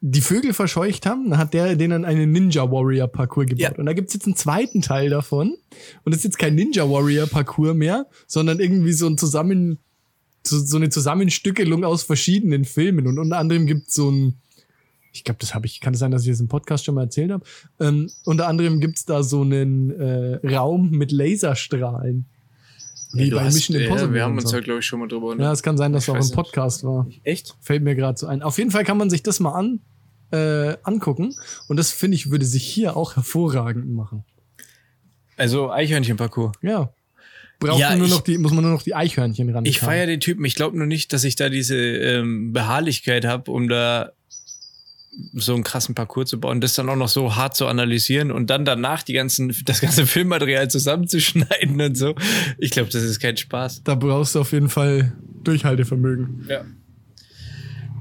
[0.01, 3.61] die Vögel verscheucht haben, dann hat der denen einen Ninja Warrior Parcours gebaut.
[3.61, 3.73] Ja.
[3.77, 5.57] Und da gibt's jetzt einen zweiten Teil davon.
[6.05, 9.79] Und das ist jetzt kein Ninja Warrior Parcours mehr, sondern irgendwie so ein Zusammen,
[10.47, 13.09] so, so eine Zusammenstückelung aus verschiedenen Filmen.
[13.09, 14.35] Und unter anderem gibt's so ein,
[15.13, 17.05] ich glaube, das habe ich, kann es sein, dass ich das im Podcast schon mal
[17.05, 17.45] erzählt habe.
[17.81, 22.27] Ähm, unter anderem gibt's da so einen äh, Raum mit Laserstrahlen.
[23.13, 24.15] Wie Du bei hast- Mission ja, Impossible.
[24.15, 25.35] Wir haben uns ja, glaube ich, schon mal drüber.
[25.35, 25.43] Ne?
[25.45, 26.35] Ja, es kann sein, dass es auch weiß im nicht.
[26.37, 27.07] Podcast war.
[27.25, 27.57] Echt?
[27.61, 28.43] Fällt mir gerade so ein.
[28.43, 29.81] Auf jeden Fall kann man sich das mal an,
[30.31, 31.35] äh, angucken.
[31.69, 34.25] Und das finde ich, würde sich hier auch hervorragend machen.
[35.37, 36.57] Also Eichhörnchenparcours.
[36.63, 36.93] Ja.
[37.61, 39.65] Braucht Ja, man nur ich- noch die, muss man nur noch die Eichhörnchen ran.
[39.65, 40.45] Ich feiere den Typen.
[40.45, 44.13] Ich glaube nur nicht, dass ich da diese ähm, Beharrlichkeit habe, um da
[45.35, 48.49] so einen krassen Parcours zu bauen, das dann auch noch so hart zu analysieren und
[48.51, 52.15] dann danach die ganzen, das ganze Filmmaterial zusammenzuschneiden und so.
[52.59, 53.83] Ich glaube, das ist kein Spaß.
[53.85, 55.13] Da brauchst du auf jeden Fall
[55.43, 56.47] Durchhaltevermögen.
[56.49, 56.65] Ja.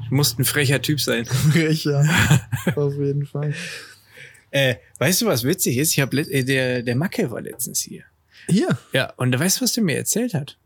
[0.09, 1.25] Du musst ein frecher Typ sein.
[1.51, 2.03] Frech, ja.
[2.75, 3.53] auf jeden Fall.
[4.51, 5.91] Äh, weißt du, was witzig ist?
[5.93, 8.03] Ich hab let- äh, der, der Macke war letztens hier.
[8.49, 8.77] Hier?
[8.93, 10.57] Ja, und da weißt du, was der mir erzählt hat?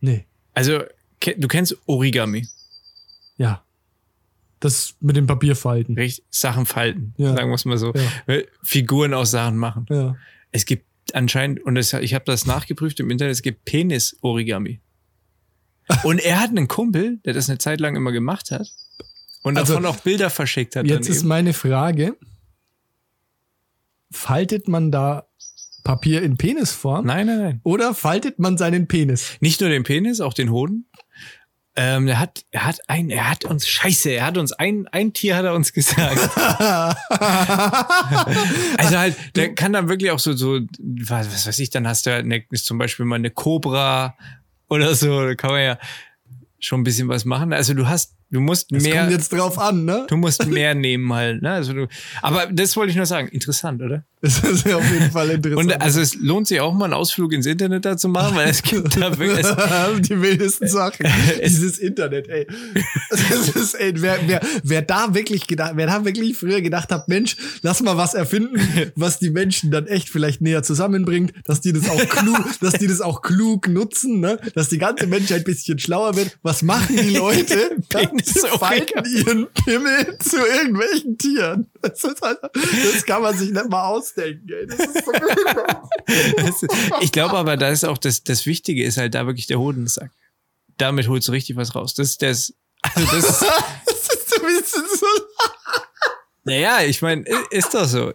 [0.00, 0.24] Nee.
[0.54, 0.80] Also,
[1.20, 2.48] ke- du kennst Origami,
[3.36, 3.62] Ja.
[4.60, 5.96] Das mit dem Papierfalten.
[5.96, 6.24] richtig?
[6.30, 7.34] Sachen falten, Ja.
[7.34, 7.92] sagen wir es mal so.
[7.94, 8.34] Ja.
[8.34, 9.86] Äh, Figuren aus Sachen machen.
[9.90, 10.16] Ja.
[10.50, 10.84] Es gibt
[11.14, 14.80] anscheinend, und das, ich habe das nachgeprüft im Internet, es gibt Penis-Origami.
[16.04, 18.68] Und er hat einen Kumpel, der das eine Zeit lang immer gemacht hat
[19.42, 20.86] und Also, davon auch Bilder verschickt hat.
[20.86, 21.28] Jetzt ist eben.
[21.28, 22.14] meine Frage:
[24.10, 25.26] Faltet man da
[25.84, 27.06] Papier in Penisform?
[27.06, 27.60] Nein, nein, nein.
[27.62, 29.36] Oder faltet man seinen Penis?
[29.40, 30.86] Nicht nur den Penis, auch den Hoden.
[31.80, 35.12] Ähm, er hat, er hat ein, er hat uns, scheiße, er hat uns ein, ein
[35.12, 36.18] Tier hat er uns gesagt.
[38.78, 42.06] Also halt, der kann dann wirklich auch so, so, was, was weiß ich, dann hast
[42.06, 44.16] du halt eine, ist zum Beispiel mal eine Cobra
[44.68, 45.78] oder so, da kann man ja
[46.58, 47.52] schon ein bisschen was machen.
[47.52, 50.06] Also du hast, du musst Es mehr, kommt jetzt drauf an, ne?
[50.08, 51.52] du musst mehr nehmen halt, ne?
[51.52, 51.88] Also du,
[52.22, 54.04] aber das wollte ich nur sagen, interessant, oder?
[54.20, 55.72] Das ist ja auf jeden Fall interessant.
[55.72, 58.48] Und also es lohnt sich auch mal einen Ausflug ins Internet da zu machen, weil
[58.48, 59.46] es gibt da wirklich,
[60.08, 61.06] die wildesten Sachen.
[61.44, 62.46] Dieses Internet, ey.
[63.10, 67.08] Das ist, ey wer, wer, wer da wirklich gedacht, wer da wirklich früher gedacht hat,
[67.08, 68.60] Mensch, lass mal was erfinden,
[68.96, 72.88] was die Menschen dann echt vielleicht näher zusammenbringt, dass die das auch klug, dass die
[72.88, 74.38] das auch klug nutzen, ne?
[74.54, 76.38] Dass die ganze Menschheit ein bisschen schlauer wird.
[76.42, 77.76] Was machen die Leute?
[78.24, 81.70] Sie falten ihren Pimmel zu irgendwelchen Tieren.
[81.82, 85.12] Das, halt, das kann man sich nicht mal ausdenken, so
[86.36, 86.66] Das-
[87.00, 90.10] ich glaube aber, da ist auch das, das Wichtige ist halt da wirklich der Hodensack.
[90.78, 91.94] Damit holst du richtig was raus.
[91.94, 93.40] Das das, also das,
[93.86, 95.06] das ist so ein bisschen so
[96.44, 98.14] naja, ich meine, ist doch so.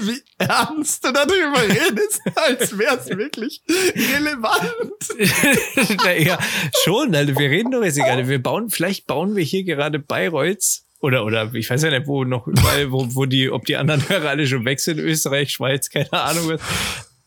[0.00, 5.98] Wie ernst du darüber redest, als wäre es wirklich relevant.
[6.04, 6.38] naja,
[6.84, 8.28] schon, also wir reden doch jetzt gerade.
[8.28, 12.24] Wir bauen, vielleicht bauen wir hier gerade Bayreuths oder, oder ich weiß ja nicht, wo
[12.24, 15.90] noch überall, wo, wo die, ob die anderen Hörer alle schon weg sind, Österreich, Schweiz,
[15.90, 16.60] keine Ahnung was.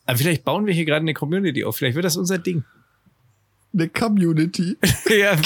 [0.06, 1.76] Aber vielleicht bauen wir hier gerade eine Community auf.
[1.76, 2.64] Vielleicht wird das unser Ding.
[3.72, 4.76] Eine Community.
[5.08, 5.36] ja,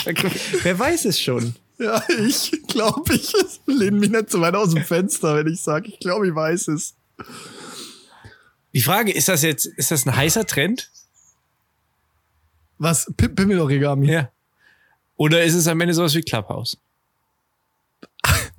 [0.62, 1.54] wer weiß es schon.
[1.78, 3.32] Ja, ich glaube, ich
[3.66, 6.68] lehne mich nicht zu weit aus dem Fenster, wenn ich sage, ich glaube, ich weiß
[6.68, 6.94] es.
[8.72, 10.90] Die Frage, ist das jetzt, ist das ein heißer Trend?
[12.78, 13.10] Was?
[13.16, 14.10] Pimmel-Origami?
[14.10, 14.30] Ja.
[15.16, 16.76] Oder ist es am Ende sowas wie Clubhouse?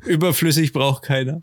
[0.05, 1.41] Überflüssig braucht keiner.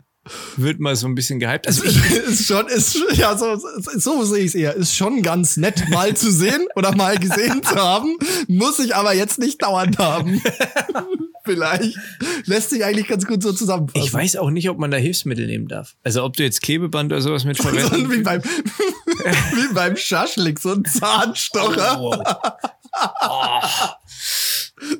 [0.55, 1.67] Wird mal so ein bisschen gehypt.
[1.67, 3.59] Also ich, ist schon, ist, ja, so,
[3.95, 4.73] so sehe ich es eher.
[4.73, 8.17] Ist schon ganz nett, mal zu sehen oder mal gesehen zu haben.
[8.47, 10.41] Muss ich aber jetzt nicht dauernd haben.
[11.45, 11.97] Vielleicht.
[12.45, 14.05] Lässt sich eigentlich ganz gut so zusammenfassen.
[14.05, 15.95] ich weiß auch nicht, ob man da Hilfsmittel nehmen darf.
[16.03, 20.73] Also ob du jetzt Klebeband oder sowas mit So wie beim, wie beim Schaschlik, so
[20.73, 22.15] ein Zahnstocher, Oh.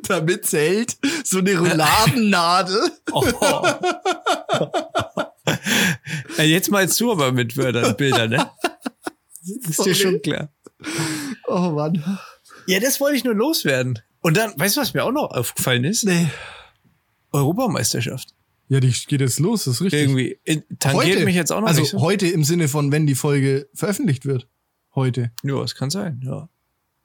[0.07, 2.91] damit hält, so eine Rouladennadel.
[3.11, 3.23] Oh.
[6.37, 8.49] Jetzt mal zu, aber mit Wörtern, Bildern, ne?
[9.61, 10.49] Das ist dir schon klar.
[11.47, 12.03] Oh Mann.
[12.65, 13.99] Ja, das wollte ich nur loswerden.
[14.23, 16.05] Und dann, weißt du, was mir auch noch aufgefallen ist?
[16.05, 16.27] Nee.
[17.33, 18.29] Europameisterschaft.
[18.69, 20.01] Ja, die geht jetzt los, das ist richtig.
[20.01, 20.39] Irgendwie.
[20.45, 21.99] äh, Tangiert mich jetzt auch noch also nicht so.
[21.99, 24.47] heute im Sinne von, wenn die Folge veröffentlicht wird.
[24.95, 25.31] Heute.
[25.43, 26.47] Ja, es kann sein, ja.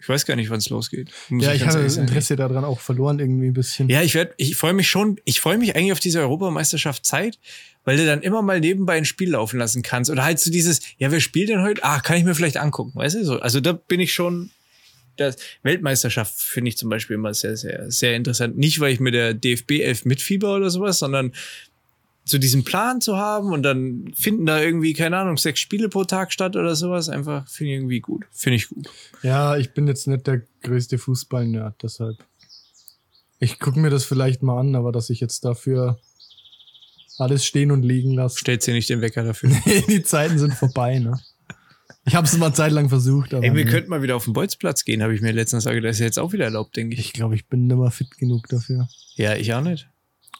[0.00, 1.10] Ich weiß gar nicht, wann es losgeht.
[1.28, 1.96] Muss ja, ich habe ehrlich das.
[1.96, 3.88] Interesse daran auch verloren, irgendwie ein bisschen.
[3.88, 7.40] Ja, ich werde, ich freue mich schon, ich freue mich eigentlich auf diese Europameisterschaft Zeit,
[7.82, 10.08] weil du dann immer mal nebenbei ein Spiel laufen lassen kannst.
[10.08, 11.82] Oder halt so dieses, ja, wer spielt denn heute?
[11.82, 13.40] Ah, kann ich mir vielleicht angucken, weißt du so.
[13.40, 14.52] Also da bin ich schon,
[15.20, 18.56] das Weltmeisterschaft finde ich zum Beispiel immer sehr, sehr, sehr interessant.
[18.56, 21.32] Nicht, weil ich mit der DFB 11 mitfieber oder sowas, sondern
[22.24, 26.04] so diesen Plan zu haben und dann finden da irgendwie, keine Ahnung, sechs Spiele pro
[26.04, 27.08] Tag statt oder sowas.
[27.08, 28.26] Einfach finde ich irgendwie gut.
[28.30, 28.88] Finde ich gut.
[29.22, 32.16] Ja, ich bin jetzt nicht der größte Fußball-Nerd, deshalb.
[33.40, 35.98] Ich gucke mir das vielleicht mal an, aber dass ich jetzt dafür
[37.18, 38.38] alles stehen und liegen lasse.
[38.38, 39.50] Stellt dir nicht den Wecker dafür.
[39.88, 41.18] die Zeiten sind vorbei, ne?
[42.04, 43.70] Ich habe es mal Zeit lang versucht, aber Ey, wir nee.
[43.70, 45.84] könnten mal wieder auf den Bolzplatz gehen, habe ich mir letztens gesagt.
[45.84, 47.00] Das ist jetzt auch wieder erlaubt, denke ich.
[47.00, 48.88] ich glaube, ich bin nimmer fit genug dafür.
[49.16, 49.88] Ja, ich auch nicht.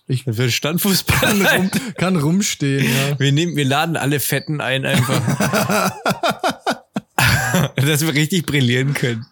[0.07, 1.19] Ich wird Standfußball.
[1.19, 3.19] kann, rum, kann rumstehen, ja.
[3.21, 5.93] Wir nehmen, wir laden alle Fetten ein einfach.
[7.77, 9.27] dass wir richtig brillieren können.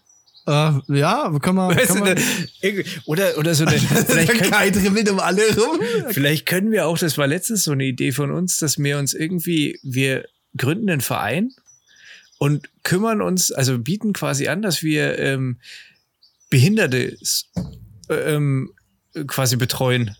[0.47, 1.77] Äh, ja, kann man.
[1.77, 2.19] Weißt Kann man
[2.61, 5.81] irgendwie- oder, oder so eine, vielleicht, können, dribbelt um alle rum.
[6.11, 9.13] vielleicht können wir auch, das war letztens so eine Idee von uns, dass wir uns
[9.13, 11.51] irgendwie, wir gründen einen Verein
[12.39, 15.61] und kümmern uns, also bieten quasi an, dass wir ähm,
[16.51, 17.17] Behinderte
[18.09, 18.73] äh, ähm,
[19.27, 20.17] quasi betreuen.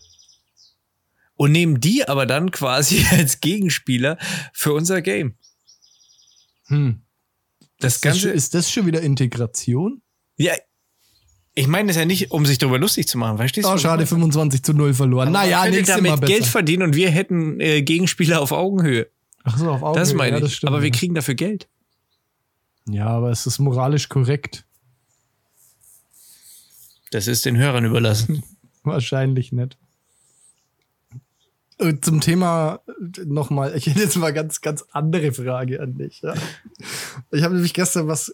[1.35, 4.17] Und nehmen die aber dann quasi als Gegenspieler
[4.53, 5.35] für unser Game.
[6.67, 7.01] Hm.
[7.79, 10.01] Das Ist das, Ganze schon- ist das schon wieder Integration?
[10.37, 10.53] Ja,
[11.53, 13.69] ich meine das ja nicht, um sich darüber lustig zu machen, verstehst du?
[13.69, 14.07] Oh, was ich schade, meine?
[14.07, 15.29] 25 zu 0 verloren.
[15.29, 16.33] Aber naja, nächstes Mal damit besser.
[16.33, 19.07] Geld verdienen und wir hätten äh, Gegenspieler auf Augenhöhe.
[19.43, 19.99] Ach so, auf Augenhöhe.
[19.99, 20.43] Das meine ja, ich.
[20.43, 20.95] das stimmt, aber wir ja.
[20.95, 21.67] kriegen dafür Geld.
[22.89, 24.65] Ja, aber es ist moralisch korrekt.
[27.11, 28.43] Das ist den Hörern überlassen.
[28.83, 29.77] Wahrscheinlich nicht.
[31.79, 32.79] Und zum Thema
[33.23, 36.21] nochmal, ich hätte jetzt mal ganz, ganz andere Frage an dich.
[36.21, 36.33] Ja.
[37.31, 38.33] Ich habe nämlich gestern was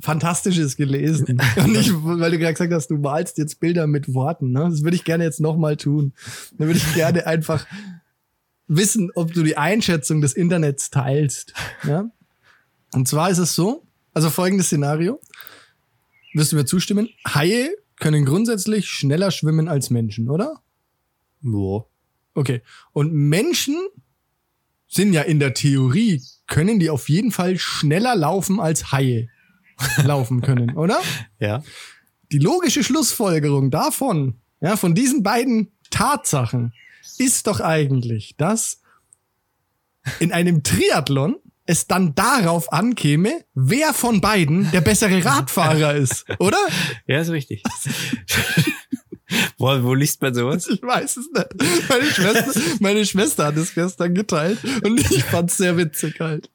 [0.00, 1.40] Fantastisches gelesen.
[1.56, 4.52] Und ich, weil du gerade gesagt hast, du malst jetzt Bilder mit Worten.
[4.52, 4.68] Ne?
[4.70, 6.12] Das würde ich gerne jetzt nochmal tun.
[6.58, 7.66] Dann würde ich gerne einfach
[8.66, 11.54] wissen, ob du die Einschätzung des Internets teilst.
[11.84, 12.10] Ja?
[12.94, 15.20] Und zwar ist es so, also folgendes Szenario.
[16.32, 17.08] Wirst du mir zustimmen?
[17.26, 20.62] Haie können grundsätzlich schneller schwimmen als Menschen, oder?
[21.40, 21.88] Wo?
[22.34, 22.62] Okay.
[22.92, 23.76] Und Menschen
[24.86, 29.28] sind ja in der Theorie, können die auf jeden Fall schneller laufen als Haie
[30.04, 31.00] laufen können, oder?
[31.40, 31.64] Ja.
[32.30, 36.72] Die logische Schlussfolgerung davon, ja, von diesen beiden Tatsachen
[37.18, 38.80] ist doch eigentlich, dass
[40.20, 41.36] in einem Triathlon
[41.66, 46.58] es dann darauf ankäme, wer von beiden der bessere Radfahrer ist, oder?
[47.06, 47.62] Ja, ist richtig.
[49.58, 50.66] wo, wo liest man sowas?
[50.68, 51.88] Ich weiß es nicht.
[51.88, 56.50] Meine Schwester, meine Schwester hat es gestern geteilt und ich fand's sehr witzig halt.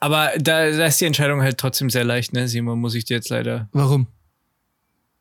[0.00, 2.46] Aber da, da ist die Entscheidung halt trotzdem sehr leicht, ne?
[2.46, 3.68] Simon, muss ich dir jetzt leider.
[3.72, 4.06] Warum?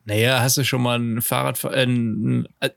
[0.05, 1.63] Naja, hast du schon mal ein Fahrrad.
[1.63, 1.87] Äh,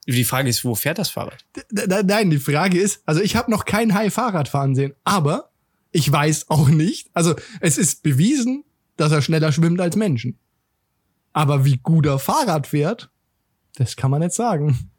[0.06, 1.44] die Frage ist, wo fährt das Fahrrad?
[1.70, 5.50] Nein, die Frage ist, also ich habe noch kein Hai Fahrrad fahren sehen, aber
[5.96, 8.64] ich weiß auch nicht, also es ist bewiesen,
[8.98, 10.38] dass er schneller schwimmt als Menschen.
[11.32, 13.10] Aber wie gut er Fahrrad fährt,
[13.76, 14.90] das kann man nicht sagen.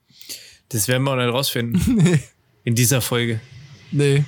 [0.70, 1.82] Das werden wir auch nicht rausfinden.
[2.04, 2.20] nee.
[2.64, 3.40] In dieser Folge.
[3.92, 4.26] Nee.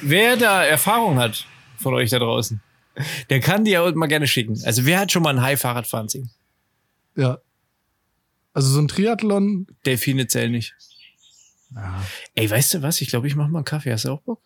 [0.00, 1.46] Wer da Erfahrung hat
[1.76, 2.62] von euch da draußen,
[3.28, 4.58] der kann die ja mal gerne schicken.
[4.64, 6.30] Also wer hat schon mal ein High-Fahrrad fahren sehen?
[7.14, 7.38] Ja.
[8.54, 9.66] Also so ein Triathlon.
[9.84, 10.74] Delfine zählen nicht.
[11.74, 12.00] Ja.
[12.34, 13.00] Ey, weißt du was?
[13.00, 13.92] Ich glaube, ich mach mal einen Kaffee.
[13.92, 14.40] Hast du auch Bock?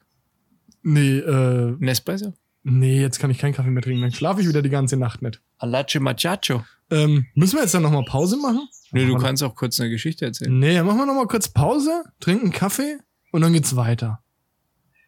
[0.83, 2.33] Nee, äh, Ein Espresso?
[2.62, 4.03] nee, jetzt kann ich keinen Kaffee mehr trinken.
[4.03, 5.41] Dann schlafe ich wieder die ganze Nacht nicht.
[5.59, 6.64] Alache Machacho.
[6.91, 8.68] Ähm, müssen wir jetzt dann nochmal Pause machen?
[8.93, 10.59] Nö, du kannst auch kurz eine Geschichte erzählen.
[10.59, 12.99] Nee, dann machen wir nochmal kurz Pause, trinken Kaffee
[13.33, 14.22] und dann geht's weiter.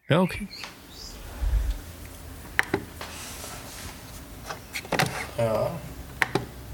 [0.09, 0.47] Ja, okay.
[5.37, 5.71] Ja.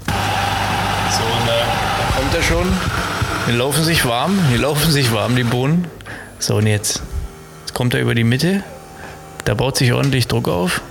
[0.06, 1.58] So, und da,
[1.98, 2.66] da kommt er schon.
[3.48, 5.88] Die laufen sich warm, die laufen sich warm, die Bohnen.
[6.38, 7.00] So, und jetzt,
[7.60, 8.62] jetzt kommt er über die Mitte.
[9.46, 10.82] Da baut sich ordentlich Druck auf.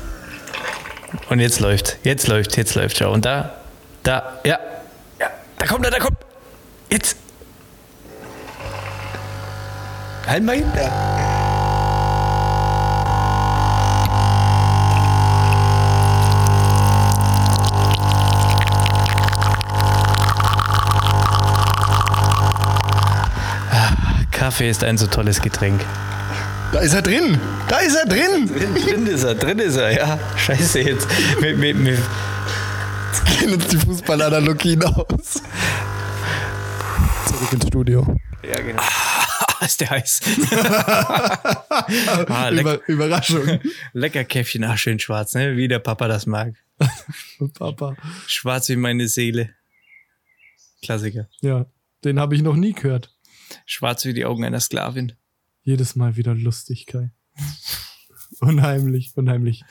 [1.29, 2.97] Und jetzt läuft, jetzt läuft, jetzt läuft.
[2.97, 3.53] Schau, und da,
[4.01, 4.59] da, ja,
[5.19, 5.27] ja,
[5.59, 6.17] da kommt er, da kommt.
[6.89, 7.17] Jetzt.
[10.25, 10.71] Halt mal hin.
[10.75, 11.36] Ja.
[24.47, 25.85] Kaffee ist ein so tolles Getränk.
[26.71, 27.37] Da ist er drin!
[27.67, 28.47] Da ist er drin!
[28.47, 30.17] Drin, drin ist er, drin ist er, ja.
[30.37, 31.05] Scheiße jetzt.
[31.41, 31.99] Mit, mit, mit.
[33.37, 35.41] Gehen uns die Fußballanalogien aus.
[37.27, 38.15] Zurück ins Studio.
[38.49, 38.81] Ja, genau.
[38.81, 40.21] Ah, ist der heiß.
[42.29, 43.59] ah, leck, Über, Überraschung.
[43.91, 45.57] lecker Käffchen, ah, schön schwarz, ne?
[45.57, 46.53] Wie der Papa das mag.
[47.59, 47.97] Papa.
[48.27, 49.49] Schwarz wie meine Seele.
[50.81, 51.27] Klassiker.
[51.41, 51.65] Ja,
[52.05, 53.16] den habe ich noch nie gehört.
[53.65, 55.13] Schwarz wie die Augen einer Sklavin.
[55.63, 57.09] Jedes Mal wieder Lustigkeit.
[58.39, 59.63] Unheimlich, unheimlich.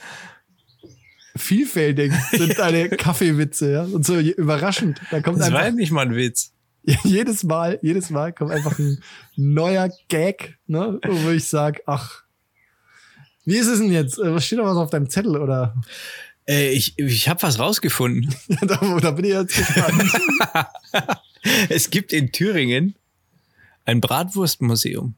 [1.37, 3.83] Vielfältig sind deine Kaffeewitze, ja.
[3.85, 5.01] Und so überraschend.
[5.11, 6.53] Da kommt Das war einfach nicht mal ein Witz.
[7.05, 9.03] jedes Mal, jedes Mal kommt einfach ein
[9.35, 12.22] neuer Gag, ne, wo ich sag, ach,
[13.45, 14.18] wie ist es denn jetzt?
[14.18, 15.74] Äh, Was steht da was auf deinem Zettel oder?
[16.49, 18.35] Äh, ich ich habe was rausgefunden.
[18.61, 20.05] Da, da bin ich jetzt gespannt.
[21.68, 22.95] es gibt in Thüringen
[23.87, 25.14] ein Bratwurstmuseum.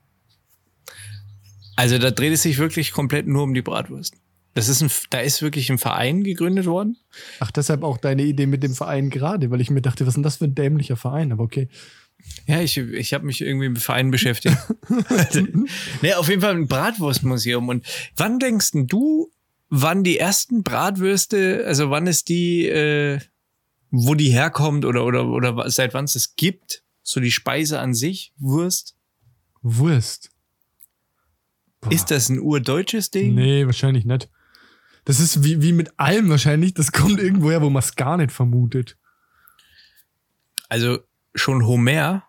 [1.74, 4.14] Also da dreht es sich wirklich komplett nur um die Bratwurst.
[4.54, 6.96] Das ist ein, da ist wirklich ein Verein gegründet worden.
[7.38, 10.16] Ach, deshalb auch deine Idee mit dem Verein gerade, weil ich mir dachte, was ist
[10.16, 11.32] denn das für ein dämlicher Verein?
[11.32, 11.68] Aber okay.
[12.46, 14.56] Ja, ich, ich habe mich irgendwie mit Vereinen beschäftigt.
[16.02, 17.68] nee, auf jeden Fall ein Bratwurstmuseum.
[17.68, 19.30] Und wann denkst denn du,
[19.68, 23.20] wann die ersten Bratwürste, also wann ist die, äh,
[23.92, 26.82] wo die herkommt oder, oder, oder seit wann es das gibt?
[27.08, 28.94] So die Speise an sich, Wurst.
[29.62, 30.28] Wurst.
[31.80, 31.90] Boah.
[31.90, 33.34] Ist das ein urdeutsches Ding?
[33.34, 34.28] Nee, wahrscheinlich nicht.
[35.06, 36.74] Das ist wie, wie mit allem wahrscheinlich.
[36.74, 38.98] Das kommt irgendwoher, wo man es gar nicht vermutet.
[40.68, 40.98] Also
[41.34, 42.24] schon Homer,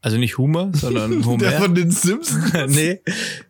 [0.00, 1.52] also nicht Humor, sondern Der Homer.
[1.52, 2.54] von den Simpsons.
[2.68, 3.02] nee,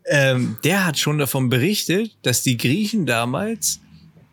[0.07, 3.79] ähm, der hat schon davon berichtet, dass die Griechen damals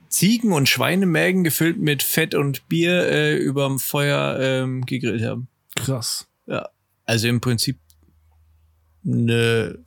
[0.10, 5.48] Ziegen- und Schweinemägen gefüllt mit Fett und Bier äh, überm Feuer ähm, gegrillt haben.
[5.78, 6.28] Krass.
[6.46, 6.70] Ja,
[7.06, 7.80] also im Prinzip
[9.06, 9.78] eine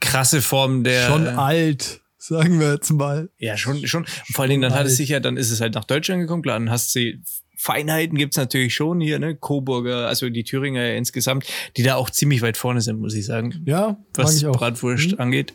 [0.00, 1.06] krasse Form der.
[1.08, 3.30] Schon alt, sagen wir jetzt mal.
[3.38, 4.04] Ja, schon, schon.
[4.32, 6.42] Vor allen Dingen, dann hat es sich ja, dann ist es halt nach Deutschland gekommen,
[6.42, 7.12] klar, dann hast du
[7.56, 9.36] Feinheiten gibt's natürlich schon hier, ne?
[9.36, 13.62] Coburger, also die Thüringer insgesamt, die da auch ziemlich weit vorne sind, muss ich sagen.
[13.66, 14.56] Ja, Was ich auch.
[14.56, 15.20] Bratwurst Mhm.
[15.20, 15.54] angeht.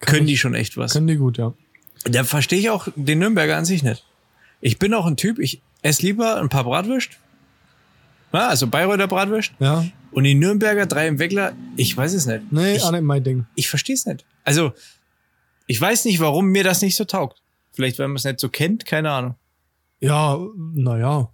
[0.00, 0.92] Kann können ich- die schon echt was.
[0.92, 1.54] Können die gut, ja.
[2.04, 4.04] Da verstehe ich auch den Nürnberger an sich nicht.
[4.60, 7.10] Ich bin auch ein Typ, ich esse lieber ein paar Bratwürst.
[8.32, 9.52] Ja, also Bayreuther Bratwürst.
[9.58, 12.52] Ja, Und die Nürnberger drei im Weckler, ich weiß es nicht.
[12.52, 13.46] nee, ich, auch nicht mein Ding.
[13.54, 14.24] ich verstehe es nicht.
[14.44, 14.72] Also,
[15.66, 17.42] ich weiß nicht, warum mir das nicht so taugt.
[17.72, 19.34] Vielleicht, weil man es nicht so kennt, keine Ahnung.
[20.00, 20.38] Ja,
[20.74, 21.32] naja.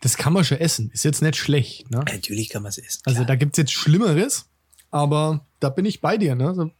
[0.00, 0.90] Das kann man schon essen.
[0.92, 1.98] Ist jetzt nicht schlecht, ne?
[1.98, 3.02] Natürlich kann man es essen.
[3.04, 3.26] Also klar.
[3.26, 4.48] da gibt's jetzt Schlimmeres,
[4.90, 6.54] aber da bin ich bei dir, ne?
[6.54, 6.70] So,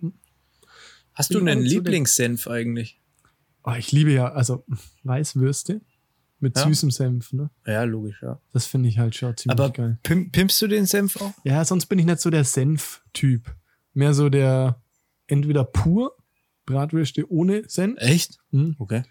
[1.14, 3.00] Hast du einen Lieblingssenf eigentlich?
[3.64, 4.64] oh, ich liebe ja, also
[5.04, 5.80] Weißwürste
[6.40, 6.64] mit Ja.
[6.66, 7.50] süßem Senf, ne?
[7.66, 8.40] Ja, logisch, ja.
[8.52, 9.98] Das finde ich halt schon ziemlich Aber geil.
[10.02, 11.32] pim pimpst du den Senf auch?
[11.44, 13.54] Ja, sonst bin ich nicht so der Senf-Typ.
[13.94, 14.80] Mehr so der
[15.26, 16.16] entweder pur
[16.66, 18.38] Bratwürste ohne Senf Echt?
[18.52, 19.02] hm, Okay.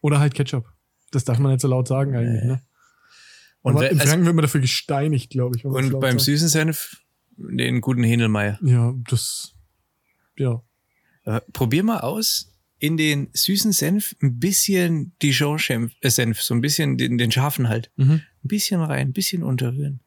[0.00, 0.70] oder halt Ketchup.
[1.10, 2.48] Das darf man nicht so laut sagen eigentlich, Nee.
[2.48, 2.62] ne?
[3.62, 5.64] Und, Aber in also, Franken wird man dafür gesteinigt, glaube ich.
[5.64, 6.20] und beim sagt.
[6.26, 7.02] süßen Senf
[7.36, 8.58] den guten Hähnelmeier.
[8.62, 9.54] Ja, das.
[10.36, 10.62] Ja.
[11.24, 16.60] Äh, Probier mal aus, in den süßen Senf ein bisschen Dijon-Senf, äh, Senf, so ein
[16.60, 17.90] bisschen den, den scharfen halt.
[17.96, 18.22] Mhm.
[18.44, 20.00] Ein bisschen rein, ein bisschen unterrühren.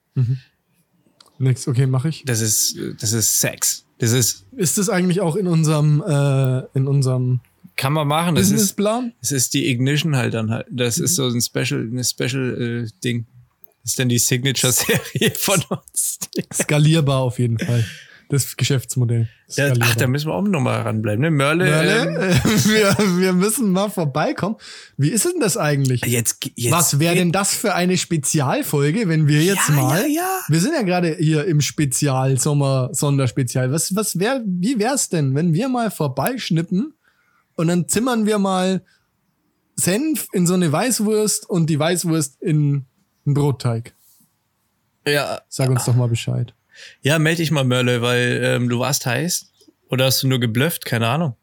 [1.39, 2.23] Nix, okay, mache ich.
[2.25, 3.85] Das ist, das ist Sex.
[3.99, 7.41] Das ist, Ist das eigentlich auch in unserem, äh, in unserem
[7.75, 8.35] kann man machen.
[8.35, 10.67] Das ist, das ist die Ignition halt dann halt.
[10.69, 13.25] Das ist so ein Special, eine Special äh, Ding.
[13.83, 16.19] Das ist dann die Signature-Serie von uns.
[16.53, 17.85] Skalierbar auf jeden Fall.
[18.31, 19.27] Das Geschäftsmodell.
[19.49, 19.87] Skalierbar.
[19.91, 21.19] ach, da müssen wir auch nochmal ranbleiben.
[21.21, 21.31] Ne?
[21.31, 24.55] Mörle, Ähm, Merle, äh, wir, wir müssen mal vorbeikommen.
[24.97, 26.05] Wie ist denn das eigentlich?
[26.05, 30.01] jetzt, jetzt, Was wäre denn das für eine Spezialfolge, wenn wir jetzt Ja, mal.
[30.01, 30.39] ja, ja.
[30.47, 33.71] Wir sind ja gerade hier im Spezial, Sommer, Sonderspezial.
[33.71, 36.93] Was, was wär, wie wär's denn, wenn wir mal vorbeischnippen
[37.55, 38.83] und dann zimmern wir mal
[39.75, 42.85] Senf in so eine Weißwurst und die Weißwurst in
[43.25, 43.95] einen Brotteig?
[45.07, 46.53] Ja, Sag uns doch mal Bescheid.
[47.01, 49.51] Ja, melde dich mal, Mörle, weil ähm, du warst heiß.
[49.89, 50.85] Oder hast du nur geblufft?
[50.85, 51.35] Keine Ahnung.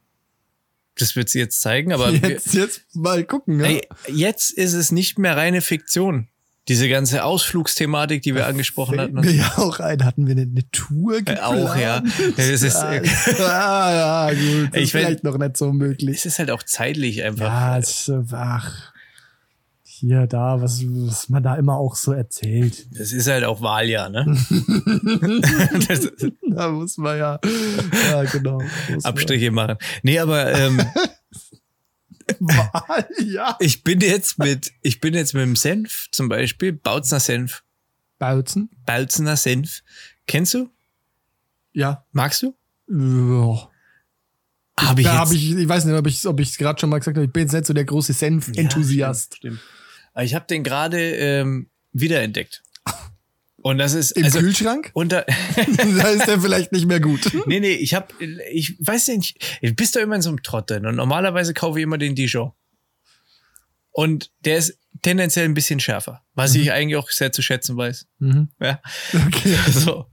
[0.99, 3.61] Das wird sie jetzt zeigen, aber wir, Jetzt, jetzt mal gucken.
[3.61, 3.67] Ja?
[3.67, 6.29] ey, jetzt ist es nicht mehr reine Fiktion.
[6.69, 9.27] Diese ganze Ausflugsthematik, die wir angesprochen Fällt hatten.
[9.27, 10.05] mir ja auch ein.
[10.05, 11.41] Hatten wir eine, eine Tour geplant?
[11.43, 12.03] auch, ja.
[12.37, 12.75] Es ist-
[13.41, 14.71] ah, ja, gut.
[14.73, 16.17] Das Ich ist vielleicht noch nicht so möglich.
[16.19, 17.45] Es ist halt auch zeitlich einfach.
[17.47, 18.93] Ja, es ist, äh, ach,
[19.99, 22.87] hier, da, was, was man da immer auch so erzählt.
[22.99, 24.25] Das ist halt auch Wahljahr, ne?
[25.89, 26.11] das,
[26.49, 27.41] Da muss man ja,
[28.11, 28.61] ja, genau.
[28.61, 29.77] Muss man- Abstriche machen.
[30.03, 30.81] Nee, aber ähm,
[33.25, 33.57] ja.
[33.61, 37.63] ich bin jetzt mit, ich bin jetzt mit dem Senf zum Beispiel, Bautzner Senf,
[38.19, 38.71] Bautzen?
[38.87, 39.83] Balzener Senf.
[40.27, 40.71] Kennst du?
[41.73, 42.05] Ja.
[42.13, 42.55] Magst du?
[42.89, 43.71] Ja.
[44.79, 46.99] Habe ich Da habe ich, ich weiß nicht, ob ich ob es gerade schon mal
[46.99, 48.95] gesagt habe, ich bin jetzt nicht so der große Senf-Enthusiast.
[48.99, 49.61] Ja, stimmt, stimmt.
[50.23, 52.63] Ich habe den gerade ähm, wiederentdeckt.
[53.67, 54.91] Und das ist Im also Kühlschrank?
[54.93, 55.27] unter
[55.99, 57.33] da ist der vielleicht nicht mehr gut.
[57.47, 58.13] Nee, nee, ich hab
[58.53, 61.81] ich weiß nicht, du bist da immer in so einem Trott drin und normalerweise kaufe
[61.81, 62.53] ich immer den Dijon.
[63.91, 68.07] Und der ist tendenziell ein bisschen schärfer, was ich eigentlich auch sehr zu schätzen weiß.
[68.19, 68.49] Mhm.
[68.61, 68.81] Ja.
[69.27, 69.57] Okay.
[69.71, 70.07] So.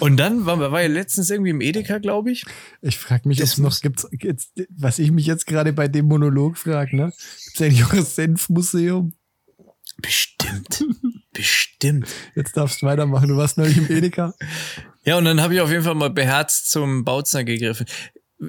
[0.00, 2.44] Und dann war, war ja letztens irgendwie im Edeka, glaube ich.
[2.80, 6.06] Ich frage mich, ob es noch gibt's, jetzt, was ich mich jetzt gerade bei dem
[6.06, 7.12] Monolog frage, ne?
[7.44, 9.12] Gibt's eigentlich auch ein Senfmuseum?
[10.00, 10.84] Bestimmt.
[11.32, 12.08] Bestimmt.
[12.34, 13.28] Jetzt darfst du weitermachen.
[13.28, 14.34] Du warst neulich im Edeka.
[15.04, 17.86] Ja, und dann habe ich auf jeden Fall mal beherzt zum Bautzner gegriffen.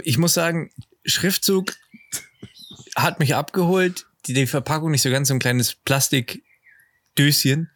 [0.04, 0.72] Ich muss sagen,
[1.06, 1.74] Schriftzug
[2.95, 4.06] hat mich abgeholt.
[4.26, 7.72] Die, die Verpackung nicht so ganz so ein kleines Plastikdöschen.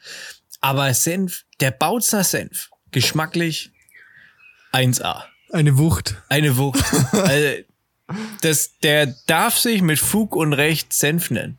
[0.62, 3.72] Aber Senf, der Bautzner Senf, geschmacklich
[4.72, 5.24] 1A.
[5.52, 6.22] Eine Wucht.
[6.30, 6.84] Eine Wucht.
[7.12, 7.64] also,
[8.42, 11.58] das, der darf sich mit Fug und Recht Senf nennen.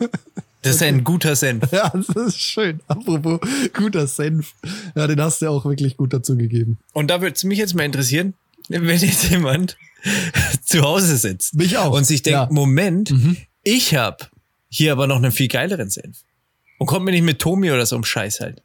[0.62, 1.64] Das ist ein guter Senf.
[1.72, 2.80] Ja, das ist schön.
[2.88, 3.40] Apropos
[3.72, 4.54] guter Senf.
[4.94, 6.78] Ja, den hast du auch wirklich gut dazu gegeben.
[6.92, 8.34] Und da würde es mich jetzt mal interessieren,
[8.68, 9.76] wenn jetzt jemand
[10.64, 11.92] zu Hause sitzt Mich auch.
[11.96, 12.48] und sich denkt, Ja.
[12.50, 13.12] Moment,
[13.62, 14.30] ich hab
[14.68, 16.18] hier aber noch einen viel geileren Senf.
[16.78, 18.62] Und kommt mir nicht mit Tomi oder so um Scheiß halt.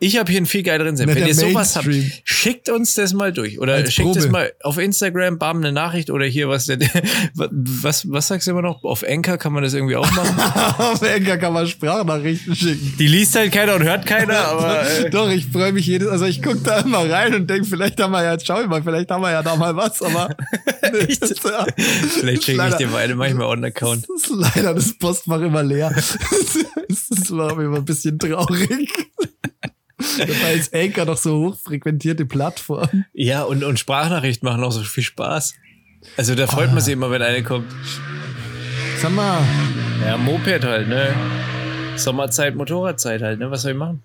[0.00, 1.12] Ich habe hier einen viel geileren Senf.
[1.12, 1.88] Wenn ihr sowas habt,
[2.22, 3.58] schickt uns das mal durch.
[3.58, 4.30] Oder Als schickt es Probe.
[4.32, 6.66] mal auf Instagram, bam, eine Nachricht oder hier was.
[6.66, 6.78] der-
[7.34, 8.84] Was, was sagst du immer noch?
[8.84, 10.38] Auf Anchor kann man das irgendwie auch machen.
[10.78, 12.94] Auf Enker kann man Sprachnachrichten schicken.
[12.98, 16.24] Die liest halt keiner und hört keiner, aber äh, Doch, ich freue mich jedes, also
[16.26, 19.10] ich gucke da immer rein und denke, vielleicht haben wir ja, schau ich mal, vielleicht
[19.10, 20.28] haben wir ja da mal was, aber
[21.08, 21.66] ist ja-
[22.20, 24.06] vielleicht schicke ich dir mal eine, manchmal on Account.
[24.08, 25.90] Das ist leider das Postfach immer leer.
[25.94, 28.88] Das war mir immer ein bisschen traurig.
[30.18, 33.04] Dabei ist Anchor doch so hochfrequentierte Plattform.
[33.12, 35.54] Ja, und, und Sprachnachrichten machen auch so viel Spaß.
[36.16, 37.70] Also da freut man sich immer, wenn eine kommt.
[39.00, 39.42] Sag mal,
[40.04, 41.14] Ja, Moped halt, ne?
[41.96, 43.50] Sommerzeit, Motorradzeit halt, ne?
[43.50, 44.02] Was soll ich machen?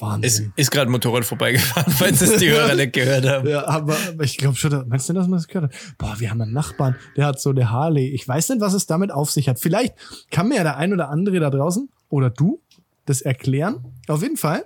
[0.00, 0.52] Ist, Wahnsinn.
[0.56, 3.46] ist gerade ein Motorrad vorbeigefahren, falls es die Hörer nicht gehört haben.
[3.46, 5.78] Ja, aber, aber ich glaube schon, meinst du, dass man das gehört hat?
[5.98, 8.08] Boah, wir haben einen Nachbarn, der hat so eine Harley.
[8.08, 9.58] Ich weiß nicht, was es damit auf sich hat.
[9.60, 9.94] Vielleicht
[10.30, 12.62] kann mir ja der ein oder andere da draußen oder du
[13.06, 13.84] das erklären.
[14.08, 14.64] Auf jeden Fall,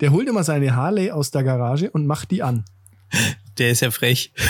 [0.00, 2.64] der holt immer seine Harley aus der Garage und macht die an.
[3.58, 4.32] Der ist ja frech.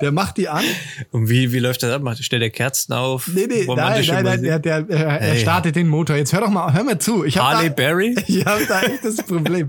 [0.00, 0.64] Der macht die an.
[1.10, 2.02] Und wie, wie läuft das ab?
[2.02, 3.28] Macht, stellt er Kerzen auf?
[3.28, 4.62] Nee, nee, nein, Romantische nein, nein, Musik?
[4.62, 5.40] der, der, er, er Ey.
[5.40, 6.16] startet den Motor.
[6.16, 7.24] Jetzt hör doch mal, hör mir zu.
[7.24, 8.14] Ich hab Harley da, Berry?
[8.26, 9.68] Ich habe da echt das Problem.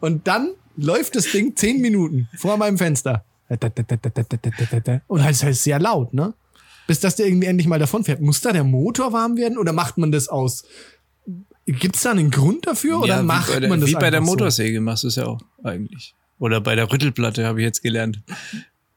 [0.00, 3.24] Und dann läuft das Ding zehn Minuten vor meinem Fenster.
[3.48, 6.34] Und halt ist halt sehr laut, ne?
[6.86, 8.20] Bis das der irgendwie endlich mal davon fährt.
[8.20, 10.64] Muss da der Motor warm werden oder macht man das aus?
[11.66, 14.26] Gibt's da einen Grund dafür oder ja, macht der, man das Wie bei der einfach
[14.26, 14.32] so?
[14.32, 16.14] Motorsäge machst du es ja auch eigentlich.
[16.38, 18.20] Oder bei der Rüttelplatte habe ich jetzt gelernt.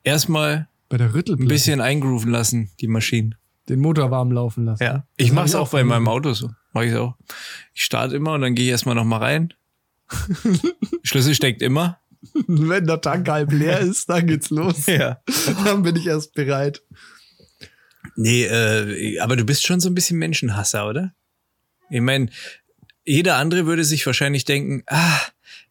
[0.03, 3.35] Erstmal Bei der ein bisschen eingrooven lassen, die Maschinen.
[3.69, 4.83] den Motor warm laufen lassen.
[4.83, 5.05] Ja.
[5.15, 6.49] Ich mache es auch bei meinem Auto so.
[6.73, 7.15] Mach ich auch.
[7.73, 9.53] Ich starte immer und dann gehe ich erstmal noch mal rein.
[11.03, 11.99] Schlüssel steckt immer.
[12.47, 14.85] Wenn der Tank halb leer ist, dann geht's los.
[14.87, 15.21] Ja.
[15.63, 16.81] Dann bin ich erst bereit.
[18.15, 21.13] Nee, äh, aber du bist schon so ein bisschen Menschenhasser, oder?
[21.89, 22.29] Ich meine,
[23.05, 25.19] jeder andere würde sich wahrscheinlich denken, ah,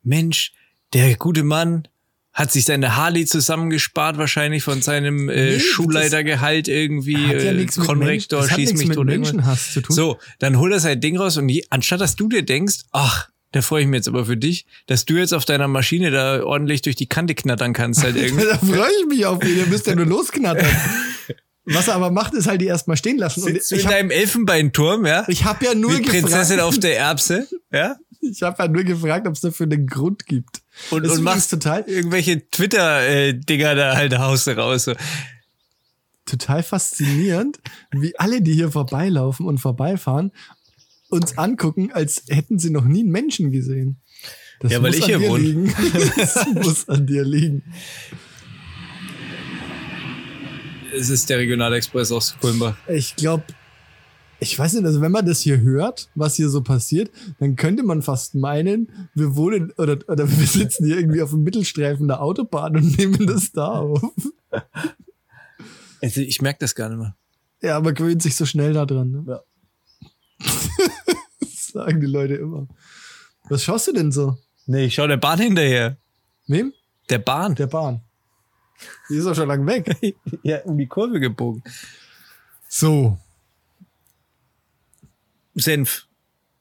[0.03, 0.53] Mensch,
[0.93, 1.87] der gute Mann
[2.33, 7.55] hat sich seine Harley zusammengespart, wahrscheinlich von seinem äh, Nee, Schulleitergehalt irgendwie, Hat ja äh,
[7.55, 9.09] Mensch, Konrektor, schieß mich mit tot.
[9.09, 9.33] irgendwas.
[9.33, 9.97] Menschenhass zu tun.
[9.97, 13.31] So, dann holt er sein Ding raus und je, anstatt dass du dir denkst, ach,
[13.53, 16.43] da freue ich mich jetzt aber für dich, dass du jetzt auf deiner Maschine da
[16.45, 18.45] ordentlich durch die Kante knattern kannst halt irgendwie.
[18.45, 19.57] da freue ich mich auf ihn.
[19.57, 20.67] Ihr müsst ja nur losknattern.
[21.67, 23.43] Was er aber macht, ist halt die erstmal stehen lassen.
[23.43, 25.25] Und Sitzt du ich in habe deinem Elfenbeinturm, ja?
[25.29, 27.97] ich hab ja nur Prinzessin gefragt, auf der Erbse, ja?
[28.21, 30.63] ich habe ja nur gefragt, ob es dafür einen Grund gibt.
[30.91, 34.85] Und, Das und machst total, irgendwelche Twitter-Dinger da halt haust du raus.
[34.85, 34.95] So.
[36.25, 37.59] total faszinierend,
[37.93, 40.33] wie alle, die hier vorbeilaufen und vorbeifahren,
[41.09, 44.01] uns angucken, als hätten sie noch nie einen Menschen gesehen.
[44.61, 45.43] Das Ja, weil muss ich an hier dir wohne.
[45.43, 45.75] liegen.
[46.17, 47.63] Das muss an dir liegen.
[50.95, 52.77] Es ist der Regionalexpress aus Kulmbach.
[52.89, 53.45] Ich glaube,
[54.39, 57.83] ich weiß nicht, also wenn man das hier hört, was hier so passiert, dann könnte
[57.83, 62.23] man fast meinen, wir wohnen oder, oder wir sitzen hier irgendwie auf dem Mittelstreifen der
[62.23, 64.03] Autobahn und nehmen das da auf.
[66.03, 67.17] Also ich merke das gar nicht mehr.
[67.63, 69.11] Ja, man gewöhnt sich so schnell da dran.
[69.11, 69.25] Ne?
[69.27, 69.41] Ja.
[71.41, 72.69] das sagen die Leute immer.
[73.49, 74.37] Was schaust du denn so?
[74.67, 75.97] Nee, ich schau der Bahn hinterher.
[76.47, 76.73] Wem?
[77.09, 77.55] Der Bahn.
[77.55, 78.03] Der Bahn.
[79.11, 79.97] Die ist doch schon lang weg.
[80.43, 81.63] ja, um die Kurve gebogen.
[82.69, 83.19] So.
[85.55, 86.07] Senf.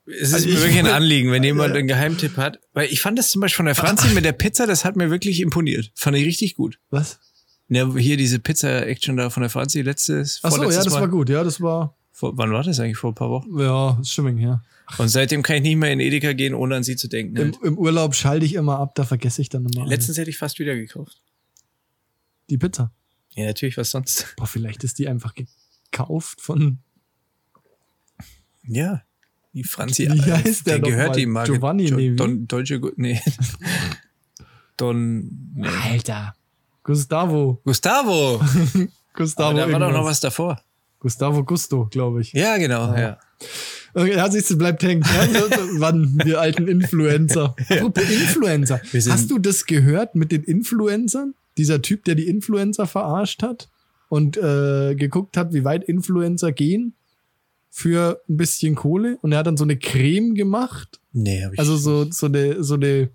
[0.08, 1.80] Es ist Also mir ich- wirklich ein Anliegen, wenn jemand Ja.
[1.80, 2.60] einen Geheimtipp hat.
[2.74, 5.10] Weil ich fand das zum Beispiel von der Franzi mit der Pizza, das hat mir
[5.10, 5.92] wirklich imponiert.
[5.96, 6.80] Fand ich richtig gut.
[6.92, 7.20] Was?
[7.68, 11.02] Ja, hier diese Pizza-Action da von der Franzi letztes, Ach so, ja, das Mal.
[11.02, 11.30] war gut.
[11.30, 12.98] Ja, das war, Vor, wann war das eigentlich?
[12.98, 13.60] Vor ein paar Wochen.
[13.60, 14.62] ja, ist Stimmung, ja.
[15.00, 17.36] Und seitdem kann ich nicht mehr in Edeka gehen, ohne an sie zu denken.
[17.36, 17.58] Im, Halt.
[17.64, 19.88] Im Urlaub schalte ich immer ab, da vergesse ich dann immer.
[19.88, 21.20] Letztens hätte ich fast wieder gekauft.
[22.50, 22.92] Die Pizza.
[23.36, 24.34] Ja, natürlich, was sonst?
[24.38, 26.80] Boah, vielleicht ist die einfach gekauft von.
[28.68, 29.02] Ja.
[29.54, 31.16] Die Franzi, Wie äh, heißt der der gehört mal?
[31.16, 31.52] die Marke.
[31.54, 32.16] Giovanni, Jo- nee?
[32.16, 33.22] Don, Deutsche, nee.
[34.78, 35.68] Don, nee.
[35.68, 36.36] Alter.
[36.84, 37.62] Gustavo.
[37.64, 38.42] Gustavo.
[39.14, 39.50] Gustavo.
[39.50, 40.06] Aber da war doch noch irgendwas.
[40.12, 40.62] was davor.
[41.00, 42.34] Gustavo Gusto, glaube ich.
[42.34, 43.18] Ja, genau, ja.
[43.94, 45.04] Okay, ja, siehst du, bleibt hängen.
[45.04, 45.46] Ja,
[45.80, 47.56] wann, wir alten Influencer.
[47.70, 48.82] Apropos Influencer.
[48.92, 51.34] Hast du das gehört mit den Influencern?
[51.58, 53.70] Dieser Typ, der die Influencer verarscht hat
[54.10, 56.96] und äh, geguckt hat, wie weit Influencer gehen
[57.70, 59.18] für ein bisschen Kohle.
[59.22, 61.02] Und er hat dann so eine Creme gemacht.
[61.12, 61.60] Nee, hab ich.
[61.60, 63.10] Also so, so eine, so eine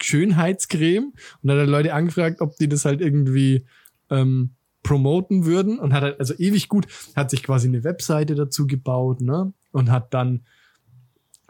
[0.00, 1.12] Schönheitscreme.
[1.42, 3.66] Und dann hat er Leute angefragt, ob die das halt irgendwie
[4.10, 4.50] ähm,
[4.82, 5.78] promoten würden.
[5.78, 9.52] Und hat halt, also ewig gut, hat sich quasi eine Webseite dazu gebaut, ne?
[9.72, 10.44] Und hat dann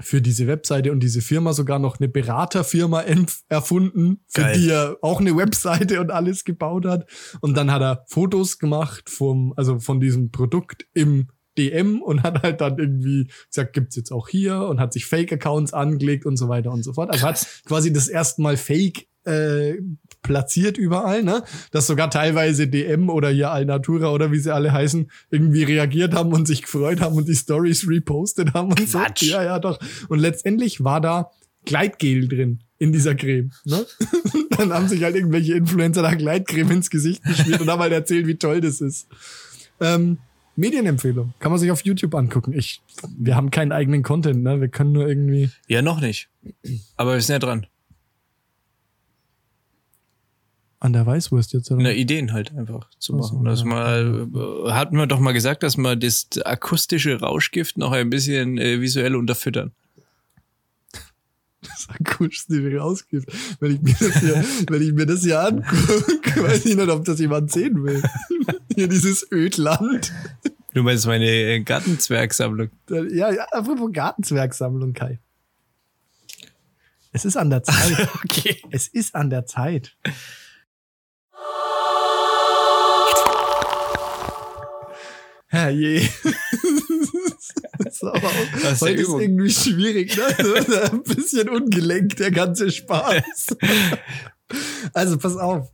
[0.01, 3.05] für diese Webseite und diese Firma sogar noch eine Beraterfirma
[3.49, 4.59] erfunden, für Geil.
[4.59, 7.09] die er auch eine Webseite und alles gebaut hat.
[7.41, 11.29] Und dann hat er Fotos gemacht vom, also von diesem Produkt im
[11.59, 15.75] DM und hat halt dann irgendwie gesagt, gibt's jetzt auch hier und hat sich Fake-Accounts
[15.75, 17.11] angelegt und so weiter und so fort.
[17.11, 19.79] Also hat quasi das erste Mal Fake äh,
[20.23, 21.43] platziert überall, ne?
[21.71, 26.33] Dass sogar teilweise DM oder hier Alnatura oder wie sie alle heißen, irgendwie reagiert haben
[26.33, 29.25] und sich gefreut haben und die Stories repostet haben und Quatsch.
[29.25, 29.31] so.
[29.33, 29.79] Ja, ja, doch.
[30.09, 31.31] Und letztendlich war da
[31.65, 33.51] Gleitgel drin in dieser Creme.
[33.65, 33.85] Ne?
[34.57, 38.27] Dann haben sich halt irgendwelche Influencer da Gleitcreme ins Gesicht geschmiert und haben halt erzählt,
[38.27, 39.09] wie toll das ist.
[39.81, 40.19] Ähm,
[40.57, 41.35] Medienempfehlung.
[41.39, 42.53] Kann man sich auf YouTube angucken.
[42.53, 42.83] Ich,
[43.17, 44.61] wir haben keinen eigenen Content, ne?
[44.61, 45.51] Wir können nur irgendwie.
[45.69, 46.29] Ja, noch nicht.
[46.97, 47.67] Aber wir sind ja dran.
[50.81, 51.83] An der Weißwurst jetzt, oder?
[51.83, 53.45] Na, Ideen halt einfach zu machen.
[53.45, 53.65] ja.
[53.65, 58.59] mal, äh, hatten wir doch mal gesagt, dass wir das akustische Rauschgift noch ein bisschen
[58.59, 59.73] äh, visuell unterfüttern.
[61.63, 63.27] Das akustische rausgibt.
[63.59, 67.05] Wenn ich mir das hier, wenn ich mir das hier angucke, weiß ich nicht, ob
[67.05, 68.03] das jemand sehen will.
[68.77, 70.13] Hier dieses Ödland.
[70.73, 72.69] Du meinst meine äh, Gartenzwergsammlung?
[72.89, 75.19] Ja, ja, apropos Gartenzwergsammlung, Kai.
[77.11, 78.09] Es ist an der Zeit.
[78.23, 78.63] Okay.
[78.71, 79.97] Es ist an der Zeit.
[85.49, 86.09] Herrje.
[87.91, 88.13] so,
[88.63, 89.21] Das ist heute der ist Übung.
[89.21, 90.25] irgendwie schwierig, ne?
[90.93, 93.57] Ein bisschen ungelenkt, der ganze Spaß.
[94.95, 95.71] Also, pass auf.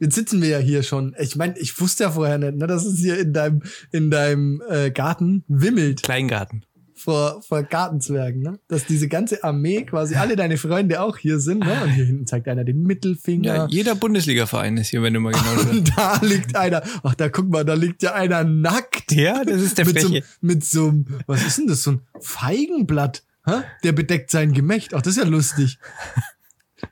[0.00, 1.14] Jetzt sitzen wir ja hier schon.
[1.20, 4.60] Ich meine, ich wusste ja vorher nicht, ne, dass es hier in deinem, in deinem
[4.68, 6.64] äh, Garten wimmelt Kleingarten.
[7.00, 8.58] Vor, vor Gartenzwergen, ne?
[8.68, 11.82] Dass diese ganze Armee, quasi alle deine Freunde auch hier sind, ne?
[11.82, 13.54] Und hier hinten zeigt einer den Mittelfinger.
[13.54, 15.70] Ja, jeder Bundesliga-Verein ist hier, wenn du mal genau schaust.
[15.70, 19.12] Und da liegt einer, ach, da guck mal, da liegt ja einer nackt.
[19.12, 22.00] Ja, das ist der mit so, mit so einem, was ist denn das, so ein
[22.20, 23.62] Feigenblatt, hä?
[23.82, 24.94] der bedeckt sein Gemächt.
[24.94, 25.78] Ach, das ist ja lustig.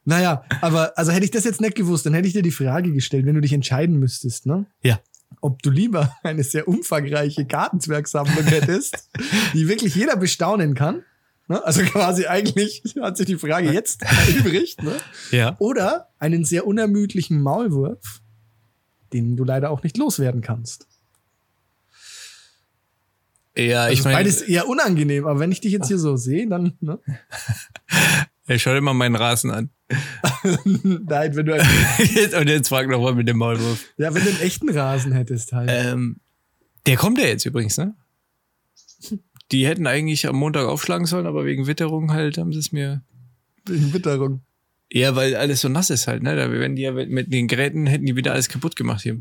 [0.05, 2.93] Naja, aber, also hätte ich das jetzt nicht gewusst, dann hätte ich dir die Frage
[2.93, 4.67] gestellt, wenn du dich entscheiden müsstest, ne?
[4.83, 5.01] Ja.
[5.41, 9.09] Ob du lieber eine sehr umfangreiche Gartenzwergsammlung hättest,
[9.55, 11.05] die wirklich jeder bestaunen kann.
[11.49, 11.65] Ne?
[11.65, 14.97] Also quasi eigentlich hat sich die Frage jetzt erübrigt, ne?
[15.31, 15.57] Ja.
[15.59, 18.21] Oder einen sehr unermüdlichen Maulwurf,
[19.13, 20.87] den du leider auch nicht loswerden kannst.
[23.57, 26.47] Ja, Also ich meine, beides eher unangenehm, aber wenn ich dich jetzt hier so sehe,
[26.49, 26.99] dann, ne?
[28.49, 29.71] äh, schau dir mal meinen Rasen an.
[30.65, 33.85] Nein, wenn du, einen, Und jetzt frag noch mal mit dem Maulwurf.
[33.97, 35.71] ja, wenn du einen echten Rasen hättest halt.
[35.73, 36.17] Ähm,
[36.87, 37.95] der kommt ja jetzt übrigens, ne?
[39.53, 43.03] Die hätten eigentlich am Montag aufschlagen sollen, aber wegen Witterung halt haben sie es mir.
[43.67, 44.43] Wegen Witterung.
[44.93, 46.35] Ja, weil alles so nass ist halt, ne?
[46.37, 49.21] Da wenn die ja mit den Geräten hätten die wieder alles kaputt gemacht hier.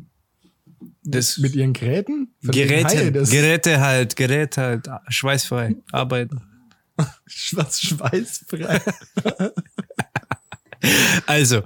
[1.03, 2.33] Das Mit ihren Geräten?
[2.41, 6.41] Geräte, Geräte halt, Geräte halt, schweißfrei, arbeiten.
[7.53, 8.81] was schweißfrei.
[11.25, 11.63] Also,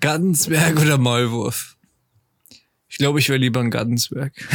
[0.00, 1.76] Gartenzwerg oder Maulwurf?
[2.86, 4.34] Ich glaube, ich wäre lieber ein Gartenzwerg.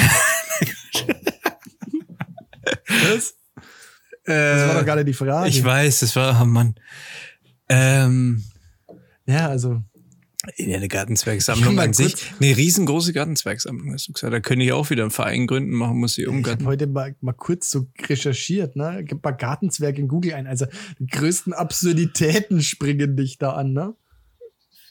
[3.10, 3.34] Was?
[4.24, 5.50] Das war doch gerade die Frage.
[5.50, 6.76] Ich weiß, das war, oh Mann.
[7.70, 8.44] Ähm,
[9.26, 9.82] Ja, also,
[10.56, 12.16] ja, eine Ich Gartenzwergsammlung an sich.
[12.40, 14.34] Eine riesengroße Gartenzwergsammlung, hast du gesagt.
[14.34, 17.16] Da könnte ich auch wieder einen Verein gründen, machen muss ich ich habe heute mal,
[17.22, 19.04] mal kurz so recherchiert, ne?
[19.04, 20.48] Gib mal Gartenzwerg in Google ein.
[20.48, 20.66] Also,
[21.00, 23.96] die größten Absurditäten springen dich da an, ne?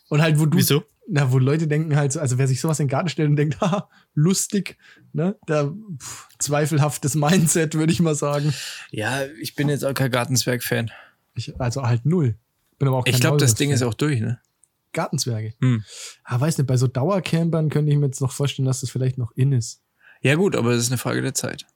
[0.08, 0.84] Und halt, wo du, Wieso?
[1.08, 3.36] na, wo Leute denken halt so, also wer sich sowas in den Garten stellt und
[3.36, 4.76] denkt, haha, lustig,
[5.12, 5.36] ne?
[5.46, 8.52] Da, pff, zweifelhaftes Mindset, würde ich mal sagen.
[8.90, 10.90] Ja, ich bin jetzt auch kein Gartenzwerg-Fan.
[11.34, 12.36] Ich, also halt null.
[12.78, 14.40] Bin aber auch Ich kein glaube, das Ding ist auch durch, ne?
[14.96, 15.54] Gartenzwerge.
[15.60, 15.84] Hm.
[16.24, 19.18] Ah, weiß nicht, bei so Dauercampern könnte ich mir jetzt noch vorstellen, dass das vielleicht
[19.18, 19.80] noch in ist.
[20.22, 21.66] Ja, gut, aber das ist eine Frage der Zeit.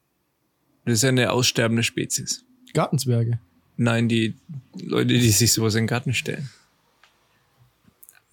[0.86, 2.44] Das ist ja eine aussterbende Spezies.
[2.74, 3.38] Gartenzwerge.
[3.76, 4.36] Nein, die
[4.82, 6.50] Leute, die sich sowas in den Garten stellen.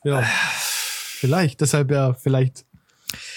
[0.04, 0.22] Ja.
[0.24, 2.66] vielleicht, deshalb ja, vielleicht,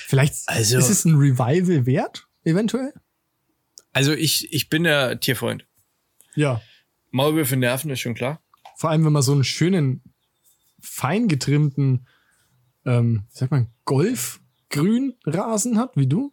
[0.06, 2.92] vielleicht Also- ist es ein Revival wert, eventuell?
[3.92, 5.66] Also ich, ich bin der Tierfreund.
[6.36, 6.60] Ja.
[7.10, 8.40] Maulwürfe nerven, ist schon klar.
[8.76, 10.00] Vor allem, wenn man so einen schönen,
[10.82, 12.06] fein getrimmten,
[12.84, 16.32] ähm, wie sagt man, Golfgrünrasen hat, wie du.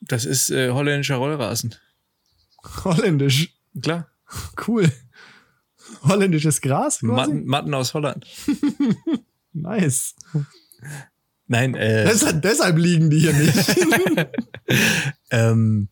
[0.00, 1.74] Das ist äh, holländischer Rollrasen.
[2.84, 3.54] Holländisch.
[3.80, 4.08] Klar.
[4.66, 4.90] Cool.
[6.02, 7.12] Holländisches Gras quasi.
[7.12, 8.26] Matten, Matten aus Holland.
[9.54, 10.14] Nice.
[11.46, 13.76] Nein, äh, Deshalb, deshalb liegen die hier nicht.
[15.30, 15.90] ähm,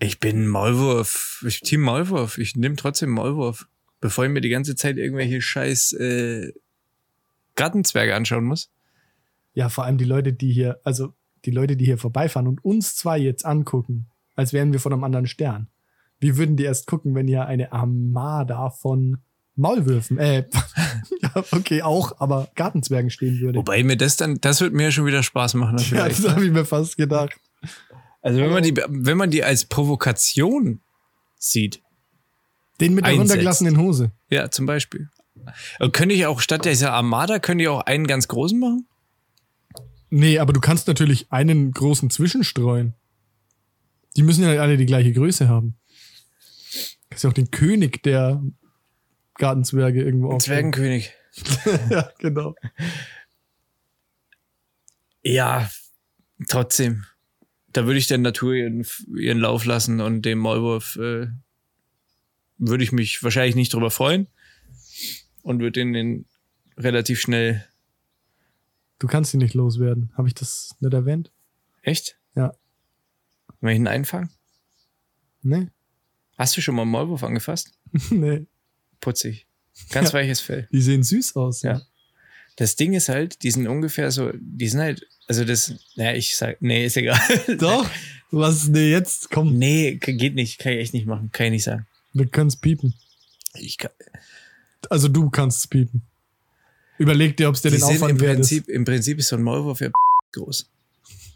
[0.00, 1.44] ich bin Maulwurf.
[1.46, 2.38] Ich Team Maulwurf.
[2.38, 3.68] Ich nehme trotzdem Maulwurf.
[4.00, 6.52] Bevor ich mir die ganze Zeit irgendwelche scheiß äh,
[7.56, 8.70] Gartenzwerge anschauen muss.
[9.54, 11.12] ja, vor allem die Leute, die hier, also
[11.44, 15.04] die Leute, die hier vorbeifahren und uns zwei jetzt angucken, als wären wir von einem
[15.04, 15.68] anderen Stern.
[16.18, 19.18] Wie würden die erst gucken, wenn hier eine Armada von
[19.56, 20.46] Maulwürfen, äh,
[21.22, 23.58] ja, okay, auch, aber Gartenzwergen stehen würde?
[23.58, 25.78] Wobei mir das dann, das wird mir ja schon wieder Spaß machen.
[25.90, 27.38] Ja, das habe ich mir fast gedacht.
[28.22, 30.80] Also wenn man die, wenn man die als Provokation
[31.38, 31.82] sieht,
[32.80, 33.30] Den mit der Einsetzt.
[33.30, 34.12] runtergelassenen Hose.
[34.30, 35.08] ja, zum Beispiel.
[35.78, 38.86] Und könnte ich auch statt dieser Armada, könnte ich auch einen ganz großen machen?
[40.10, 42.94] Nee, aber du kannst natürlich einen großen zwischenstreuen.
[44.16, 45.76] Die müssen ja alle die gleiche Größe haben.
[46.72, 48.42] Du kannst ja auch den König der
[49.34, 50.72] Gartenzwerge irgendwo aufstellen.
[50.72, 51.12] Zwergenkönig.
[51.90, 52.54] ja, genau.
[55.22, 55.70] Ja,
[56.48, 57.04] trotzdem.
[57.72, 58.84] da würde ich der Natur ihren,
[59.16, 61.28] ihren Lauf lassen und dem Maulwurf äh,
[62.60, 64.28] würde ich mich wahrscheinlich nicht drüber freuen
[65.42, 66.26] und würde den, den
[66.76, 67.66] relativ schnell.
[68.98, 70.12] Du kannst ihn nicht loswerden.
[70.16, 71.32] Habe ich das nicht erwähnt?
[71.82, 72.18] Echt?
[72.36, 72.54] Ja.
[73.60, 74.30] Wenn ich ihn einfangen?
[75.42, 75.68] Nee.
[76.36, 77.72] Hast du schon mal einen Maulwurf angefasst?
[78.10, 78.46] nee.
[79.00, 79.46] Putzig.
[79.90, 80.68] Ganz weiches Fell.
[80.70, 81.62] Die sehen süß aus.
[81.62, 81.80] Ja.
[82.56, 86.36] Das Ding ist halt, die sind ungefähr so, die sind halt, also das, naja, ich
[86.36, 87.18] sag, nee, ist egal.
[87.58, 87.88] Doch.
[88.30, 88.68] Was?
[88.68, 89.58] Nee, jetzt komm.
[89.58, 91.86] Nee, geht nicht, kann ich echt nicht machen, kann ich nicht sagen.
[92.12, 92.94] Wir können es piepen.
[93.54, 93.90] Ich kann,
[94.88, 96.02] Also du kannst es piepen.
[96.98, 98.48] Überleg dir, ob es dir die den Aufwand im wert ist.
[98.48, 99.90] Prinzip, im Prinzip ist so ein Maulwurf ja
[100.32, 100.68] groß.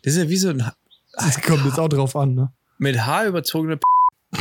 [0.02, 0.76] Das ist ja wie so ein Ha-
[1.16, 2.52] Das kommt jetzt auch drauf an, ne?
[2.78, 3.78] mit Haar überzogener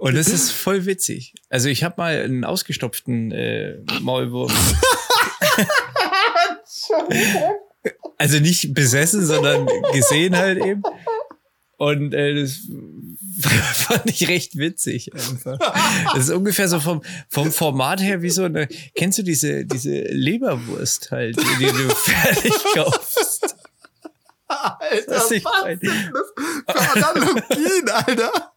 [0.00, 1.34] Und das ist voll witzig.
[1.48, 4.52] Also ich habe mal einen ausgestopften äh, Maulwurf.
[8.18, 10.82] also nicht besessen, sondern gesehen halt eben.
[11.78, 12.58] Und äh, das
[13.74, 15.58] fand ich recht witzig einfach.
[16.12, 18.66] Das ist ungefähr so vom, vom Format her wie so eine.
[18.96, 23.54] Kennst du diese, diese Leberwurst halt, die du fertig kaufst?
[24.48, 25.78] Alter, Das ich mein.
[25.78, 28.52] für Analogien, Alter?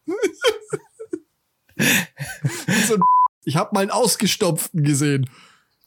[2.88, 3.02] so ein
[3.44, 5.30] ich habe mal einen ausgestopften gesehen.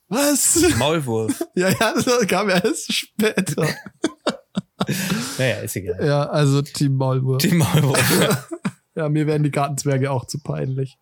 [0.09, 0.63] Was?
[0.77, 1.45] Maulwurf.
[1.57, 3.75] Ja, ja, das kam erst später.
[5.39, 6.05] Naja, ist egal.
[6.05, 7.43] Ja, also Team Maulwurf.
[7.43, 8.49] Die Maulwurf.
[8.97, 10.99] Ja, mir werden die Gartenzwerge auch zu peinlich.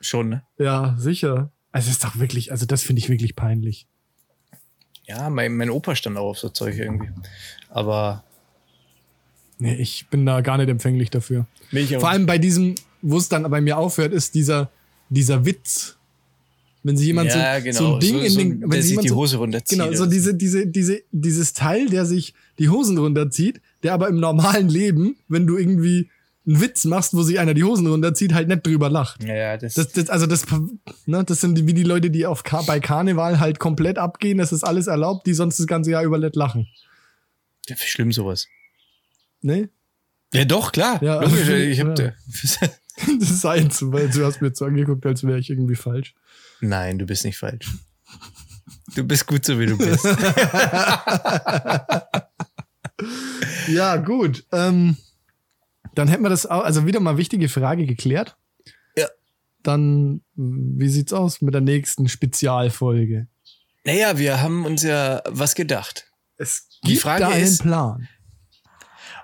[0.00, 0.42] Schon, ne?
[0.56, 1.50] Ja, sicher.
[1.70, 3.86] Also ist doch wirklich, also das finde ich wirklich peinlich.
[5.04, 7.10] Ja, mein, mein Opa stand auch auf so Zeug irgendwie.
[7.68, 8.24] Aber
[9.58, 11.46] Nee, ich bin da gar nicht empfänglich dafür.
[11.98, 14.70] Vor allem bei diesem, wo es dann bei mir aufhört, ist dieser,
[15.08, 15.95] dieser Witz.
[16.86, 17.78] Wenn sich jemand ja, so, genau.
[17.78, 19.76] so ein Ding in den, der wenn sich jemand die so, Hose runterzieht.
[19.76, 24.20] Genau, so diese, diese, diese, dieses Teil, der sich die Hosen runterzieht, der aber im
[24.20, 26.10] normalen Leben, wenn du irgendwie
[26.46, 29.24] einen Witz machst, wo sich einer die Hosen runterzieht, halt nicht drüber lacht.
[29.24, 30.46] Ja, ja, das, Das, das, also das,
[31.06, 34.38] ne, das sind die, wie die Leute, die auf Kar bei Karneval halt komplett abgehen,
[34.38, 36.68] das ist alles erlaubt, die sonst das ganze Jahr über nicht lachen.
[37.66, 38.46] das ist schlimm sowas.
[39.42, 39.70] Ne?
[40.32, 41.02] Ja, doch, klar.
[41.02, 42.12] Ja, Logisch, also, ich hab ja.
[43.20, 46.14] Das ist eins, weil du hast mir jetzt so angeguckt, als wäre ich irgendwie falsch.
[46.60, 47.68] Nein, du bist nicht falsch.
[48.94, 50.04] Du bist gut so, wie du bist.
[53.68, 54.44] Ja, gut.
[54.52, 54.96] Ähm,
[55.94, 58.36] dann hätten wir das auch, also wieder mal wichtige Frage geklärt.
[58.96, 59.06] Ja.
[59.62, 63.26] Dann, wie sieht's aus mit der nächsten Spezialfolge?
[63.84, 66.10] naja, wir haben uns ja was gedacht.
[66.38, 68.08] Es Die gibt Frage da einen ist- Plan.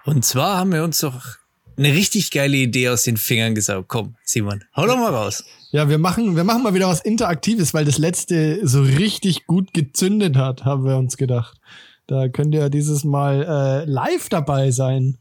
[0.05, 1.37] Und zwar haben wir uns doch
[1.77, 3.89] eine richtig geile Idee aus den Fingern gesaugt.
[3.89, 5.45] Komm, Simon, hau doch mal raus.
[5.71, 9.73] Ja, wir machen, wir machen mal wieder was Interaktives, weil das letzte so richtig gut
[9.73, 11.59] gezündet hat, haben wir uns gedacht.
[12.07, 15.19] Da könnt ihr dieses Mal äh, live dabei sein.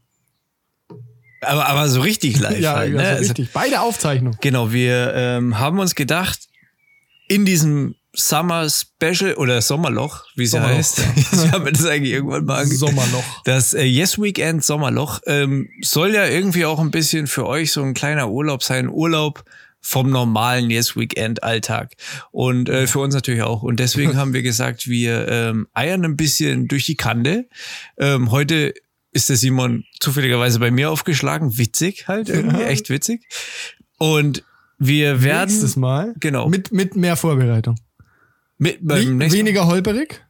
[1.40, 2.60] Aber, aber so richtig live.
[2.60, 3.02] ja, halt, ja ne?
[3.04, 3.52] so Also, richtig.
[3.52, 4.38] Beide Aufzeichnungen.
[4.40, 6.48] Genau, wir ähm, haben uns gedacht,
[7.28, 10.98] in diesem Summer Special oder Sommerloch, wie ja Sommerloch, heißt,
[11.32, 13.24] ich habe mir das eigentlich irgendwann mal ange Sommerloch.
[13.44, 17.82] Das äh, Yes Weekend Sommerloch ähm, soll ja irgendwie auch ein bisschen für euch so
[17.82, 19.44] ein kleiner Urlaub sein, Urlaub
[19.80, 21.94] vom normalen Yes Weekend Alltag
[22.30, 23.62] und äh, für uns natürlich auch.
[23.62, 27.48] Und deswegen haben wir gesagt, wir ähm, eiern ein bisschen durch die Kante.
[27.98, 28.74] Ähm, heute
[29.12, 32.66] ist der Simon zufälligerweise bei mir aufgeschlagen, witzig halt irgendwie, Ja.
[32.68, 33.26] echt witzig.
[33.98, 34.44] Und
[34.78, 36.14] wir werden Nächstes Mal.
[36.18, 37.76] genau Mit, mit mehr Vorbereitung.
[38.62, 40.24] Mit Wie, beim weniger holperig?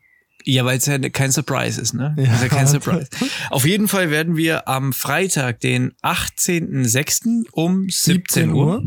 [0.45, 2.15] Ja, weil es ja kein Surprise ist, ne?
[2.17, 2.25] Ja.
[2.25, 2.35] Ja.
[2.35, 3.09] Ist ja kein Surprise.
[3.51, 7.45] Auf jeden Fall werden wir am Freitag, den 18.06.
[7.53, 8.83] um 17 Uhr.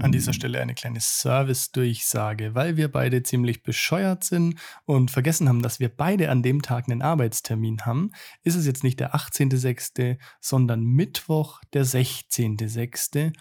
[0.00, 5.62] An dieser Stelle eine kleine Service-Durchsage, weil wir beide ziemlich bescheuert sind und vergessen haben,
[5.62, 8.12] dass wir beide an dem Tag einen Arbeitstermin haben,
[8.44, 13.32] ist es jetzt nicht der 18.06., sondern Mittwoch, der 16.06.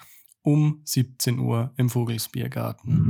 [0.43, 3.09] um 17 Uhr im Vogelsbiergarten.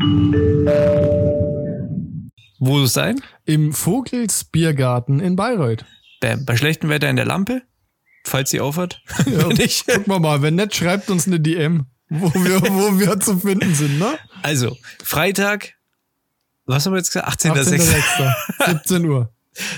[2.60, 3.22] Wo es sein?
[3.46, 5.86] Im Vogelsbiergarten in Bayreuth.
[6.20, 7.64] Bei, bei schlechtem Wetter in der Lampe,
[8.24, 9.02] falls sie aufhört.
[9.26, 9.88] Ja, Wenn nicht.
[9.88, 13.74] Gucken wir mal, wenn nicht, schreibt uns eine DM, wo wir, wo wir zu finden
[13.74, 14.18] sind, ne?
[14.44, 15.74] Also, Freitag,
[16.66, 17.28] was haben wir jetzt gesagt?
[17.30, 17.80] 18.06.
[18.60, 18.66] 18.06.
[18.74, 19.34] 17 Uhr.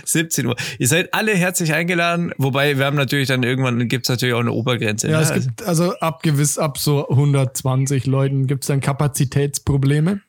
[0.06, 0.56] 17 Uhr.
[0.80, 4.52] Ihr seid alle herzlich eingeladen, wobei wir haben natürlich dann irgendwann, gibt's natürlich auch eine
[4.52, 5.10] Obergrenze.
[5.10, 5.24] Ja, ne?
[5.24, 10.22] es gibt also ab gewiss, ab so 120 Leuten gibt's dann Kapazitätsprobleme.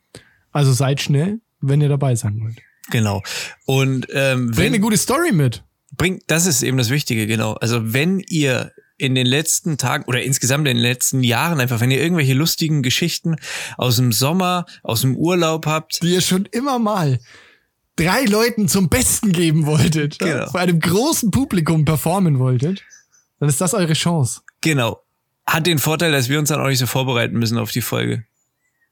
[0.52, 2.56] Also seid schnell, wenn ihr dabei sein wollt.
[2.90, 3.22] genau.
[3.66, 5.62] Und ähm, Bringt eine gute Story mit.
[5.96, 7.54] bringt, das ist eben das Wichtige, genau.
[7.54, 11.90] Also wenn ihr in den letzten Tagen oder insgesamt in den letzten Jahren einfach, wenn
[11.90, 13.36] ihr irgendwelche lustigen Geschichten
[13.76, 17.18] aus dem Sommer, aus dem Urlaub habt, Die ihr schon immer mal
[17.96, 20.48] drei Leuten zum Besten geben wolltet, Genau.
[20.50, 22.82] vor einem großen Publikum performen wolltet,
[23.40, 24.40] dann ist das eure Chance.
[24.60, 25.00] Genau.
[25.46, 28.24] Hat den Vorteil, dass wir uns dann auch nicht so vorbereiten müssen auf die Folge.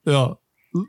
[0.04, 0.38] Ja.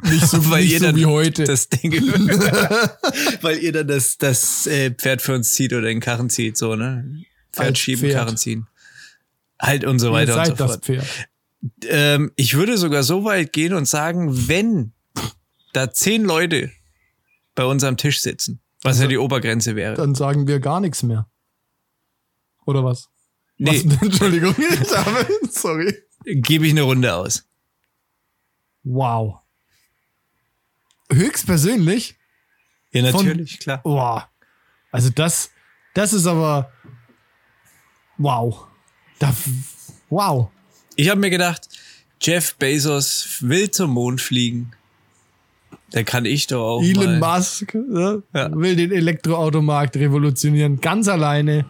[0.04, 1.44] Nicht so, Weil nicht ihr so dann wie heute.
[1.46, 1.92] Das Ding,
[3.42, 6.76] weil ihr dann das, das äh, Pferd für uns zieht oder den Karren zieht, so,
[6.76, 7.24] ne?
[7.52, 8.16] Pferd Als schieben, Pferd.
[8.16, 8.68] Karren ziehen.
[9.62, 10.86] Halt und so weiter und so das fort.
[10.86, 11.06] Pferd.
[11.88, 14.92] Ähm, ich würde sogar so weit gehen und sagen, wenn
[15.72, 16.72] da zehn Leute
[17.56, 19.96] bei uns am Tisch sitzen, was Also ja die Obergrenze wäre.
[19.96, 21.30] Dann sagen wir gar nichts mehr.
[22.66, 23.10] Oder was?
[23.58, 24.02] Nee, Was?
[24.02, 24.56] Entschuldigung.
[25.50, 25.96] Sorry.
[26.26, 27.46] gebe ich eine Runde aus.
[28.84, 29.40] Wow.
[31.12, 32.18] Höchstpersönlich?
[32.92, 33.82] Ja, Von- natürlich, klar.
[33.84, 34.24] Wow.
[34.92, 35.50] Also das,
[35.94, 36.72] das ist aber
[38.18, 38.68] wow.
[39.20, 39.34] Da,
[40.10, 40.50] wow.
[40.96, 41.68] Ich habe mir gedacht,
[42.22, 44.76] Jeff Bezos will zum Mond fliegen.
[45.94, 47.38] Da kann ich doch auch Elon mal.
[47.38, 48.50] Musk ne, Ja.
[48.54, 51.66] will den Elektroautomarkt revolutionieren, ganz alleine.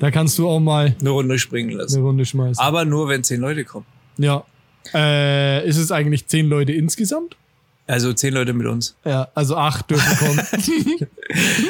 [0.00, 1.96] Da kannst du auch mal eine Runde springen lassen.
[1.98, 2.62] eine Runde schmeißen.
[2.62, 3.86] Aber nur, wenn zehn Leute kommen.
[4.18, 4.44] Ja.
[4.92, 7.36] Äh, ist es eigentlich zehn Leute insgesamt?
[7.86, 8.96] Also zehn Leute mit uns.
[9.04, 10.40] Ja, also acht dürfen kommen.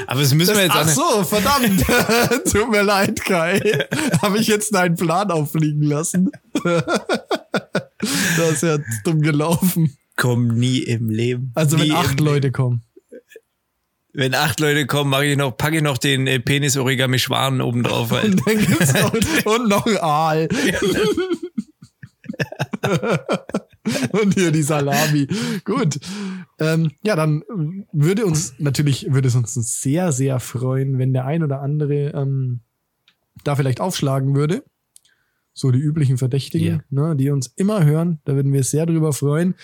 [0.06, 1.84] Aber das müssen wir jetzt Ach so, verdammt.
[2.50, 3.60] Tut mir leid, Kai.
[4.22, 6.30] Habe ich jetzt deinen Plan auffliegen lassen?
[6.62, 9.94] das ist ja dumm gelaufen.
[10.16, 11.52] Kommen nie im Leben.
[11.54, 12.82] Also nie wenn acht Leute kommen.
[14.14, 18.10] Wenn acht Leute kommen, mache ich noch, packe ich noch den äh, Penis-Origami-Schwan oben drauf.
[18.10, 18.24] Halt.
[18.24, 18.92] Und dann gibt's
[19.44, 20.48] noch, und noch ein Aal.
[24.12, 25.26] und hier die Salami.
[25.64, 25.98] Gut.
[26.58, 27.42] Ähm, ja, dann
[27.92, 32.60] würde uns natürlich, würde es uns sehr, sehr freuen, wenn der ein oder andere ähm,
[33.44, 34.62] da vielleicht aufschlagen würde.
[35.54, 38.20] So die üblichen Verdächtigen, ne, die uns immer hören.
[38.24, 39.54] Da würden wir sehr drüber freuen.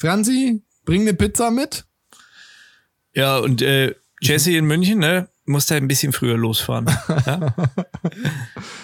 [0.00, 1.84] Franzi, bring eine Pizza mit.
[3.14, 6.86] Ja, und äh, Jesse in München, ne, muss da ein bisschen früher losfahren.
[7.26, 7.54] Ja?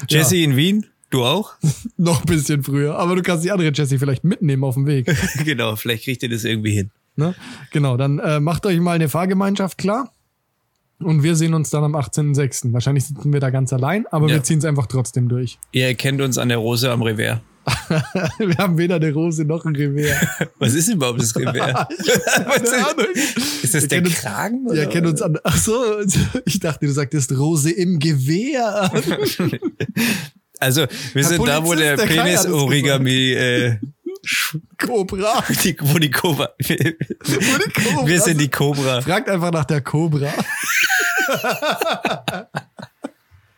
[0.08, 1.54] Jesse in Wien, du auch?
[1.96, 2.96] Noch ein bisschen früher.
[2.98, 5.06] Aber du kannst die andere Jessie vielleicht mitnehmen auf dem Weg.
[5.44, 6.90] genau, vielleicht kriegt ihr das irgendwie hin.
[7.16, 7.34] Ne?
[7.72, 10.12] Genau, dann äh, macht euch mal eine Fahrgemeinschaft klar.
[10.98, 12.72] Und wir sehen uns dann am 18.06.
[12.72, 14.34] Wahrscheinlich sitzen wir da ganz allein, aber Ja.
[14.34, 15.58] wir ziehen es einfach trotzdem durch.
[15.72, 17.40] Ihr erkennt uns an der Rose am Revers.
[18.38, 20.16] wir haben weder eine Rose noch ein Revers.
[20.58, 21.54] Was ist überhaupt das Revers?
[22.36, 23.06] Keine Ahnung.
[23.14, 24.64] ist das der kennen uns- Kragen?
[24.66, 24.80] Wir oder?
[24.82, 25.38] erkennen uns an.
[25.42, 26.00] Ach so,
[26.44, 28.90] ich dachte, du sagtest Rose im Gewehr.
[30.58, 30.82] Also,
[31.12, 33.78] wir Herr sind da, wo Polizist, der der Penis-Origami, äh,
[34.78, 35.44] Cobra.
[35.64, 36.48] die, wo die Cobra.
[36.58, 39.00] Wir, Wo die Cobra wir sind die Cobra.
[39.02, 40.32] Fragt einfach nach der Cobra.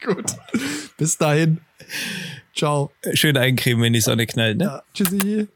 [0.04, 0.24] Gut.
[0.96, 1.58] Bis dahin.
[2.58, 2.90] Ciao.
[3.14, 4.64] Schön eincremen, wenn die Sonne knallt, ne?
[4.64, 5.46] Ja, tschüssi.